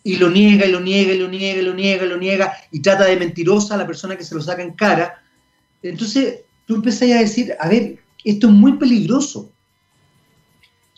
Y 0.04 0.18
lo 0.18 0.30
niega, 0.30 0.68
y 0.68 0.72
lo 0.72 0.82
niega, 0.82 1.14
y 1.14 1.18
lo 1.18 1.28
niega, 1.28 1.62
y 1.62 1.66
lo 1.66 1.74
niega, 1.74 2.06
y 2.06 2.10
lo 2.10 2.18
niega, 2.18 2.54
y 2.72 2.80
trata 2.80 3.06
de 3.06 3.18
mentirosa 3.18 3.74
a 3.74 3.78
la 3.78 3.88
persona 3.88 4.16
que 4.16 4.24
se 4.24 4.36
lo 4.36 4.42
saca 4.42 4.62
en 4.62 4.74
cara. 4.74 5.24
Entonces 5.82 6.42
tú 6.68 6.76
empezás 6.76 7.10
a 7.10 7.20
decir, 7.20 7.54
a 7.60 7.68
ver, 7.70 7.98
esto 8.24 8.48
es 8.48 8.54
muy 8.54 8.74
peligroso. 8.74 9.50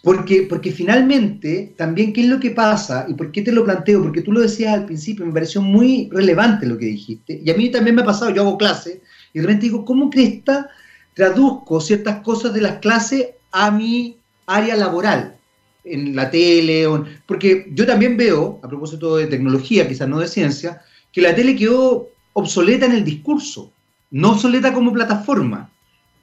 Porque, 0.04 0.43
porque 0.43 0.72
finalmente, 0.72 1.74
también, 1.76 2.14
¿qué 2.14 2.22
es 2.22 2.28
lo 2.28 2.39
que 2.39 2.52
pasa? 2.52 3.06
¿Y 3.10 3.16
por 3.16 3.32
qué 3.32 3.41
te 3.41 3.52
lo 3.52 3.66
planteo? 3.66 4.02
Porque 4.02 4.22
tú 4.22 4.32
lo 4.32 4.41
decías 4.41 4.74
al 4.74 4.86
principio, 4.86 5.26
me 5.26 5.34
pareció 5.34 5.62
muy 5.62 6.08
relevante 6.12 6.68
lo 6.68 6.78
que 6.78 6.86
dijiste. 6.86 7.41
Y 7.43 7.50
a 7.50 7.56
mí 7.56 7.72
también 7.72 7.95
me 7.95 8.04
ha 8.04 8.06
pasado, 8.06 8.32
yo 8.32 8.43
hago 8.43 8.58
clase, 8.58 9.02
y 9.34 9.39
de 9.39 9.45
repente 9.45 9.66
digo, 9.66 9.86
¿cómo 9.86 10.10
Cresta 10.10 10.70
traduzco 11.16 11.82
ciertas 11.82 12.22
cosas 12.22 12.54
de 12.54 12.62
las 12.62 12.78
clases 12.78 13.30
a 13.52 13.72
mi 13.72 14.18
área 14.45 14.76
laboral? 14.76 15.36
En 15.84 16.16
la 16.16 16.30
tele, 16.30 16.86
porque 17.26 17.68
yo 17.74 17.86
también 17.86 18.18
veo, 18.18 18.60
a 18.62 18.68
propósito 18.68 19.16
de 19.16 19.28
tecnología, 19.28 19.88
quizás 19.88 20.08
no 20.08 20.20
de 20.20 20.28
ciencia, 20.28 20.82
que 21.12 21.22
la 21.22 21.34
tele 21.34 21.56
quedó 21.56 22.10
obsoleta 22.34 22.86
en 22.86 22.91
el 22.91 23.04
discurso, 23.04 23.72
no 24.12 24.32
obsoleta 24.32 24.74
como 24.74 24.93
plataforma. 24.93 25.72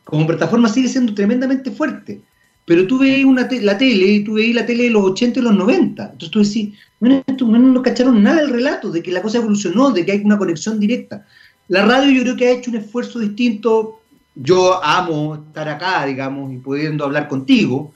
Como 0.04 0.26
plataforma 0.26 0.68
sigue 0.68 0.88
siendo 0.88 1.14
tremendamente 1.14 1.70
fuerte 1.70 2.20
pero 2.64 2.86
tú 2.86 2.98
veis 2.98 3.24
una 3.24 3.48
la 3.60 3.76
tele 3.76 4.20
tú 4.20 4.34
veis 4.34 4.54
la 4.54 4.64
tele 4.64 4.84
de 4.84 4.90
los 4.90 5.04
80 5.04 5.38
y 5.38 5.42
los 5.42 5.54
90. 5.54 6.02
Entonces 6.02 6.30
tú 6.30 6.42
decís, 6.42 6.74
bueno, 7.00 7.22
estos 7.26 7.48
no 7.48 7.82
cacharon 7.82 8.22
nada 8.22 8.40
del 8.40 8.50
relato, 8.50 8.90
de 8.90 9.02
que 9.02 9.12
la 9.12 9.20
cosa 9.20 9.38
evolucionó, 9.38 9.90
de 9.90 10.04
que 10.04 10.12
hay 10.12 10.20
una 10.20 10.38
conexión 10.38 10.80
directa. 10.80 11.26
La 11.68 11.84
radio 11.84 12.10
yo 12.10 12.22
creo 12.22 12.36
que 12.36 12.48
ha 12.48 12.52
hecho 12.52 12.70
un 12.70 12.76
esfuerzo 12.76 13.18
distinto. 13.18 14.00
Yo 14.34 14.82
amo 14.82 15.34
estar 15.34 15.68
acá, 15.68 16.06
digamos, 16.06 16.52
y 16.52 16.56
pudiendo 16.56 17.04
hablar 17.04 17.28
contigo. 17.28 17.92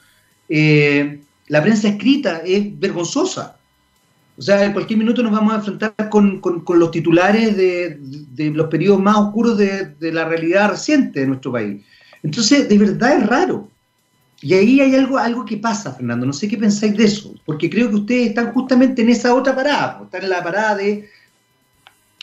Eh, 0.48 1.20
la 1.48 1.62
prensa 1.62 1.88
escrita 1.88 2.42
es 2.44 2.78
vergonzosa. 2.78 3.56
O 4.36 4.42
sea, 4.42 4.64
en 4.64 4.72
cualquier 4.72 4.98
minuto 5.00 5.22
nos 5.22 5.32
vamos 5.32 5.52
a 5.52 5.56
enfrentar 5.56 5.94
con, 6.08 6.40
los 6.68 6.90
titulares 6.92 7.56
de, 7.56 7.98
los 8.54 8.68
periodos 8.68 9.00
más 9.00 9.16
oscuros 9.16 9.58
de, 9.58 10.12
la 10.12 10.26
realidad 10.26 10.70
reciente 10.70 11.20
de 11.20 11.26
nuestro 11.26 11.50
país. 11.50 11.84
Entonces, 12.22 12.68
de 12.68 12.78
verdad 12.78 13.20
es 13.20 13.26
raro. 13.26 13.68
Y 14.40 14.54
ahí 14.54 14.80
hay 14.80 14.94
algo, 14.94 15.18
algo 15.18 15.44
que 15.44 15.56
pasa, 15.56 15.92
Fernando. 15.92 16.24
No 16.24 16.32
sé 16.32 16.48
qué 16.48 16.56
pensáis 16.56 16.96
de 16.96 17.04
eso, 17.04 17.34
porque 17.44 17.68
creo 17.68 17.88
que 17.88 17.96
ustedes 17.96 18.28
están 18.28 18.52
justamente 18.52 19.02
en 19.02 19.10
esa 19.10 19.34
otra 19.34 19.54
parada. 19.54 20.00
Están 20.04 20.22
en 20.22 20.30
la 20.30 20.42
parada 20.42 20.76
de, 20.76 21.08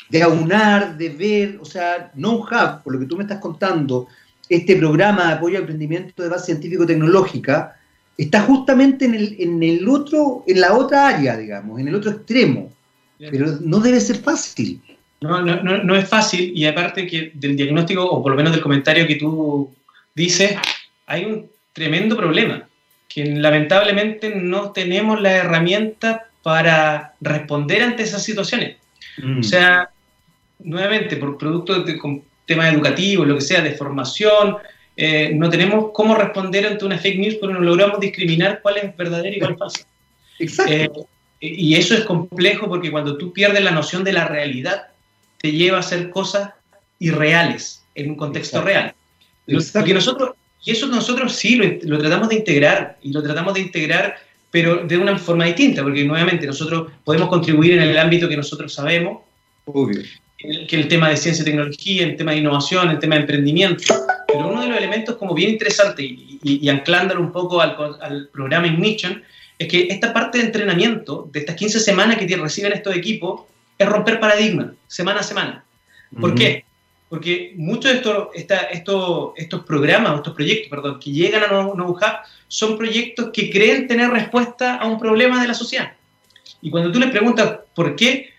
de 0.09 0.24
aunar, 0.24 0.97
de 0.97 1.09
ver, 1.09 1.57
o 1.61 1.66
sea, 1.66 2.11
no 2.16 2.38
hub, 2.38 2.84
por 2.84 2.93
lo 2.93 2.99
que 2.99 3.05
tú 3.05 3.18
me 3.18 3.24
estás 3.24 3.39
contando, 3.39 4.07
este 4.47 4.76
programa 4.76 5.28
de 5.28 5.34
apoyo 5.34 5.57
al 5.57 5.63
emprendimiento 5.63 6.24
de 6.24 6.30
base 6.30 6.45
científico-tecnológica, 6.47 7.76
está 8.18 8.41
justamente 8.41 9.05
en 9.05 9.16
el, 9.16 9.36
en 9.39 9.61
el 9.61 9.88
otro, 9.89 10.43
en 10.47 10.61
la 10.61 10.74
otra 10.74 11.09
área, 11.09 11.36
digamos, 11.36 11.80
en 11.80 11.88
el 11.88 11.95
otro 11.95 12.11
extremo. 12.11 12.72
Pero 13.18 13.57
no 13.61 13.80
debe 13.80 13.99
ser 13.99 14.18
fácil. 14.18 14.82
No, 15.22 15.41
no, 15.41 15.84
no, 15.84 15.95
es 15.95 16.07
fácil 16.07 16.51
y 16.55 16.66
aparte 16.66 17.07
que 17.07 17.32
del 17.34 17.55
diagnóstico, 17.55 18.05
o 18.05 18.22
por 18.22 18.32
lo 18.32 18.38
menos 18.38 18.51
del 18.51 18.61
comentario 18.61 19.07
que 19.07 19.16
tú 19.16 19.74
dices, 20.13 20.55
hay 21.07 21.26
un 21.26 21.49
tremendo 21.76 22.15
problema, 22.15 22.67
que 23.09 23.26
lamentablemente 23.26 24.34
no 24.34 24.71
tenemos 24.71 25.21
la 25.21 25.34
herramienta 25.34 26.30
para 26.41 27.13
responder 27.19 27.84
ante 27.84 28.03
esas 28.03 28.23
situaciones. 28.23 28.78
Mm. 29.17 29.39
O 29.41 29.43
sea, 29.43 29.89
nuevamente, 30.59 31.17
por 31.17 31.38
producto 31.38 31.84
de 31.84 31.99
temas 32.45 32.73
educativos, 32.73 33.28
lo 33.28 33.36
que 33.36 33.41
sea, 33.41 33.61
de 33.61 33.73
formación, 33.73 34.55
eh, 34.95 35.34
no 35.36 35.49
tenemos 35.49 35.91
cómo 35.93 36.15
responder 36.15 36.65
ante 36.65 36.86
una 36.86 36.97
fake 36.97 37.19
news 37.19 37.36
porque 37.36 37.55
no 37.55 37.59
logramos 37.59 37.99
discriminar 37.99 38.61
cuál 38.61 38.78
es 38.78 38.95
verdadera 38.95 39.36
y 39.36 39.39
cuál 39.39 39.51
es 39.51 39.59
falsa. 39.59 39.88
Exacto. 40.39 40.71
Eh, 40.71 40.89
y 41.41 41.76
eso 41.76 41.93
es 41.93 42.05
complejo 42.05 42.69
porque 42.69 42.89
cuando 42.89 43.17
tú 43.17 43.34
pierdes 43.34 43.61
la 43.63 43.71
noción 43.71 44.05
de 44.05 44.13
la 44.13 44.28
realidad, 44.30 44.88
te 45.41 45.51
lleva 45.51 45.78
a 45.78 45.82
hacer 45.82 46.09
cosas 46.09 46.51
irreales 46.99 47.84
en 47.95 48.11
un 48.11 48.15
contexto 48.15 48.61
real. 48.61 48.95
Porque 49.73 49.93
nosotros, 49.93 50.36
y 50.66 50.72
eso 50.72 50.88
nosotros 50.88 51.34
sí 51.36 51.55
lo, 51.84 51.99
tratamos 51.99 52.30
de 52.30 52.36
integrar, 52.36 52.97
y 53.03 53.13
lo 53.13 53.22
tratamos 53.22 53.53
de 53.53 53.61
integrar, 53.61 54.18
pero 54.49 54.78
de 54.78 54.97
una 54.97 55.18
forma 55.18 55.45
distinta, 55.45 55.84
porque 55.84 56.03
nuevamente 56.03 56.47
nosotros 56.47 56.91
podemos 57.03 57.30
contribuir 57.30 57.74
en 57.74 57.84
el 57.84 57.97
ámbito 57.97 58.28
que 58.28 58.36
nosotros 58.36 58.74
sabemos, 58.74 59.20
Obvio. 59.66 60.01
que 60.38 60.76
el 60.76 60.88
tema 60.88 61.09
de 61.09 61.18
ciencia 61.18 61.43
y 61.43 61.45
tecnología, 61.45 62.03
el 62.03 62.16
tema 62.16 62.32
de 62.32 62.39
innovación, 62.39 62.89
el 62.89 62.97
tema 62.97 63.16
de 63.16 63.22
emprendimiento, 63.22 63.93
pero 64.28 64.49
uno 64.49 64.61
de 64.61 64.70
los 64.70 64.78
elementos 64.78 65.18
como 65.18 65.36
bien 65.36 65.51
interesante 65.51 66.03
y, 66.03 66.68
anclándolo 66.68 67.22
un 67.22 67.32
poco 67.32 67.61
al, 67.61 68.30
programa 68.34 68.66
Ignition, 68.66 69.24
es 69.59 69.68
que 69.68 69.88
esta 69.89 70.13
parte 70.13 70.39
de 70.39 70.45
entrenamiento, 70.45 71.30
de 71.32 71.41
estas 71.41 71.55
15 71.55 71.80
semanas 71.80 72.18
que 72.18 72.38
reciben 72.38 72.74
estos 72.74 72.95
equipos, 72.95 73.41
es 73.78 73.88
romper 73.88 74.20
paradigmas, 74.20 74.72
semana 74.88 75.20
a 75.20 75.24
semana. 75.24 75.63
¿Por 76.20 76.34
qué? 76.34 76.64
Porque 77.10 77.53
muchos 77.56 77.91
de 77.91 77.97
estos, 77.97 78.28
estos, 78.72 79.32
estos 79.36 79.64
programas, 79.64 80.16
estos 80.16 80.34
proyectos, 80.34 80.70
perdón, 80.70 80.99
que 80.99 81.12
llegan 81.12 81.43
a 81.43 81.47
Know 81.47 81.97
son 82.47 82.78
proyectos 82.78 83.30
que 83.32 83.49
creen 83.49 83.88
tener 83.88 84.10
respuesta 84.10 84.76
a 84.76 84.88
un 84.88 84.99
problema 84.99 85.41
de 85.41 85.47
la 85.47 85.53
sociedad. 85.53 85.93
Y 86.62 86.72
cuando 86.72 86.91
tú 86.91 86.99
les 86.99 87.12
preguntas 87.12 87.60
por 87.76 87.95
qué, 87.95 88.30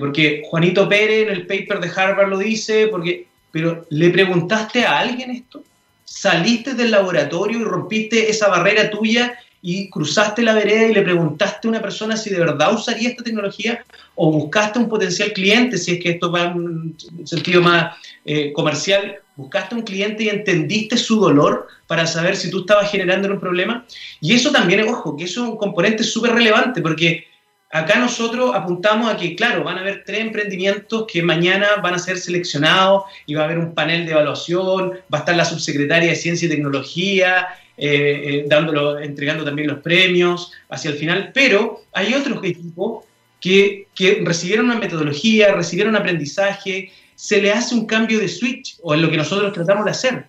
porque 0.00 0.42
Juanito 0.44 0.88
Pérez 0.88 1.28
en 1.28 1.32
el 1.32 1.46
paper 1.46 1.78
de 1.78 1.90
Harvard 1.94 2.28
lo 2.28 2.38
dice, 2.38 2.88
porque 2.88 3.26
pero 3.56 3.86
¿le 3.88 4.10
preguntaste 4.10 4.84
a 4.84 4.98
alguien 4.98 5.30
esto? 5.30 5.62
¿Saliste 6.04 6.74
del 6.74 6.90
laboratorio 6.90 7.60
y 7.60 7.64
rompiste 7.64 8.28
esa 8.28 8.48
barrera 8.48 8.90
tuya 8.90 9.38
y 9.62 9.88
cruzaste 9.88 10.42
la 10.42 10.52
vereda 10.52 10.86
y 10.86 10.92
le 10.92 11.00
preguntaste 11.00 11.66
a 11.66 11.70
una 11.70 11.80
persona 11.80 12.18
si 12.18 12.28
de 12.28 12.38
verdad 12.38 12.74
usaría 12.74 13.08
esta 13.08 13.24
tecnología 13.24 13.82
o 14.14 14.30
buscaste 14.30 14.78
un 14.78 14.90
potencial 14.90 15.32
cliente, 15.32 15.78
si 15.78 15.92
es 15.92 16.02
que 16.02 16.10
esto 16.10 16.30
va 16.30 16.42
en 16.42 16.52
un 16.52 16.96
sentido 17.24 17.62
más 17.62 17.96
eh, 18.26 18.52
comercial, 18.52 19.16
buscaste 19.36 19.74
un 19.74 19.82
cliente 19.82 20.24
y 20.24 20.28
entendiste 20.28 20.96
su 20.96 21.20
dolor 21.20 21.68
para 21.86 22.06
saber 22.06 22.36
si 22.36 22.50
tú 22.50 22.60
estabas 22.60 22.90
generando 22.90 23.28
un 23.28 23.40
problema. 23.40 23.86
Y 24.20 24.34
eso 24.34 24.50
también, 24.50 24.86
ojo, 24.88 25.16
que 25.16 25.24
eso 25.24 25.44
es 25.44 25.50
un 25.50 25.56
componente 25.56 26.02
súper 26.02 26.32
relevante 26.32 26.80
porque 26.80 27.26
Acá 27.72 27.98
nosotros 27.98 28.54
apuntamos 28.54 29.12
a 29.12 29.16
que, 29.16 29.34
claro, 29.34 29.64
van 29.64 29.76
a 29.76 29.80
haber 29.80 30.04
tres 30.04 30.20
emprendimientos 30.20 31.04
que 31.12 31.22
mañana 31.22 31.76
van 31.82 31.94
a 31.94 31.98
ser 31.98 32.16
seleccionados 32.16 33.04
y 33.26 33.34
va 33.34 33.42
a 33.42 33.44
haber 33.46 33.58
un 33.58 33.74
panel 33.74 34.06
de 34.06 34.12
evaluación, 34.12 34.92
va 35.12 35.18
a 35.18 35.20
estar 35.22 35.36
la 35.36 35.44
subsecretaria 35.44 36.10
de 36.10 36.16
Ciencia 36.16 36.46
y 36.46 36.48
Tecnología, 36.48 37.48
eh, 37.76 38.22
eh, 38.24 38.44
dándolo, 38.46 38.98
entregando 38.98 39.44
también 39.44 39.68
los 39.68 39.80
premios 39.80 40.52
hacia 40.70 40.92
el 40.92 40.96
final, 40.96 41.32
pero 41.34 41.82
hay 41.92 42.14
otros 42.14 42.42
equipos 42.44 43.04
que, 43.40 43.88
que 43.94 44.22
recibieron 44.24 44.66
una 44.66 44.78
metodología, 44.78 45.52
recibieron 45.52 45.94
un 45.94 46.00
aprendizaje, 46.00 46.92
se 47.16 47.40
le 47.40 47.50
hace 47.50 47.74
un 47.74 47.86
cambio 47.86 48.20
de 48.20 48.28
switch, 48.28 48.76
o 48.82 48.94
es 48.94 49.00
lo 49.00 49.10
que 49.10 49.16
nosotros 49.16 49.52
tratamos 49.52 49.86
de 49.86 49.90
hacer. 49.90 50.26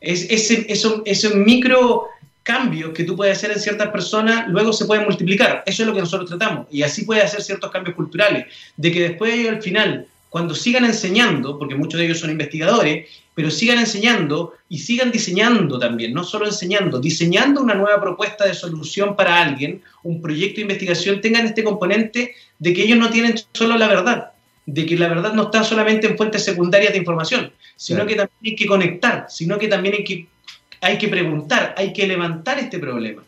Es, 0.00 0.26
ese, 0.30 1.34
micro 1.34 2.04
cambios 2.42 2.92
que 2.92 3.02
tú 3.02 3.16
puedes 3.16 3.36
hacer 3.36 3.50
en 3.50 3.58
ciertas 3.58 3.88
personas 3.88 4.46
luego 4.46 4.72
se 4.72 4.84
pueden 4.84 5.04
multiplicar. 5.04 5.64
Eso 5.66 5.82
es 5.82 5.88
lo 5.88 5.94
que 5.94 6.00
nosotros 6.00 6.28
tratamos. 6.28 6.68
Y 6.70 6.82
así 6.82 7.04
puede 7.04 7.22
hacer 7.22 7.42
ciertos 7.42 7.72
cambios 7.72 7.96
culturales. 7.96 8.46
De 8.76 8.92
que 8.92 9.00
después 9.00 9.48
al 9.48 9.60
final, 9.60 10.06
cuando 10.28 10.54
sigan 10.54 10.84
enseñando, 10.84 11.58
porque 11.58 11.74
muchos 11.74 11.98
de 11.98 12.06
ellos 12.06 12.20
son 12.20 12.30
investigadores, 12.30 13.08
pero 13.34 13.50
sigan 13.50 13.78
enseñando 13.78 14.54
y 14.68 14.78
sigan 14.78 15.10
diseñando 15.10 15.78
también, 15.78 16.14
no 16.14 16.22
solo 16.22 16.46
enseñando, 16.46 17.00
diseñando 17.00 17.60
una 17.60 17.74
nueva 17.74 18.00
propuesta 18.00 18.46
de 18.46 18.54
solución 18.54 19.16
para 19.16 19.40
alguien, 19.40 19.82
un 20.04 20.22
proyecto 20.22 20.56
de 20.56 20.62
investigación, 20.62 21.20
tengan 21.20 21.46
este 21.46 21.64
componente 21.64 22.34
de 22.58 22.72
que 22.72 22.84
ellos 22.84 22.98
no 22.98 23.10
tienen 23.10 23.34
solo 23.52 23.76
la 23.76 23.88
verdad, 23.88 24.30
de 24.66 24.84
que 24.84 24.96
la 24.96 25.08
verdad 25.08 25.32
no 25.32 25.44
está 25.44 25.62
solamente 25.62 26.08
en 26.08 26.16
fuentes 26.16 26.44
secundarias 26.44 26.92
de 26.92 26.98
información, 26.98 27.52
sino 27.76 28.04
que 28.04 28.16
también 28.16 28.38
hay 28.44 28.56
que 28.56 28.66
conectar, 28.66 29.26
sino 29.28 29.58
que 29.58 29.68
también 29.68 29.94
hay 29.94 30.04
que 30.04 30.26
hay 30.80 30.98
que 30.98 31.08
preguntar, 31.08 31.74
hay 31.76 31.92
que 31.92 32.06
levantar 32.06 32.58
este 32.58 32.78
problema. 32.78 33.22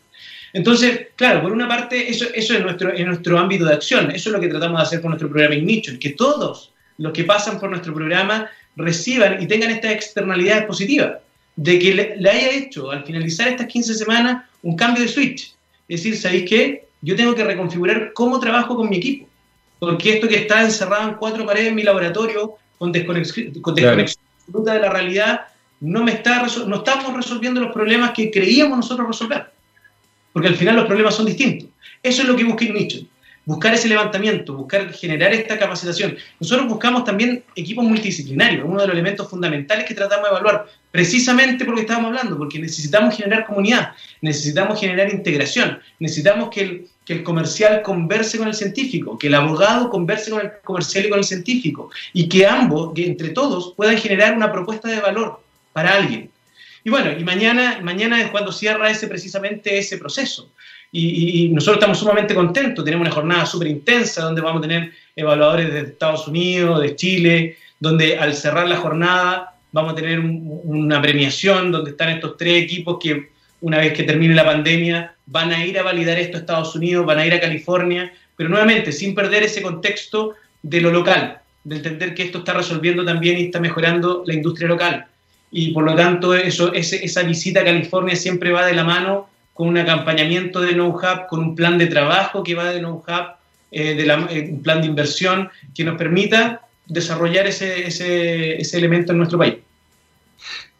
Entonces, 0.53 1.07
claro, 1.15 1.41
por 1.41 1.51
una 1.51 1.67
parte, 1.67 2.09
eso, 2.09 2.25
eso 2.33 2.53
es, 2.53 2.61
nuestro, 2.61 2.95
en 2.95 3.07
nuestro 3.07 3.37
ámbito 3.37 3.65
de 3.65 3.73
acción, 3.73 4.11
eso 4.11 4.29
es 4.29 4.33
lo 4.33 4.39
que 4.39 4.47
tratamos 4.47 4.79
de 4.79 4.83
hacer 4.83 5.01
con 5.01 5.11
nuestro 5.11 5.29
programa 5.29 5.55
Ignition, 5.55 5.97
que 5.99 6.11
todos 6.11 6.73
los 6.97 7.13
que 7.13 7.23
pasan 7.23 7.59
por 7.59 7.69
nuestro 7.69 7.93
programa 7.93 8.49
reciban 8.75 9.41
y 9.41 9.47
tengan 9.47 9.71
esta 9.71 9.91
externalidad 9.91 10.65
positiva, 10.65 11.19
de 11.55 11.77
que 11.77 11.93
le, 11.93 12.29
haya 12.29 12.51
hecho 12.51 12.91
al 12.91 13.03
finalizar 13.03 13.47
estas 13.47 13.67
15 13.67 13.93
semanas 13.93 14.45
un 14.63 14.75
cambio 14.75 15.03
de 15.03 15.09
switch. 15.09 15.53
Es 15.87 16.03
decir, 16.03 16.17
¿sabéis 16.17 16.49
qué? 16.49 16.85
Yo 17.01 17.15
tengo 17.15 17.35
que 17.35 17.43
reconfigurar 17.43 18.13
cómo 18.13 18.39
trabajo 18.39 18.75
con 18.75 18.89
mi 18.89 18.97
equipo, 18.97 19.27
porque 19.79 20.13
esto 20.13 20.27
que 20.27 20.35
está 20.35 20.61
encerrado 20.61 21.09
en 21.09 21.15
cuatro 21.15 21.45
paredes 21.45 21.69
en 21.69 21.75
mi 21.75 21.83
laboratorio, 21.83 22.57
con 22.77 22.91
desconexión, 22.91 23.53
con 23.61 23.73
desconexión 23.73 24.23
absoluta 24.39 24.73
de 24.73 24.79
la 24.79 24.89
realidad, 24.89 25.41
no, 25.79 26.03
me 26.03 26.11
está, 26.11 26.45
no 26.67 26.75
estamos 26.77 27.15
resolviendo 27.15 27.61
los 27.61 27.71
problemas 27.71 28.11
que 28.11 28.29
creíamos 28.29 28.77
nosotros 28.77 29.07
resolver. 29.07 29.51
Porque 30.33 30.49
al 30.49 30.55
final 30.55 30.75
los 30.75 30.85
problemas 30.85 31.15
son 31.15 31.25
distintos. 31.25 31.69
Eso 32.03 32.21
es 32.21 32.27
lo 32.27 32.35
que 32.35 32.43
busca 32.43 32.65
Ignition. 32.65 33.07
Buscar 33.45 33.73
ese 33.73 33.87
levantamiento, 33.87 34.53
buscar 34.53 34.93
generar 34.93 35.33
esta 35.33 35.57
capacitación. 35.57 36.15
Nosotros 36.39 36.67
buscamos 36.67 37.03
también 37.03 37.43
equipos 37.55 37.83
multidisciplinarios, 37.83 38.63
uno 38.63 38.81
de 38.81 38.87
los 38.87 38.93
elementos 38.93 39.27
fundamentales 39.27 39.85
que 39.85 39.95
tratamos 39.95 40.25
de 40.25 40.29
evaluar, 40.29 40.67
precisamente 40.91 41.65
porque 41.65 41.81
estábamos 41.81 42.09
hablando, 42.09 42.37
porque 42.37 42.59
necesitamos 42.59 43.15
generar 43.15 43.47
comunidad, 43.47 43.93
necesitamos 44.21 44.79
generar 44.79 45.11
integración, 45.11 45.79
necesitamos 45.99 46.49
que 46.49 46.61
el, 46.61 46.87
que 47.09 47.15
el 47.15 47.23
comercial 47.23 47.81
converse 47.81 48.37
con 48.37 48.49
el 48.49 48.53
científico, 48.53 49.17
que 49.17 49.25
el 49.25 49.33
abogado 49.33 49.89
converse 49.89 50.29
con 50.29 50.41
el 50.41 50.51
comercial 50.63 51.07
y 51.07 51.09
con 51.09 51.17
el 51.17 51.25
científico, 51.25 51.89
y 52.13 52.29
que 52.29 52.45
ambos, 52.45 52.93
que 52.93 53.03
entre 53.03 53.29
todos, 53.29 53.73
puedan 53.75 53.97
generar 53.97 54.37
una 54.37 54.51
propuesta 54.51 54.89
de 54.89 54.99
valor 55.01 55.41
para 55.73 55.95
alguien. 55.95 56.29
Y 56.83 56.91
bueno, 56.91 57.11
y 57.19 57.23
mañana, 57.23 57.79
mañana 57.81 58.21
es 58.21 58.29
cuando 58.29 58.51
cierra 58.51 58.91
ese, 58.91 59.07
precisamente 59.07 59.75
ese 59.75 59.97
proceso. 59.97 60.51
Y, 60.91 61.49
nosotros 61.49 61.77
estamos 61.77 61.97
sumamente 61.97 62.35
contentos, 62.35 62.85
tenemos 62.85 63.07
una 63.07 63.15
jornada 63.15 63.47
súper 63.47 63.69
intensa 63.69 64.21
donde 64.21 64.41
vamos 64.41 64.59
a 64.59 64.67
tener 64.67 64.91
evaluadores 65.15 65.73
de 65.73 65.79
Estados 65.79 66.27
Unidos, 66.27 66.79
de 66.79 66.95
Chile, 66.95 67.57
donde 67.79 68.19
al 68.19 68.35
cerrar 68.35 68.67
la 68.67 68.77
jornada 68.77 69.55
vamos 69.71 69.93
a 69.93 69.95
tener 69.95 70.19
una 70.19 71.01
premiación 71.01 71.71
donde 71.71 71.89
están 71.89 72.09
estos 72.09 72.37
tres 72.37 72.65
equipos 72.65 72.99
que 73.01 73.31
una 73.61 73.77
vez 73.77 73.93
que 73.93 74.03
termine 74.03 74.33
la 74.33 74.45
pandemia 74.45 75.15
van 75.25 75.51
a 75.51 75.65
ir 75.65 75.77
a 75.79 75.83
validar 75.83 76.17
esto 76.19 76.37
a 76.37 76.39
Estados 76.41 76.75
Unidos, 76.75 77.05
van 77.05 77.19
a 77.19 77.25
ir 77.25 77.33
a 77.33 77.39
California, 77.39 78.11
pero 78.35 78.49
nuevamente 78.49 78.91
sin 78.91 79.13
perder 79.13 79.43
ese 79.43 79.61
contexto 79.61 80.35
de 80.61 80.81
lo 80.81 80.91
local, 80.91 81.39
de 81.63 81.75
entender 81.77 82.13
que 82.13 82.23
esto 82.23 82.39
está 82.39 82.53
resolviendo 82.53 83.05
también 83.05 83.37
y 83.37 83.45
está 83.45 83.59
mejorando 83.59 84.23
la 84.25 84.33
industria 84.33 84.67
local 84.67 85.05
y 85.51 85.71
por 85.71 85.83
lo 85.83 85.95
tanto 85.95 86.35
eso, 86.35 86.73
esa 86.73 87.23
visita 87.23 87.61
a 87.61 87.65
California 87.65 88.15
siempre 88.15 88.51
va 88.51 88.65
de 88.65 88.73
la 88.73 88.83
mano 88.83 89.29
con 89.53 89.67
un 89.67 89.77
acompañamiento 89.77 90.61
de 90.61 90.73
know-how, 90.73 91.27
con 91.27 91.39
un 91.39 91.55
plan 91.55 91.77
de 91.77 91.87
trabajo 91.87 92.43
que 92.43 92.55
va 92.55 92.71
de 92.71 92.79
know-how, 92.79 93.33
eh, 93.71 93.97
eh, 93.97 94.49
un 94.51 94.61
plan 94.61 94.81
de 94.81 94.87
inversión 94.87 95.49
que 95.75 95.83
nos 95.83 95.97
permita 95.97 96.61
desarrollar 96.85 97.47
ese, 97.47 97.87
ese, 97.87 98.61
ese 98.61 98.77
elemento 98.77 99.11
en 99.11 99.17
nuestro 99.17 99.37
país. 99.37 99.55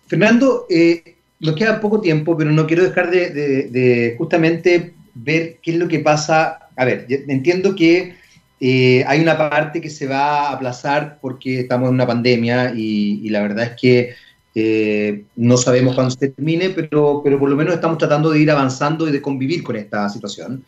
Fernando, 0.07 0.65
eh, 0.69 1.17
nos 1.39 1.55
queda 1.55 1.79
poco 1.79 2.01
tiempo, 2.01 2.37
pero 2.37 2.51
no 2.51 2.67
quiero 2.67 2.83
dejar 2.83 3.09
de, 3.11 4.15
justamente 4.17 4.93
ver 5.13 5.57
qué 5.61 5.71
es 5.71 5.77
lo 5.77 5.87
que 5.87 5.99
pasa. 5.99 6.69
A 6.75 6.85
ver, 6.85 7.05
entiendo 7.09 7.75
que 7.75 8.15
eh, 8.59 9.03
hay 9.07 9.21
una 9.21 9.37
parte 9.37 9.81
que 9.81 9.89
se 9.89 10.07
va 10.07 10.49
a 10.49 10.53
aplazar 10.53 11.19
porque 11.21 11.61
estamos 11.61 11.89
en 11.89 11.95
una 11.95 12.07
pandemia 12.07 12.73
y, 12.75 13.21
y 13.23 13.29
la 13.29 13.41
verdad 13.41 13.65
es 13.65 13.79
que 13.79 14.15
eh, 14.55 15.25
no 15.35 15.57
sabemos 15.57 15.95
cuándo 15.95 16.11
se 16.11 16.29
termine, 16.29 16.71
pero, 16.71 17.21
pero 17.23 17.39
por 17.39 17.49
lo 17.49 17.55
menos 17.55 17.75
estamos 17.75 17.97
tratando 17.97 18.31
de 18.31 18.39
ir 18.39 18.51
avanzando 18.51 19.07
y 19.07 19.11
de 19.11 19.21
convivir 19.21 19.63
con 19.63 19.75
esta 19.75 20.09
situación 20.09 20.63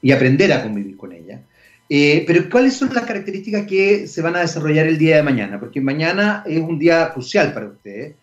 y 0.00 0.12
aprender 0.12 0.52
a 0.52 0.62
convivir 0.62 0.96
con 0.96 1.12
ella. 1.12 1.42
Eh, 1.88 2.24
pero 2.26 2.48
¿cuáles 2.50 2.74
son 2.74 2.94
las 2.94 3.04
características 3.04 3.66
que 3.66 4.06
se 4.06 4.22
van 4.22 4.36
a 4.36 4.40
desarrollar 4.40 4.86
el 4.86 4.98
día 4.98 5.16
de 5.16 5.22
mañana? 5.22 5.58
Porque 5.58 5.80
mañana 5.80 6.44
es 6.46 6.60
un 6.60 6.78
día 6.78 7.10
crucial 7.12 7.52
para 7.52 7.66
ustedes. 7.66 8.14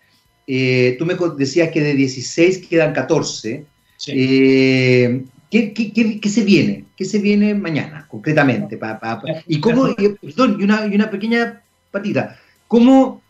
Eh, 0.51 0.95
tú 0.97 1.05
me 1.05 1.15
decías 1.37 1.69
que 1.69 1.79
de 1.79 1.93
16 1.93 2.65
quedan 2.67 2.93
14. 2.93 3.65
¿qué, 4.05 5.23
se 6.27 6.43
viene? 6.43 6.85
¿Qué 6.97 7.05
se 7.05 7.19
viene 7.19 7.53
mañana, 7.53 8.07
concretamente? 8.09 8.79
y, 9.45 9.59
cómo, 9.59 9.95
perdón, 9.95 10.57
y 10.59 10.63
una, 10.63 10.87
y 10.87 10.95
una 10.95 11.11
pequeña 11.11 11.61
patita. 11.91 12.39
¿Cómo 12.67 13.21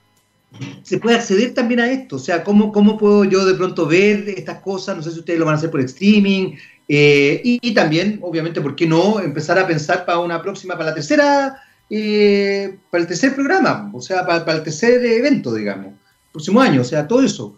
se 0.83 0.97
puede 0.97 1.17
acceder 1.17 1.53
también 1.53 1.81
a 1.81 1.91
esto. 1.91 2.15
O 2.15 2.19
sea, 2.19 2.43
¿cómo, 2.43 2.71
¿cómo 2.71 2.97
puedo 2.97 3.25
yo 3.25 3.45
de 3.45 3.55
pronto 3.55 3.85
ver 3.85 4.29
estas 4.29 4.59
cosas? 4.59 4.95
No 4.95 5.03
sé 5.03 5.11
si 5.11 5.19
ustedes 5.19 5.39
lo 5.39 5.45
van 5.45 5.55
a 5.55 5.57
hacer 5.57 5.71
por 5.71 5.81
streaming. 5.81 6.55
Eh, 6.87 7.41
y, 7.43 7.73
también, 7.73 8.19
obviamente, 8.21 8.61
¿por 8.61 8.77
qué 8.77 8.87
no 8.87 9.19
empezar 9.19 9.59
a 9.59 9.67
pensar 9.67 10.05
para 10.05 10.19
una 10.19 10.41
próxima, 10.41 10.75
para 10.75 10.89
la 10.89 10.95
tercera, 10.95 11.61
eh, 11.89 12.77
para 12.89 13.01
el 13.01 13.07
tercer 13.07 13.35
programa? 13.35 13.91
O 13.93 14.01
sea, 14.01 14.25
para, 14.25 14.53
el 14.53 14.63
tercer 14.63 15.05
evento, 15.05 15.53
digamos, 15.53 15.98
próximo 16.31 16.61
año, 16.61 16.81
o 16.81 16.85
sea, 16.85 17.07
todo 17.07 17.21
eso. 17.21 17.57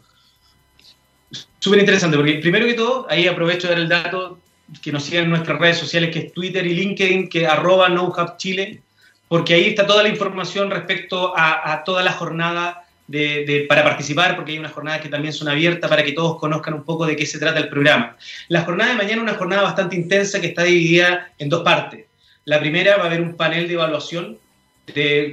Súper 1.60 1.80
interesante, 1.80 2.18
porque 2.18 2.36
primero 2.36 2.66
que 2.66 2.74
todo, 2.74 3.06
ahí 3.10 3.28
aprovecho 3.28 3.68
de 3.68 3.74
dar 3.74 3.82
el 3.82 3.90
dato 3.90 4.40
que 4.82 4.92
nos 4.92 5.04
siguen 5.04 5.26
en 5.26 5.30
nuestras 5.32 5.60
redes 5.60 5.78
sociales, 5.78 6.12
que 6.12 6.20
es 6.20 6.34
Twitter 6.34 6.66
y 6.66 6.74
LinkedIn, 6.74 7.30
que 7.30 7.46
arroba 7.46 7.88
Chile 8.38 8.82
porque 9.32 9.54
ahí 9.54 9.68
está 9.68 9.88
toda 9.88 10.04
la 10.04 10.10
información 10.10 10.70
respecto 10.70 11.34
a, 11.34 11.84
toda 11.86 12.04
la 12.04 12.12
jornada 12.12 12.84
de, 13.08 13.66
para 13.70 13.82
participar, 13.82 14.36
porque 14.36 14.52
hay 14.52 14.60
unas 14.60 14.74
jornadas 14.74 15.00
que 15.00 15.08
también 15.08 15.34
son 15.34 15.48
abiertas 15.48 15.90
para 15.90 16.04
que 16.04 16.12
todos 16.12 16.38
conozcan 16.38 16.74
un 16.74 16.84
poco 16.84 17.06
de 17.06 17.16
qué 17.16 17.26
se 17.26 17.40
trata 17.40 17.58
el 17.60 17.70
programa. 17.70 18.18
La 18.50 18.64
jornada 18.64 18.92
de 18.92 18.98
mañana 18.98 19.16
es 19.16 19.22
una 19.22 19.36
jornada 19.36 19.62
bastante 19.62 19.96
intensa 19.96 20.42
que 20.42 20.48
está 20.48 20.64
dividida 20.64 21.32
en 21.40 21.48
dos 21.48 21.64
partes. 21.64 22.08
La 22.44 22.60
primera 22.60 22.98
va 22.98 23.04
a 23.04 23.06
haber 23.06 23.22
un 23.22 23.38
panel 23.38 23.70
de 23.70 23.76
evaluación 23.76 24.38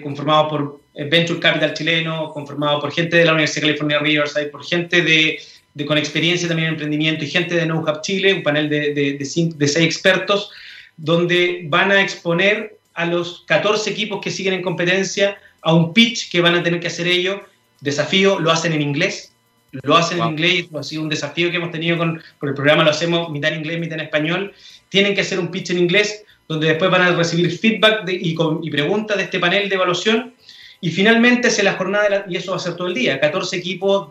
conformado 0.05 0.49
por 0.49 0.81
Venture 1.05 1.39
Capital 1.39 1.75
chileno, 1.75 2.31
conformado 2.33 2.81
por 2.81 2.93
gente 2.93 3.17
de 3.17 3.25
la 3.25 3.33
Universidad 3.33 3.63
de 3.63 3.69
California 3.69 3.99
Riverside, 4.01 4.47
por 4.47 4.65
gente 4.65 5.03
de, 5.03 5.39
con 5.87 5.97
experiencia 5.97 6.49
también 6.49 6.69
en 6.69 6.75
emprendimiento 6.75 7.25
y 7.25 7.29
gente 7.29 7.55
de 7.55 7.65
Know 7.65 7.81
Hub 7.81 8.01
Chile, 8.03 8.35
un 8.35 8.43
panel 8.43 8.69
de, 8.69 8.93
de 8.93 9.25
seis 9.25 9.77
expertos, 9.77 10.51
donde 10.97 11.63
van 11.69 11.93
a 11.93 12.03
exponer 12.03 12.79
a 12.95 13.07
los 13.07 13.45
14 13.47 13.91
equipos 13.91 14.21
que 14.21 14.31
siguen 14.31 14.55
en 14.55 14.63
competencia 14.63 15.39
a 15.63 15.73
un 15.73 15.93
pitch 15.93 16.31
que 16.31 16.41
van 16.41 16.57
a 16.57 16.63
tener 16.63 16.81
que 16.81 16.89
hacer 16.89 17.07
ellos. 17.07 17.41
Desafío, 17.81 18.41
lo 18.41 18.51
hacen 18.51 18.73
en 18.73 18.83
inglés. 18.83 19.33
Lo 19.71 19.97
hacen 19.97 20.21
en 20.21 20.31
inglés, 20.31 20.67
ha 20.75 20.83
sido 20.83 21.03
un 21.03 21.09
desafío 21.09 21.51
que 21.51 21.59
hemos 21.59 21.71
tenido 21.71 21.99
con, 21.99 22.23
el 22.43 22.55
programa, 22.55 22.83
lo 22.85 22.91
hacemos 22.91 23.31
mitad 23.31 23.53
en 23.53 23.59
inglés, 23.59 23.79
mitad 23.79 23.99
en 23.99 24.07
español. 24.07 24.53
Tienen 24.89 25.15
que 25.15 25.21
hacer 25.21 25.39
un 25.39 25.49
pitch 25.51 25.71
en 25.71 25.79
inglés, 25.79 26.25
donde 26.49 26.69
después 26.69 26.91
van 26.91 27.03
a 27.03 27.15
recibir 27.15 27.57
feedback 27.57 28.09
y, 28.09 28.35
y, 28.63 28.71
preguntas 28.71 29.17
de 29.19 29.25
este 29.25 29.39
panel 29.39 29.69
de 29.69 29.75
evaluación. 29.75 30.35
Y 30.81 30.91
finalmente 30.91 31.51
se 31.51 31.63
la 31.63 31.75
jornada, 31.75 32.25
y 32.29 32.37
eso 32.37 32.53
va 32.53 32.59
a 32.59 32.61
ser 32.61 32.75
todo 32.77 32.89
el 32.89 32.95
día, 32.95 33.19
14 33.21 33.57
equipos, 33.57 34.11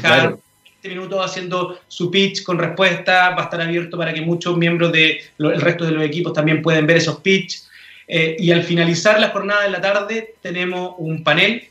cada 0.00 0.28
20 0.28 0.88
minutos 0.88 1.24
haciendo 1.24 1.78
su 1.88 2.10
pitch 2.10 2.44
con 2.44 2.58
respuesta, 2.58 3.30
va 3.30 3.42
a 3.42 3.44
estar 3.44 3.60
abierto 3.60 3.98
para 3.98 4.14
que 4.14 4.20
muchos 4.20 4.56
miembros 4.56 4.92
del 4.92 5.20
resto 5.38 5.84
de 5.84 5.92
los 5.92 6.04
equipos 6.04 6.32
también 6.32 6.62
puedan 6.62 6.86
ver 6.86 6.98
esos 6.98 7.20
pitch. 7.20 7.62
Eh, 8.08 8.36
y 8.38 8.50
al 8.50 8.62
finalizar 8.62 9.18
la 9.20 9.30
jornada 9.30 9.62
de 9.62 9.70
la 9.70 9.80
tarde 9.80 10.34
tenemos 10.40 10.94
un 10.98 11.22
panel 11.24 11.68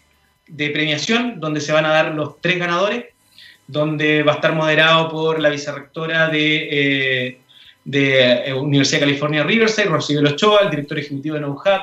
de 0.47 0.69
premiación 0.69 1.39
donde 1.39 1.61
se 1.61 1.71
van 1.71 1.85
a 1.85 1.89
dar 1.89 2.13
los 2.13 2.39
tres 2.41 2.57
ganadores, 2.57 3.05
donde 3.67 4.23
va 4.23 4.33
a 4.33 4.35
estar 4.35 4.53
moderado 4.53 5.09
por 5.09 5.39
la 5.39 5.49
vicerrectora 5.49 6.27
de, 6.27 6.67
eh, 6.71 7.41
de 7.85 8.49
eh, 8.49 8.53
Universidad 8.53 8.99
de 8.99 9.05
California 9.07 9.43
Riverside, 9.43 9.87
Rocío 9.87 10.21
Ochoa, 10.21 10.61
el 10.61 10.69
director 10.69 10.99
ejecutivo 10.99 11.35
de 11.35 11.41
NoHub 11.41 11.81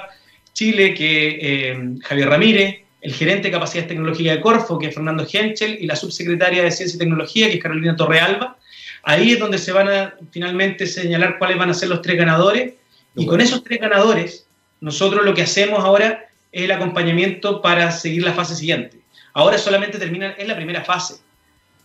Chile, 0.58 0.92
que 0.92 1.96
Javier 2.02 2.28
Ramírez, 2.28 2.80
el 3.00 3.14
gerente 3.14 3.46
de 3.46 3.52
capacidades 3.52 3.86
tecnológicas 3.86 4.34
de 4.34 4.40
Corfo, 4.40 4.76
que 4.76 4.88
es 4.88 4.94
Fernando 4.94 5.24
Henschel, 5.32 5.78
y 5.80 5.86
la 5.86 5.94
subsecretaria 5.94 6.64
de 6.64 6.72
Ciencia 6.72 6.96
y 6.96 6.98
Tecnología, 6.98 7.46
que 7.46 7.58
es 7.58 7.62
Carolina 7.62 7.94
Torrealba. 7.94 8.58
Ahí 9.04 9.30
es 9.30 9.38
donde 9.38 9.58
se 9.58 9.70
van 9.70 9.88
a 9.88 10.14
finalmente 10.32 10.88
señalar 10.88 11.38
cuáles 11.38 11.58
van 11.58 11.70
a 11.70 11.74
ser 11.74 11.88
los 11.90 12.02
tres 12.02 12.18
ganadores 12.18 12.74
y 13.14 13.24
con 13.24 13.40
esos 13.40 13.62
tres 13.62 13.80
ganadores, 13.80 14.46
nosotros 14.80 15.24
lo 15.24 15.32
que 15.32 15.42
hacemos 15.42 15.78
ahora 15.78 16.28
es 16.50 16.64
el 16.64 16.72
acompañamiento 16.72 17.62
para 17.62 17.92
seguir 17.92 18.24
la 18.24 18.32
fase 18.32 18.56
siguiente. 18.56 18.98
Ahora 19.34 19.58
solamente 19.58 19.96
termina, 19.96 20.30
es 20.30 20.48
la 20.48 20.56
primera 20.56 20.82
fase, 20.82 21.20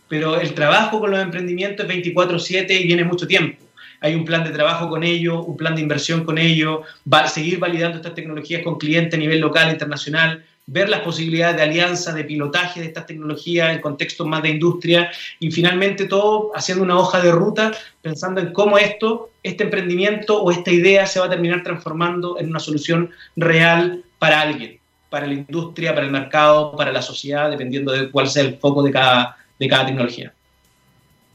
pero 0.08 0.40
el 0.40 0.52
trabajo 0.52 0.98
con 0.98 1.12
los 1.12 1.22
emprendimientos 1.22 1.86
es 1.86 1.92
24/7 1.92 2.74
y 2.74 2.86
viene 2.86 3.04
mucho 3.04 3.28
tiempo. 3.28 3.63
Hay 4.04 4.14
un 4.14 4.26
plan 4.26 4.44
de 4.44 4.50
trabajo 4.50 4.90
con 4.90 5.02
ellos, 5.02 5.42
un 5.46 5.56
plan 5.56 5.74
de 5.74 5.80
inversión 5.80 6.24
con 6.24 6.36
ellos, 6.36 6.80
seguir 7.26 7.58
validando 7.58 7.96
estas 7.96 8.14
tecnologías 8.14 8.62
con 8.62 8.76
clientes 8.76 9.14
a 9.14 9.16
nivel 9.16 9.40
local, 9.40 9.72
internacional, 9.72 10.44
ver 10.66 10.90
las 10.90 11.00
posibilidades 11.00 11.56
de 11.56 11.62
alianza, 11.62 12.12
de 12.12 12.22
pilotaje 12.24 12.80
de 12.80 12.86
estas 12.88 13.06
tecnologías 13.06 13.74
en 13.74 13.80
contextos 13.80 14.26
más 14.26 14.42
de 14.42 14.50
industria 14.50 15.10
y 15.40 15.50
finalmente 15.50 16.04
todo 16.04 16.52
haciendo 16.54 16.84
una 16.84 16.98
hoja 16.98 17.18
de 17.22 17.32
ruta 17.32 17.72
pensando 18.02 18.42
en 18.42 18.52
cómo 18.52 18.76
esto, 18.76 19.30
este 19.42 19.64
emprendimiento 19.64 20.42
o 20.42 20.50
esta 20.50 20.70
idea 20.70 21.06
se 21.06 21.18
va 21.18 21.24
a 21.24 21.30
terminar 21.30 21.62
transformando 21.62 22.38
en 22.38 22.50
una 22.50 22.60
solución 22.60 23.08
real 23.36 24.04
para 24.18 24.42
alguien, 24.42 24.80
para 25.08 25.26
la 25.26 25.32
industria, 25.32 25.94
para 25.94 26.04
el 26.04 26.12
mercado, 26.12 26.76
para 26.76 26.92
la 26.92 27.00
sociedad, 27.00 27.48
dependiendo 27.48 27.90
de 27.90 28.10
cuál 28.10 28.28
sea 28.28 28.42
el 28.42 28.58
foco 28.58 28.82
de 28.82 28.90
cada, 28.90 29.38
de 29.58 29.66
cada 29.66 29.86
tecnología. 29.86 30.34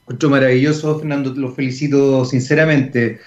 Mucho 0.10 0.28
maravilloso, 0.28 0.98
Fernando, 0.98 1.32
te 1.34 1.40
lo 1.40 1.52
felicito 1.52 2.26
sinceramente. 2.26 3.20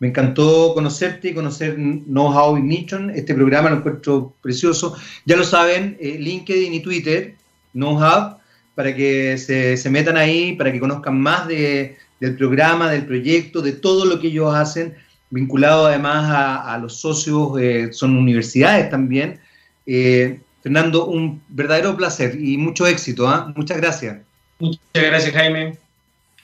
Me 0.00 0.08
encantó 0.08 0.74
conocerte 0.74 1.28
y 1.28 1.34
conocer 1.34 1.76
Know 1.76 2.26
How 2.26 2.58
Ignition. 2.58 3.10
Este 3.10 3.34
programa 3.34 3.70
lo 3.70 3.76
encuentro 3.76 4.34
precioso. 4.42 4.96
Ya 5.24 5.36
lo 5.36 5.44
saben, 5.44 5.96
eh, 6.00 6.16
LinkedIn 6.18 6.74
y 6.74 6.80
Twitter, 6.80 7.36
Know 7.72 7.96
How, 7.96 8.38
para 8.74 8.92
que 8.96 9.38
se, 9.38 9.90
metan 9.90 10.16
ahí, 10.16 10.56
para 10.56 10.72
que 10.72 10.80
conozcan 10.80 11.20
más 11.20 11.46
de, 11.46 11.96
del 12.18 12.36
programa, 12.36 12.90
del 12.90 13.06
proyecto, 13.06 13.62
de 13.62 13.72
todo 13.72 14.04
lo 14.04 14.18
que 14.18 14.26
ellos 14.26 14.52
hacen, 14.52 14.96
vinculado 15.30 15.86
además 15.86 16.32
a, 16.66 16.76
los 16.78 16.96
socios, 16.96 17.52
eh, 17.60 17.92
son 17.92 18.16
universidades 18.16 18.90
también. 18.90 19.38
Eh, 19.86 20.40
Fernando, 20.64 21.06
un 21.06 21.40
verdadero 21.48 21.96
placer 21.96 22.36
y 22.40 22.56
mucho 22.56 22.88
éxito. 22.88 23.28
¿ah? 23.28 23.52
Muchas 23.54 23.76
gracias. 23.76 24.18
Muchas 24.58 24.80
gracias, 24.92 25.32
Jaime. 25.32 25.83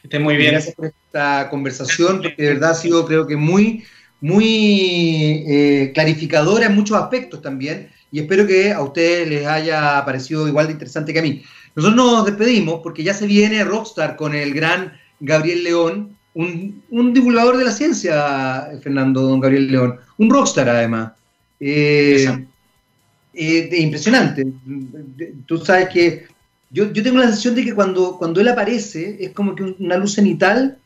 Que 0.08 0.18
muy 0.18 0.36
bien. 0.36 0.52
Gracias 0.52 0.74
por 0.74 0.86
esta 0.86 1.48
conversación, 1.50 2.22
porque 2.22 2.42
de 2.42 2.48
verdad 2.48 2.70
ha 2.70 2.74
sido, 2.74 3.04
creo 3.06 3.26
que, 3.26 3.36
muy, 3.36 3.84
muy 4.20 5.44
eh, 5.46 5.90
clarificadora 5.94 6.66
en 6.66 6.74
muchos 6.74 6.96
aspectos 6.96 7.42
también. 7.42 7.90
Y 8.12 8.20
espero 8.20 8.46
que 8.46 8.72
a 8.72 8.82
ustedes 8.82 9.28
les 9.28 9.46
haya 9.46 10.04
parecido 10.04 10.48
igual 10.48 10.66
de 10.66 10.72
interesante 10.72 11.12
que 11.12 11.18
a 11.18 11.22
mí. 11.22 11.42
Nosotros 11.76 11.96
nos 11.96 12.26
despedimos 12.26 12.80
porque 12.82 13.04
ya 13.04 13.14
se 13.14 13.26
viene 13.26 13.62
Rockstar 13.62 14.16
con 14.16 14.34
el 14.34 14.52
gran 14.52 14.92
Gabriel 15.20 15.62
León, 15.62 16.16
un, 16.34 17.12
divulgador 17.12 17.56
de 17.58 17.64
la 17.64 17.72
ciencia, 17.72 18.70
Fernando, 18.82 19.22
don 19.22 19.40
Gabriel 19.40 19.70
León. 19.70 20.00
Un 20.18 20.30
rockstar, 20.30 20.68
además. 20.68 21.12
Eh, 21.58 22.46
eh, 23.34 23.68
impresionante. 23.78 24.46
Tú 25.46 25.58
sabes 25.58 25.88
que 25.88 26.26
yo, 26.70 26.92
tengo 26.92 27.18
la 27.18 27.24
sensación 27.24 27.56
de 27.56 27.64
que 27.64 27.74
cuando, 27.74 28.16
cuando 28.16 28.40
él 28.40 28.48
aparece, 28.48 29.16
es 29.20 29.30
como 29.30 29.56
que 29.56 29.74
una 29.78 29.96
luz 29.96 30.14
cenital 30.14 30.78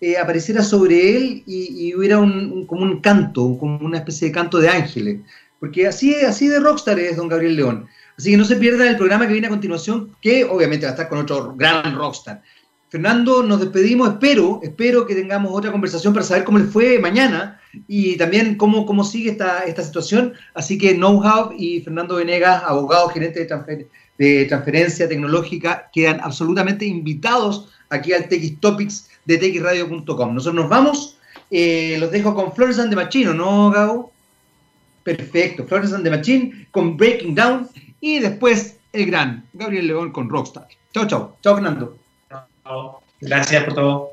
eh, 0.00 0.18
apareciera 0.18 0.62
sobre 0.62 1.16
él 1.16 1.42
y, 1.46 1.94
hubiera 1.94 2.18
un, 2.18 2.66
como 2.66 2.82
un 2.82 3.00
canto, 3.00 3.56
como 3.58 3.78
una 3.78 3.98
especie 3.98 4.28
de 4.28 4.34
canto 4.34 4.58
de 4.58 4.68
ángeles. 4.68 5.20
Porque 5.58 5.86
así, 5.86 6.14
así 6.14 6.48
de 6.48 6.60
rockstar 6.60 6.98
es 6.98 7.16
don 7.16 7.28
Gabriel 7.28 7.56
León. 7.56 7.86
Así 8.18 8.30
que 8.30 8.36
no 8.36 8.44
se 8.44 8.56
pierda 8.56 8.88
el 8.88 8.96
programa 8.96 9.26
que 9.26 9.32
viene 9.32 9.46
a 9.46 9.50
continuación, 9.50 10.14
que 10.20 10.44
obviamente 10.44 10.84
va 10.84 10.90
a 10.90 10.94
estar 10.94 11.08
con 11.08 11.18
otro 11.18 11.54
gran 11.56 11.94
rockstar. 11.94 12.42
Fernando, 12.90 13.42
nos 13.42 13.60
despedimos. 13.60 14.10
Espero, 14.10 14.60
espero 14.62 15.06
que 15.06 15.14
tengamos 15.14 15.52
otra 15.54 15.72
conversación 15.72 16.12
para 16.12 16.26
saber 16.26 16.44
cómo 16.44 16.58
le 16.58 16.64
fue 16.64 16.98
mañana 16.98 17.60
y 17.86 18.16
también 18.16 18.56
cómo, 18.56 18.84
cómo 18.84 19.04
sigue 19.04 19.30
esta, 19.30 19.64
esta 19.64 19.82
situación. 19.82 20.34
Así 20.54 20.76
que 20.76 20.94
Know 20.94 21.22
How 21.22 21.52
y 21.56 21.80
Fernando 21.80 22.16
Venegas, 22.16 22.62
abogado, 22.66 23.08
gerente 23.08 23.40
de 23.40 23.46
transferencia 23.46 23.99
de 24.20 24.44
transferencia 24.44 25.08
tecnológica 25.08 25.88
quedan 25.94 26.20
absolutamente 26.20 26.84
invitados 26.84 27.70
aquí 27.88 28.12
al 28.12 28.28
TX 28.28 28.60
Topics 28.60 29.08
de 29.24 29.38
txradio.com. 29.38 30.34
Nosotros 30.34 30.54
nos 30.62 30.68
vamos, 30.68 31.16
eh, 31.50 31.96
los 31.98 32.10
dejo 32.10 32.34
con 32.34 32.52
Flores 32.52 32.78
and 32.78 32.90
de 32.90 32.96
Machino, 32.96 33.32
¿no, 33.32 33.70
Gabo? 33.70 34.12
Perfecto. 35.04 35.64
Florence 35.66 35.94
and 35.94 36.04
the 36.04 36.10
Machine 36.10 36.68
con 36.70 36.98
Breaking 36.98 37.34
Down 37.34 37.66
y 38.02 38.18
después 38.18 38.76
el 38.92 39.06
gran 39.06 39.46
Gabriel 39.54 39.86
León 39.86 40.12
con 40.12 40.28
Rockstar. 40.28 40.68
Chao, 40.92 41.06
chao. 41.06 41.38
Chao, 41.42 41.54
Fernando. 41.54 41.96
Chao. 42.28 43.00
Gracias 43.22 43.64
por 43.64 43.74
todo. 43.74 44.09